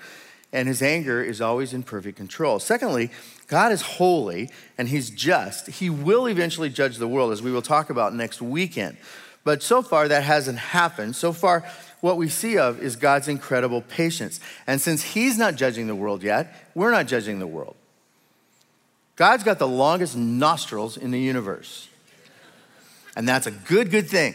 and 0.53 0.69
his 0.69 0.83
anger 0.83 1.23
is 1.23 1.41
always 1.41 1.73
in 1.73 1.83
perfect 1.83 2.17
control. 2.17 2.59
Secondly, 2.59 3.11
God 3.47 3.73
is 3.73 3.83
holy 3.83 4.51
and 4.77 4.89
he's 4.89 5.11
just. 5.11 5.69
He 5.69 5.91
will 5.91 6.27
eventually 6.27 6.69
judge 6.69 6.97
the 6.97 7.09
world, 7.09 7.33
as 7.33 7.43
we 7.43 7.53
will 7.53 7.63
talk 7.63 7.91
about 7.91 8.15
next 8.15 8.43
weekend. 8.43 8.97
But 9.45 9.63
so 9.63 9.83
far, 9.83 10.09
that 10.09 10.23
hasn't 10.23 10.59
happened. 10.59 11.17
So 11.17 11.33
far, 11.33 11.65
what 12.01 12.17
we 12.17 12.29
see 12.29 12.59
of 12.59 12.83
is 12.83 12.97
God's 12.97 13.29
incredible 13.29 13.81
patience. 13.81 14.41
And 14.67 14.81
since 14.81 15.03
He's 15.03 15.39
not 15.39 15.57
judging 15.57 15.87
the 15.87 15.95
world 15.95 16.23
yet, 16.23 16.71
we're 16.75 16.91
not 16.91 17.07
judging 17.07 17.39
the 17.39 17.47
world. 17.47 17.77
God's 19.17 19.45
got 19.45 19.59
the 19.59 19.69
longest 19.69 20.17
nostrils 20.17 20.97
in 20.97 21.11
the 21.11 21.21
universe. 21.21 21.89
And 23.17 23.29
that's 23.29 23.47
a 23.47 23.51
good, 23.51 23.91
good 23.91 24.09
thing. 24.09 24.35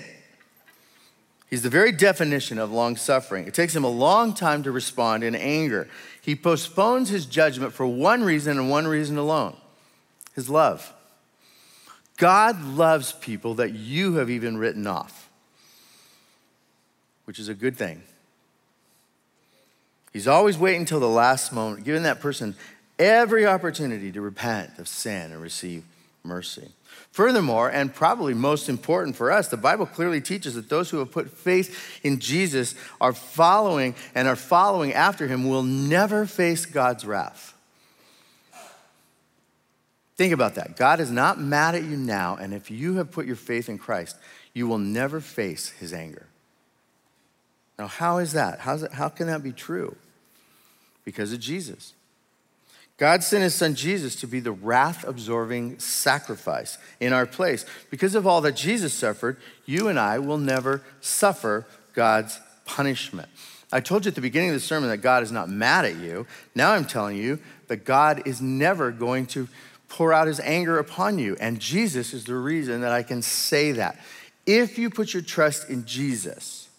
He's 1.50 1.62
the 1.62 1.70
very 1.70 1.92
definition 1.92 2.58
of 2.58 2.72
long 2.72 2.98
suffering. 2.98 3.48
It 3.48 3.54
takes 3.54 3.76
him 3.76 3.84
a 3.84 3.90
long 3.90 4.34
time 4.34 4.64
to 4.64 4.72
respond 4.72 5.24
in 5.24 5.34
anger. 5.34 5.88
He 6.22 6.36
postpones 6.36 7.10
his 7.10 7.26
judgment 7.26 7.74
for 7.74 7.88
one 7.88 8.24
reason 8.24 8.58
and 8.58 8.70
one 8.70 8.88
reason 8.88 9.18
alone 9.18 9.56
his 10.36 10.50
love. 10.50 10.94
God 12.18 12.64
loves 12.64 13.12
people 13.12 13.56
that 13.56 13.74
you 13.74 14.16
have 14.16 14.30
even 14.30 14.58
written 14.58 14.86
off 14.86 15.28
which 17.28 17.40
is 17.40 17.50
a 17.50 17.54
good 17.54 17.76
thing. 17.76 18.02
He's 20.14 20.30
always 20.30 20.58
waiting 20.58 20.82
until 20.82 21.02
the 21.02 21.10
last 21.10 21.52
moment, 21.52 21.84
giving 21.84 22.04
that 22.04 22.22
person 22.22 22.56
every 22.98 23.46
opportunity 23.46 24.14
to 24.14 24.22
repent 24.22 24.80
of 24.80 24.88
sin 24.88 25.34
and 25.34 25.42
receive 25.42 25.84
mercy. 26.24 26.70
Furthermore, 27.12 27.70
and 27.70 27.94
probably 27.94 28.34
most 28.34 28.70
important 28.70 29.16
for 29.16 29.32
us, 29.32 29.48
the 29.48 29.58
Bible 29.58 29.88
clearly 29.88 30.22
teaches 30.22 30.54
that 30.54 30.70
those 30.70 30.90
who 30.90 31.00
have 31.00 31.12
put 31.12 31.32
faith 31.32 32.00
in 32.04 32.20
Jesus 32.20 32.76
are 33.02 33.14
following 33.14 33.96
and 34.14 34.28
are 34.28 34.36
following 34.36 34.94
after 34.94 35.28
him 35.28 35.50
will 35.50 35.64
never 35.64 36.26
face 36.26 36.66
God's 36.66 37.06
wrath. 37.06 37.56
Think 40.16 40.34
about 40.34 40.56
that. 40.56 40.78
God 40.78 41.00
is 41.00 41.12
not 41.12 41.40
mad 41.40 41.76
at 41.76 41.84
you 41.84 41.96
now, 41.96 42.36
and 42.36 42.54
if 42.54 42.70
you 42.72 42.96
have 42.96 43.12
put 43.12 43.26
your 43.26 43.36
faith 43.36 43.70
in 43.70 43.78
Christ, 43.78 44.16
you 44.54 44.68
will 44.68 44.80
never 44.80 45.20
face 45.20 45.70
his 45.70 45.94
anger. 45.94 46.26
Now, 47.78 47.88
how 47.88 48.18
is 48.18 48.34
that? 48.34 48.60
How's 48.60 48.84
it, 48.84 48.92
how 48.92 49.10
can 49.10 49.28
that 49.28 49.44
be 49.44 49.52
true? 49.52 49.96
Because 51.06 51.32
of 51.32 51.40
Jesus. 51.40 51.94
God 52.98 53.24
sent 53.24 53.44
his 53.44 53.54
son 53.54 53.76
Jesus 53.76 54.16
to 54.18 54.28
be 54.28 54.40
the 54.40 54.52
wrath 54.52 55.08
absorbing 55.08 55.78
sacrifice 55.78 56.80
in 57.00 57.14
our 57.14 57.28
place. 57.28 57.64
Because 57.92 58.16
of 58.16 58.26
all 58.26 58.42
that 58.42 58.56
Jesus 58.56 58.94
suffered, 58.94 59.38
you 59.66 59.88
and 59.88 60.00
I 60.00 60.18
will 60.18 60.40
never 60.40 60.82
suffer 61.00 61.68
God's 61.94 62.40
punishment. 62.66 63.30
I 63.72 63.82
told 63.82 64.06
you 64.06 64.10
at 64.10 64.16
the 64.16 64.22
beginning 64.22 64.50
of 64.50 64.56
the 64.56 64.62
sermon 64.62 64.90
that 64.90 64.98
God 64.98 65.22
is 65.22 65.32
not 65.32 65.50
mad 65.50 65.86
at 65.86 65.98
you. 65.98 66.26
Now 66.56 66.72
I'm 66.72 66.86
telling 66.86 67.18
you 67.18 67.38
that 67.68 67.86
God 67.86 68.26
is 68.26 68.42
never 68.42 68.92
going 68.92 69.28
to 69.28 69.48
pour 69.90 70.12
out 70.12 70.28
his 70.28 70.40
anger 70.40 70.80
upon 70.80 71.20
you. 71.20 71.38
And 71.40 71.60
Jesus 71.60 72.14
is 72.14 72.26
the 72.26 72.36
reason 72.36 72.82
that 72.82 72.92
I 72.92 73.04
can 73.04 73.22
say 73.22 73.74
that. 73.74 74.00
If 74.46 74.80
you 74.80 74.90
put 74.90 75.14
your 75.14 75.24
trust 75.24 75.70
in 75.70 75.86
Jesus, 75.86 76.70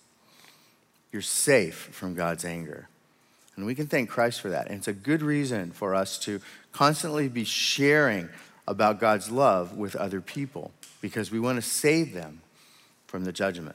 you're 1.13 1.23
safe 1.23 1.77
from 1.93 2.15
God's 2.15 2.45
anger. 2.45 2.89
And 3.59 3.67
we 3.67 3.75
can 3.75 3.89
thank 3.89 4.09
Christ 4.09 4.41
for 4.41 4.51
that. 4.51 4.69
And 4.69 4.77
it's 4.77 4.87
a 4.87 4.93
good 4.93 5.21
reason 5.21 5.73
for 5.73 5.93
us 5.93 6.17
to 6.21 6.41
constantly 6.71 7.27
be 7.27 7.43
sharing 7.43 8.29
about 8.69 9.01
God's 9.01 9.33
love 9.33 9.77
with 9.77 9.97
other 9.97 10.21
people 10.21 10.71
because 11.01 11.33
we 11.33 11.41
want 11.41 11.57
to 11.57 11.69
save 11.69 12.15
them 12.15 12.41
from 13.09 13.25
the 13.25 13.33
judgment. 13.33 13.75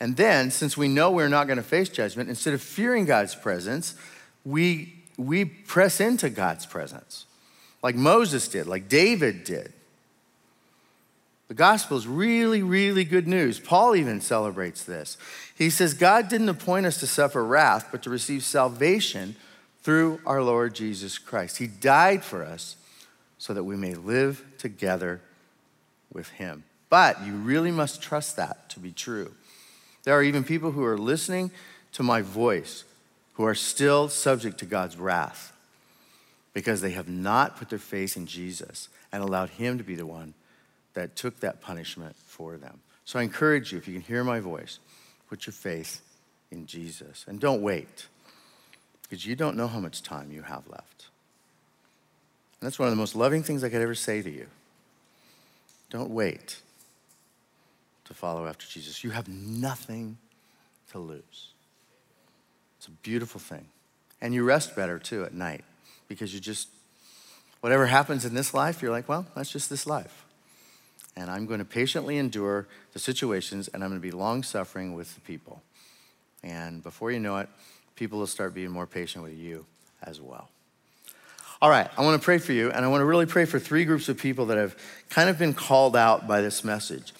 And 0.00 0.18
then, 0.18 0.50
since 0.50 0.76
we 0.76 0.88
know 0.88 1.10
we're 1.10 1.28
not 1.28 1.46
going 1.46 1.56
to 1.56 1.62
face 1.62 1.88
judgment, 1.88 2.28
instead 2.28 2.52
of 2.52 2.60
fearing 2.60 3.06
God's 3.06 3.34
presence, 3.34 3.94
we, 4.44 5.02
we 5.16 5.46
press 5.46 5.98
into 5.98 6.28
God's 6.28 6.66
presence, 6.66 7.24
like 7.82 7.94
Moses 7.94 8.48
did, 8.48 8.66
like 8.66 8.90
David 8.90 9.44
did. 9.44 9.72
The 11.54 11.58
gospel 11.58 11.96
is 11.96 12.08
really, 12.08 12.64
really 12.64 13.04
good 13.04 13.28
news. 13.28 13.60
Paul 13.60 13.94
even 13.94 14.20
celebrates 14.20 14.82
this. 14.82 15.16
He 15.54 15.70
says, 15.70 15.94
God 15.94 16.28
didn't 16.28 16.48
appoint 16.48 16.84
us 16.84 16.98
to 16.98 17.06
suffer 17.06 17.44
wrath, 17.44 17.90
but 17.92 18.02
to 18.02 18.10
receive 18.10 18.42
salvation 18.42 19.36
through 19.84 20.20
our 20.26 20.42
Lord 20.42 20.74
Jesus 20.74 21.16
Christ. 21.16 21.58
He 21.58 21.68
died 21.68 22.24
for 22.24 22.42
us 22.42 22.74
so 23.38 23.54
that 23.54 23.62
we 23.62 23.76
may 23.76 23.94
live 23.94 24.44
together 24.58 25.20
with 26.12 26.28
Him. 26.30 26.64
But 26.90 27.24
you 27.24 27.34
really 27.34 27.70
must 27.70 28.02
trust 28.02 28.34
that 28.34 28.68
to 28.70 28.80
be 28.80 28.90
true. 28.90 29.32
There 30.02 30.14
are 30.14 30.24
even 30.24 30.42
people 30.42 30.72
who 30.72 30.82
are 30.82 30.98
listening 30.98 31.52
to 31.92 32.02
my 32.02 32.20
voice 32.20 32.82
who 33.34 33.44
are 33.44 33.54
still 33.54 34.08
subject 34.08 34.58
to 34.58 34.66
God's 34.66 34.96
wrath 34.96 35.52
because 36.52 36.80
they 36.80 36.90
have 36.90 37.08
not 37.08 37.56
put 37.56 37.70
their 37.70 37.78
faith 37.78 38.16
in 38.16 38.26
Jesus 38.26 38.88
and 39.12 39.22
allowed 39.22 39.50
Him 39.50 39.78
to 39.78 39.84
be 39.84 39.94
the 39.94 40.04
one 40.04 40.34
that 40.94 41.16
took 41.16 41.40
that 41.40 41.60
punishment 41.60 42.16
for 42.16 42.56
them. 42.56 42.80
So 43.04 43.18
I 43.18 43.22
encourage 43.22 43.72
you, 43.72 43.78
if 43.78 43.86
you 43.86 43.94
can 43.94 44.02
hear 44.02 44.24
my 44.24 44.40
voice, 44.40 44.78
put 45.28 45.46
your 45.46 45.52
faith 45.52 46.00
in 46.50 46.66
Jesus 46.66 47.24
and 47.28 47.38
don't 47.38 47.60
wait 47.60 48.06
because 49.02 49.26
you 49.26 49.36
don't 49.36 49.56
know 49.56 49.68
how 49.68 49.80
much 49.80 50.02
time 50.02 50.32
you 50.32 50.42
have 50.42 50.66
left. 50.68 51.08
And 52.60 52.66
that's 52.66 52.78
one 52.78 52.88
of 52.88 52.92
the 52.92 52.98
most 52.98 53.14
loving 53.14 53.42
things 53.42 53.62
I 53.62 53.68
could 53.68 53.82
ever 53.82 53.94
say 53.94 54.22
to 54.22 54.30
you. 54.30 54.46
Don't 55.90 56.10
wait 56.10 56.60
to 58.06 58.14
follow 58.14 58.46
after 58.46 58.66
Jesus. 58.66 59.04
You 59.04 59.10
have 59.10 59.28
nothing 59.28 60.16
to 60.92 60.98
lose. 60.98 61.52
It's 62.78 62.86
a 62.86 62.90
beautiful 62.90 63.40
thing. 63.40 63.66
And 64.20 64.32
you 64.32 64.44
rest 64.44 64.74
better 64.74 64.98
too 64.98 65.24
at 65.24 65.34
night 65.34 65.64
because 66.08 66.32
you 66.32 66.40
just, 66.40 66.68
whatever 67.60 67.86
happens 67.86 68.24
in 68.24 68.34
this 68.34 68.54
life, 68.54 68.80
you're 68.80 68.90
like, 68.90 69.08
well, 69.08 69.26
that's 69.34 69.50
just 69.50 69.68
this 69.68 69.86
life. 69.86 70.23
And 71.16 71.30
I'm 71.30 71.46
going 71.46 71.60
to 71.60 71.64
patiently 71.64 72.18
endure 72.18 72.66
the 72.92 72.98
situations 72.98 73.68
and 73.68 73.84
I'm 73.84 73.90
going 73.90 74.00
to 74.00 74.06
be 74.06 74.10
long 74.10 74.42
suffering 74.42 74.94
with 74.94 75.14
the 75.14 75.20
people. 75.20 75.62
And 76.42 76.82
before 76.82 77.10
you 77.10 77.20
know 77.20 77.38
it, 77.38 77.48
people 77.96 78.18
will 78.18 78.26
start 78.26 78.54
being 78.54 78.70
more 78.70 78.86
patient 78.86 79.24
with 79.24 79.34
you 79.34 79.64
as 80.02 80.20
well. 80.20 80.48
All 81.62 81.70
right, 81.70 81.88
I 81.96 82.02
want 82.02 82.20
to 82.20 82.24
pray 82.24 82.36
for 82.36 82.52
you, 82.52 82.70
and 82.70 82.84
I 82.84 82.88
want 82.88 83.00
to 83.00 83.06
really 83.06 83.24
pray 83.24 83.46
for 83.46 83.58
three 83.58 83.86
groups 83.86 84.10
of 84.10 84.18
people 84.18 84.46
that 84.46 84.58
have 84.58 84.76
kind 85.08 85.30
of 85.30 85.38
been 85.38 85.54
called 85.54 85.96
out 85.96 86.28
by 86.28 86.42
this 86.42 86.62
message. 86.62 87.14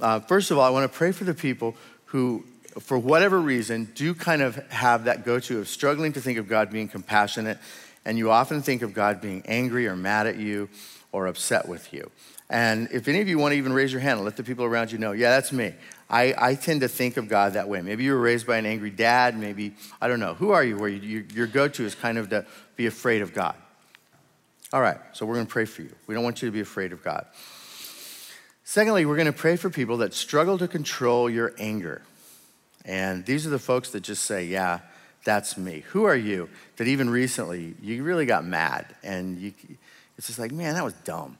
Uh, 0.00 0.20
first 0.20 0.52
of 0.52 0.58
all, 0.58 0.64
I 0.64 0.70
want 0.70 0.90
to 0.90 0.96
pray 0.96 1.10
for 1.10 1.24
the 1.24 1.34
people 1.34 1.74
who, 2.04 2.44
for 2.78 2.96
whatever 2.96 3.40
reason, 3.40 3.90
do 3.96 4.14
kind 4.14 4.40
of 4.40 4.54
have 4.70 5.04
that 5.04 5.24
go 5.24 5.40
to 5.40 5.58
of 5.58 5.68
struggling 5.68 6.12
to 6.12 6.20
think 6.20 6.38
of 6.38 6.46
God 6.46 6.70
being 6.70 6.86
compassionate, 6.86 7.58
and 8.04 8.16
you 8.16 8.30
often 8.30 8.62
think 8.62 8.82
of 8.82 8.94
God 8.94 9.20
being 9.20 9.42
angry 9.46 9.88
or 9.88 9.96
mad 9.96 10.28
at 10.28 10.36
you 10.36 10.68
or 11.10 11.26
upset 11.26 11.66
with 11.66 11.92
you. 11.92 12.08
And 12.50 12.88
if 12.92 13.08
any 13.08 13.20
of 13.20 13.28
you 13.28 13.38
want 13.38 13.52
to 13.52 13.58
even 13.58 13.72
raise 13.72 13.92
your 13.92 14.00
hand 14.00 14.18
and 14.18 14.24
let 14.24 14.36
the 14.36 14.42
people 14.42 14.64
around 14.64 14.90
you 14.90 14.98
know, 14.98 15.12
yeah, 15.12 15.30
that's 15.30 15.52
me. 15.52 15.74
I, 16.08 16.34
I 16.38 16.54
tend 16.54 16.80
to 16.80 16.88
think 16.88 17.18
of 17.18 17.28
God 17.28 17.52
that 17.52 17.68
way. 17.68 17.82
Maybe 17.82 18.04
you 18.04 18.12
were 18.12 18.20
raised 18.20 18.46
by 18.46 18.56
an 18.56 18.64
angry 18.64 18.90
dad. 18.90 19.36
Maybe, 19.36 19.74
I 20.00 20.08
don't 20.08 20.20
know. 20.20 20.34
Who 20.34 20.50
are 20.52 20.64
you 20.64 20.78
where 20.78 20.88
you, 20.88 21.26
your 21.34 21.46
go 21.46 21.68
to 21.68 21.84
is 21.84 21.94
kind 21.94 22.16
of 22.16 22.30
to 22.30 22.46
be 22.76 22.86
afraid 22.86 23.20
of 23.20 23.34
God? 23.34 23.54
All 24.72 24.80
right, 24.80 24.98
so 25.12 25.26
we're 25.26 25.34
going 25.34 25.46
to 25.46 25.52
pray 25.52 25.66
for 25.66 25.82
you. 25.82 25.94
We 26.06 26.14
don't 26.14 26.24
want 26.24 26.40
you 26.40 26.48
to 26.48 26.52
be 26.52 26.60
afraid 26.60 26.92
of 26.92 27.02
God. 27.02 27.26
Secondly, 28.64 29.06
we're 29.06 29.16
going 29.16 29.26
to 29.26 29.32
pray 29.32 29.56
for 29.56 29.70
people 29.70 29.98
that 29.98 30.12
struggle 30.12 30.58
to 30.58 30.68
control 30.68 31.30
your 31.30 31.54
anger. 31.58 32.02
And 32.84 33.24
these 33.24 33.46
are 33.46 33.50
the 33.50 33.58
folks 33.58 33.90
that 33.90 34.00
just 34.00 34.24
say, 34.24 34.44
yeah, 34.44 34.80
that's 35.24 35.56
me. 35.56 35.84
Who 35.88 36.04
are 36.04 36.16
you 36.16 36.48
that 36.76 36.86
even 36.86 37.08
recently 37.10 37.74
you 37.82 38.02
really 38.02 38.26
got 38.26 38.44
mad 38.44 38.94
and 39.02 39.38
you, 39.38 39.52
it's 40.16 40.26
just 40.26 40.38
like, 40.38 40.52
man, 40.52 40.74
that 40.74 40.84
was 40.84 40.94
dumb. 41.04 41.38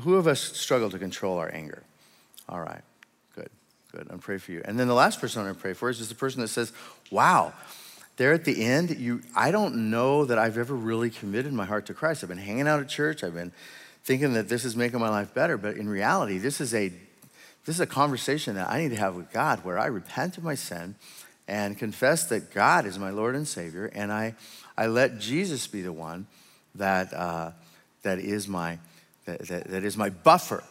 Who 0.00 0.16
of 0.16 0.26
us 0.26 0.40
struggle 0.40 0.90
to 0.90 0.98
control 0.98 1.38
our 1.38 1.52
anger? 1.52 1.82
All 2.48 2.60
right, 2.60 2.82
good, 3.34 3.50
good. 3.92 4.06
I'm 4.10 4.18
praying 4.18 4.40
for 4.40 4.52
you. 4.52 4.62
And 4.64 4.78
then 4.78 4.88
the 4.88 4.94
last 4.94 5.20
person 5.20 5.46
to 5.46 5.54
pray 5.54 5.72
for 5.72 5.88
is 5.88 5.98
just 5.98 6.10
the 6.10 6.16
person 6.16 6.40
that 6.40 6.48
says, 6.48 6.72
wow, 7.10 7.52
there 8.16 8.32
at 8.32 8.44
the 8.44 8.64
end, 8.64 8.96
you, 8.98 9.22
I 9.34 9.50
don't 9.50 9.90
know 9.90 10.24
that 10.24 10.38
I've 10.38 10.58
ever 10.58 10.74
really 10.74 11.10
committed 11.10 11.52
my 11.52 11.64
heart 11.64 11.86
to 11.86 11.94
Christ. 11.94 12.22
I've 12.22 12.28
been 12.28 12.38
hanging 12.38 12.68
out 12.68 12.80
at 12.80 12.88
church. 12.88 13.24
I've 13.24 13.34
been 13.34 13.52
thinking 14.04 14.34
that 14.34 14.48
this 14.48 14.64
is 14.64 14.76
making 14.76 15.00
my 15.00 15.08
life 15.08 15.34
better, 15.34 15.58
but 15.58 15.76
in 15.76 15.88
reality, 15.88 16.38
this 16.38 16.60
is 16.60 16.74
a 16.74 16.92
this 17.66 17.74
is 17.74 17.80
a 17.80 17.86
conversation 17.86 18.54
that 18.54 18.70
I 18.70 18.78
need 18.78 18.90
to 18.90 18.96
have 18.96 19.16
with 19.16 19.32
God 19.32 19.64
where 19.64 19.76
I 19.76 19.86
repent 19.86 20.38
of 20.38 20.44
my 20.44 20.54
sin 20.54 20.94
and 21.48 21.76
confess 21.76 22.24
that 22.26 22.54
God 22.54 22.86
is 22.86 22.96
my 22.96 23.10
Lord 23.10 23.34
and 23.34 23.46
Savior, 23.46 23.90
and 23.92 24.12
I, 24.12 24.34
I 24.76 24.86
let 24.86 25.18
Jesus 25.18 25.66
be 25.66 25.82
the 25.82 25.92
one 25.92 26.28
that, 26.76 27.12
uh, 27.12 27.50
that, 28.02 28.20
is 28.20 28.46
my, 28.46 28.78
that, 29.26 29.46
that, 29.48 29.68
that 29.68 29.84
is 29.84 29.96
my 29.96 30.10
buffer 30.10 30.64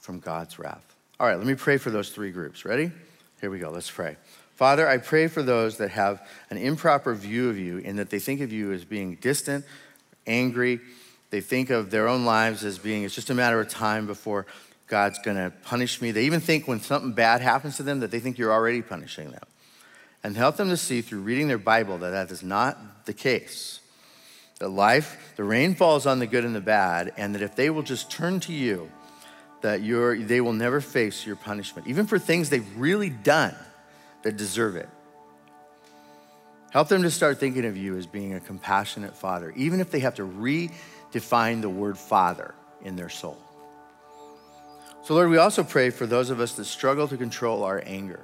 from 0.00 0.20
God's 0.20 0.58
wrath. 0.58 0.84
All 1.20 1.26
right, 1.26 1.36
let 1.36 1.46
me 1.46 1.54
pray 1.54 1.76
for 1.76 1.90
those 1.90 2.10
three 2.10 2.30
groups. 2.30 2.64
Ready? 2.64 2.90
Here 3.40 3.50
we 3.50 3.58
go. 3.58 3.70
Let's 3.70 3.90
pray. 3.90 4.16
Father, 4.56 4.88
I 4.88 4.98
pray 4.98 5.28
for 5.28 5.42
those 5.42 5.76
that 5.78 5.90
have 5.90 6.26
an 6.50 6.56
improper 6.56 7.14
view 7.14 7.48
of 7.48 7.58
you 7.58 7.78
in 7.78 7.96
that 7.96 8.10
they 8.10 8.18
think 8.18 8.40
of 8.40 8.52
you 8.52 8.72
as 8.72 8.84
being 8.84 9.16
distant, 9.16 9.64
angry, 10.26 10.80
they 11.30 11.40
think 11.40 11.70
of 11.70 11.90
their 11.90 12.08
own 12.08 12.24
lives 12.24 12.64
as 12.64 12.78
being, 12.78 13.04
it's 13.04 13.14
just 13.14 13.30
a 13.30 13.34
matter 13.34 13.60
of 13.60 13.68
time 13.68 14.06
before 14.06 14.46
God's 14.86 15.18
going 15.18 15.36
to 15.36 15.52
punish 15.64 16.00
me. 16.00 16.10
They 16.10 16.24
even 16.24 16.40
think 16.40 16.66
when 16.66 16.80
something 16.80 17.12
bad 17.12 17.40
happens 17.40 17.76
to 17.76 17.82
them 17.82 18.00
that 18.00 18.10
they 18.10 18.18
think 18.18 18.38
you're 18.38 18.52
already 18.52 18.82
punishing 18.82 19.30
them. 19.30 19.44
And 20.24 20.36
help 20.36 20.56
them 20.56 20.70
to 20.70 20.76
see 20.76 21.02
through 21.02 21.20
reading 21.20 21.46
their 21.46 21.58
Bible 21.58 21.98
that 21.98 22.10
that 22.10 22.30
is 22.30 22.42
not 22.42 23.06
the 23.06 23.12
case. 23.12 23.80
That 24.58 24.70
life, 24.70 25.32
the 25.36 25.44
rain 25.44 25.74
falls 25.74 26.06
on 26.06 26.18
the 26.18 26.26
good 26.26 26.44
and 26.44 26.54
the 26.54 26.60
bad, 26.60 27.12
and 27.16 27.34
that 27.34 27.42
if 27.42 27.54
they 27.54 27.70
will 27.70 27.82
just 27.82 28.10
turn 28.10 28.40
to 28.40 28.52
you, 28.52 28.90
that 29.60 29.82
you're, 29.82 30.18
they 30.18 30.40
will 30.40 30.52
never 30.52 30.80
face 30.80 31.26
your 31.26 31.36
punishment, 31.36 31.86
even 31.86 32.06
for 32.06 32.18
things 32.18 32.50
they've 32.50 32.76
really 32.76 33.10
done 33.10 33.54
that 34.22 34.36
deserve 34.36 34.76
it. 34.76 34.88
Help 36.70 36.88
them 36.88 37.02
to 37.02 37.10
start 37.10 37.38
thinking 37.38 37.64
of 37.64 37.76
you 37.76 37.96
as 37.96 38.06
being 38.06 38.34
a 38.34 38.40
compassionate 38.40 39.16
father, 39.16 39.52
even 39.56 39.80
if 39.80 39.90
they 39.90 40.00
have 40.00 40.16
to 40.16 40.22
redefine 40.22 41.62
the 41.62 41.68
word 41.68 41.96
Father 41.96 42.54
in 42.84 42.94
their 42.94 43.08
soul. 43.08 43.38
So, 45.02 45.14
Lord, 45.14 45.30
we 45.30 45.38
also 45.38 45.64
pray 45.64 45.88
for 45.88 46.06
those 46.06 46.28
of 46.28 46.40
us 46.40 46.52
that 46.56 46.66
struggle 46.66 47.08
to 47.08 47.16
control 47.16 47.64
our 47.64 47.82
anger. 47.86 48.20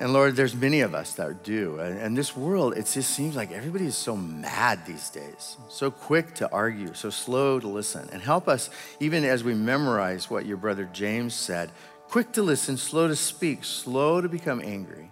And 0.00 0.12
Lord, 0.12 0.34
there's 0.34 0.56
many 0.56 0.80
of 0.80 0.92
us 0.92 1.14
that 1.14 1.44
do. 1.44 1.78
And 1.78 2.16
this 2.16 2.36
world, 2.36 2.76
it 2.76 2.86
just 2.86 3.10
seems 3.10 3.36
like 3.36 3.52
everybody 3.52 3.86
is 3.86 3.96
so 3.96 4.16
mad 4.16 4.84
these 4.86 5.08
days, 5.08 5.56
so 5.68 5.90
quick 5.90 6.34
to 6.36 6.50
argue, 6.50 6.92
so 6.94 7.10
slow 7.10 7.60
to 7.60 7.68
listen. 7.68 8.08
And 8.12 8.20
help 8.20 8.48
us, 8.48 8.70
even 8.98 9.24
as 9.24 9.44
we 9.44 9.54
memorize 9.54 10.28
what 10.28 10.46
your 10.46 10.56
brother 10.56 10.88
James 10.92 11.34
said 11.34 11.70
quick 12.08 12.30
to 12.32 12.42
listen, 12.42 12.76
slow 12.76 13.08
to 13.08 13.16
speak, 13.16 13.64
slow 13.64 14.20
to 14.20 14.28
become 14.28 14.60
angry. 14.64 15.10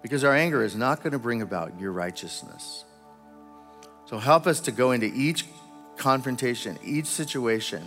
Because 0.00 0.24
our 0.24 0.34
anger 0.34 0.62
is 0.64 0.74
not 0.74 1.02
going 1.02 1.12
to 1.12 1.18
bring 1.18 1.42
about 1.42 1.78
your 1.78 1.92
righteousness. 1.92 2.84
So 4.06 4.18
help 4.18 4.46
us 4.46 4.60
to 4.60 4.72
go 4.72 4.92
into 4.92 5.06
each 5.06 5.46
confrontation, 5.96 6.78
each 6.82 7.06
situation, 7.06 7.86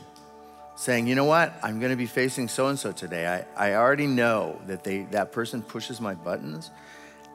saying, 0.75 1.07
you 1.07 1.15
know 1.15 1.25
what, 1.25 1.53
I'm 1.63 1.79
going 1.79 1.91
to 1.91 1.97
be 1.97 2.05
facing 2.05 2.47
so 2.47 2.67
and 2.67 2.77
so 2.77 2.91
today. 2.91 3.45
I, 3.57 3.71
I 3.71 3.75
already 3.75 4.07
know 4.07 4.59
that 4.67 4.83
they, 4.83 5.03
that 5.11 5.31
person 5.31 5.61
pushes 5.61 6.01
my 6.01 6.13
buttons. 6.13 6.69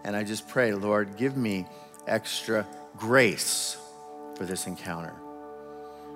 And 0.05 0.15
I 0.15 0.25
just 0.25 0.49
pray, 0.49 0.73
Lord, 0.73 1.17
give 1.17 1.37
me 1.37 1.67
extra 2.07 2.67
grace 2.97 3.77
for 4.37 4.45
this 4.45 4.67
encounter. 4.67 5.15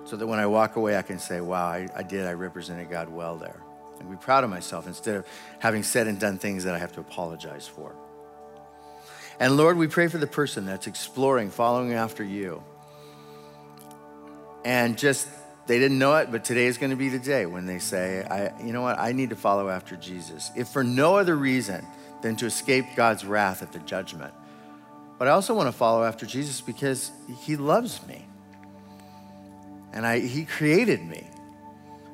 So 0.05 0.15
that 0.15 0.27
when 0.27 0.39
I 0.39 0.45
walk 0.45 0.75
away, 0.75 0.97
I 0.97 1.01
can 1.01 1.17
say, 1.17 1.41
wow, 1.41 1.65
I, 1.65 1.87
I 1.95 2.03
did, 2.03 2.27
I 2.27 2.33
represented 2.33 2.89
God 2.89 3.09
well 3.09 3.37
there. 3.37 3.59
And 3.99 4.09
be 4.09 4.17
proud 4.17 4.43
of 4.43 4.49
myself 4.49 4.87
instead 4.87 5.15
of 5.15 5.25
having 5.59 5.81
said 5.81 6.07
and 6.07 6.19
done 6.19 6.37
things 6.37 6.63
that 6.65 6.75
I 6.75 6.77
have 6.77 6.91
to 6.93 6.99
apologize 6.99 7.67
for. 7.67 7.95
And 9.39 9.57
Lord, 9.57 9.77
we 9.77 9.87
pray 9.87 10.07
for 10.07 10.17
the 10.17 10.27
person 10.27 10.65
that's 10.65 10.85
exploring, 10.85 11.49
following 11.49 11.93
after 11.93 12.23
you. 12.23 12.63
And 14.63 14.97
just, 14.97 15.27
they 15.67 15.79
didn't 15.79 15.97
know 15.97 16.15
it, 16.17 16.31
but 16.31 16.45
today 16.45 16.65
is 16.65 16.77
going 16.77 16.91
to 16.91 16.95
be 16.95 17.09
the 17.09 17.19
day 17.19 17.45
when 17.45 17.65
they 17.65 17.79
say, 17.79 18.23
I, 18.23 18.63
you 18.63 18.71
know 18.71 18.81
what, 18.81 18.99
I 18.99 19.13
need 19.13 19.31
to 19.31 19.35
follow 19.35 19.69
after 19.69 19.95
Jesus. 19.95 20.51
If 20.55 20.67
for 20.67 20.83
no 20.83 21.15
other 21.15 21.35
reason 21.35 21.85
than 22.21 22.35
to 22.37 22.45
escape 22.45 22.85
God's 22.95 23.25
wrath 23.25 23.61
at 23.63 23.71
the 23.71 23.79
judgment. 23.79 24.33
But 25.17 25.27
I 25.27 25.31
also 25.31 25.53
want 25.53 25.67
to 25.67 25.71
follow 25.71 26.03
after 26.03 26.25
Jesus 26.25 26.61
because 26.61 27.11
he 27.41 27.55
loves 27.55 28.05
me. 28.07 28.25
And 29.93 30.05
I, 30.05 30.19
he 30.19 30.45
created 30.45 31.03
me. 31.03 31.27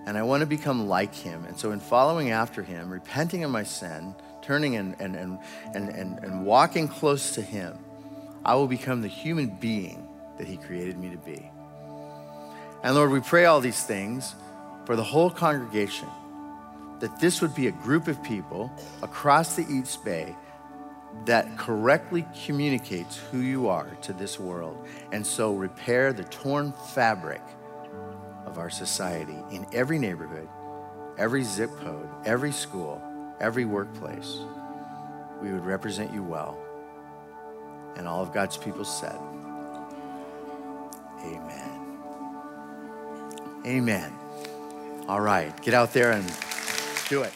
And 0.05 0.17
I 0.17 0.23
want 0.23 0.41
to 0.41 0.47
become 0.47 0.87
like 0.87 1.13
him. 1.13 1.45
And 1.45 1.57
so, 1.57 1.71
in 1.71 1.79
following 1.79 2.31
after 2.31 2.63
him, 2.63 2.89
repenting 2.89 3.43
of 3.43 3.51
my 3.51 3.63
sin, 3.63 4.15
turning 4.41 4.75
and, 4.75 4.95
and, 4.99 5.15
and, 5.15 5.39
and, 5.75 5.89
and, 5.89 6.19
and 6.19 6.45
walking 6.45 6.87
close 6.87 7.35
to 7.35 7.41
him, 7.41 7.77
I 8.43 8.55
will 8.55 8.67
become 8.67 9.01
the 9.01 9.07
human 9.07 9.57
being 9.59 10.07
that 10.37 10.47
he 10.47 10.57
created 10.57 10.97
me 10.97 11.09
to 11.09 11.17
be. 11.17 11.50
And 12.83 12.95
Lord, 12.95 13.11
we 13.11 13.19
pray 13.19 13.45
all 13.45 13.61
these 13.61 13.83
things 13.83 14.35
for 14.85 14.95
the 14.95 15.03
whole 15.03 15.29
congregation 15.29 16.07
that 16.99 17.19
this 17.19 17.41
would 17.41 17.55
be 17.55 17.67
a 17.67 17.71
group 17.71 18.07
of 18.07 18.21
people 18.23 18.71
across 19.01 19.55
the 19.55 19.65
East 19.69 20.03
Bay 20.05 20.35
that 21.25 21.57
correctly 21.57 22.25
communicates 22.45 23.17
who 23.17 23.39
you 23.39 23.67
are 23.67 23.87
to 24.01 24.13
this 24.13 24.39
world. 24.39 24.87
And 25.11 25.25
so 25.25 25.53
repair 25.53 26.13
the 26.13 26.23
torn 26.25 26.73
fabric 26.93 27.41
of 28.45 28.57
our 28.57 28.69
society 28.69 29.37
in 29.51 29.65
every 29.73 29.99
neighborhood, 29.99 30.47
every 31.17 31.43
zip 31.43 31.69
code, 31.79 32.09
every 32.25 32.51
school, 32.51 33.01
every 33.39 33.65
workplace. 33.65 34.37
We 35.41 35.51
would 35.51 35.65
represent 35.65 36.13
you 36.13 36.23
well. 36.23 36.57
And 37.95 38.07
all 38.07 38.23
of 38.23 38.33
God's 38.33 38.57
people 38.57 38.85
said, 38.85 39.19
Amen. 41.25 41.70
Amen. 43.65 44.11
All 45.07 45.21
right, 45.21 45.59
get 45.61 45.73
out 45.73 45.93
there 45.93 46.11
and 46.11 46.25
do 47.09 47.23
it. 47.23 47.33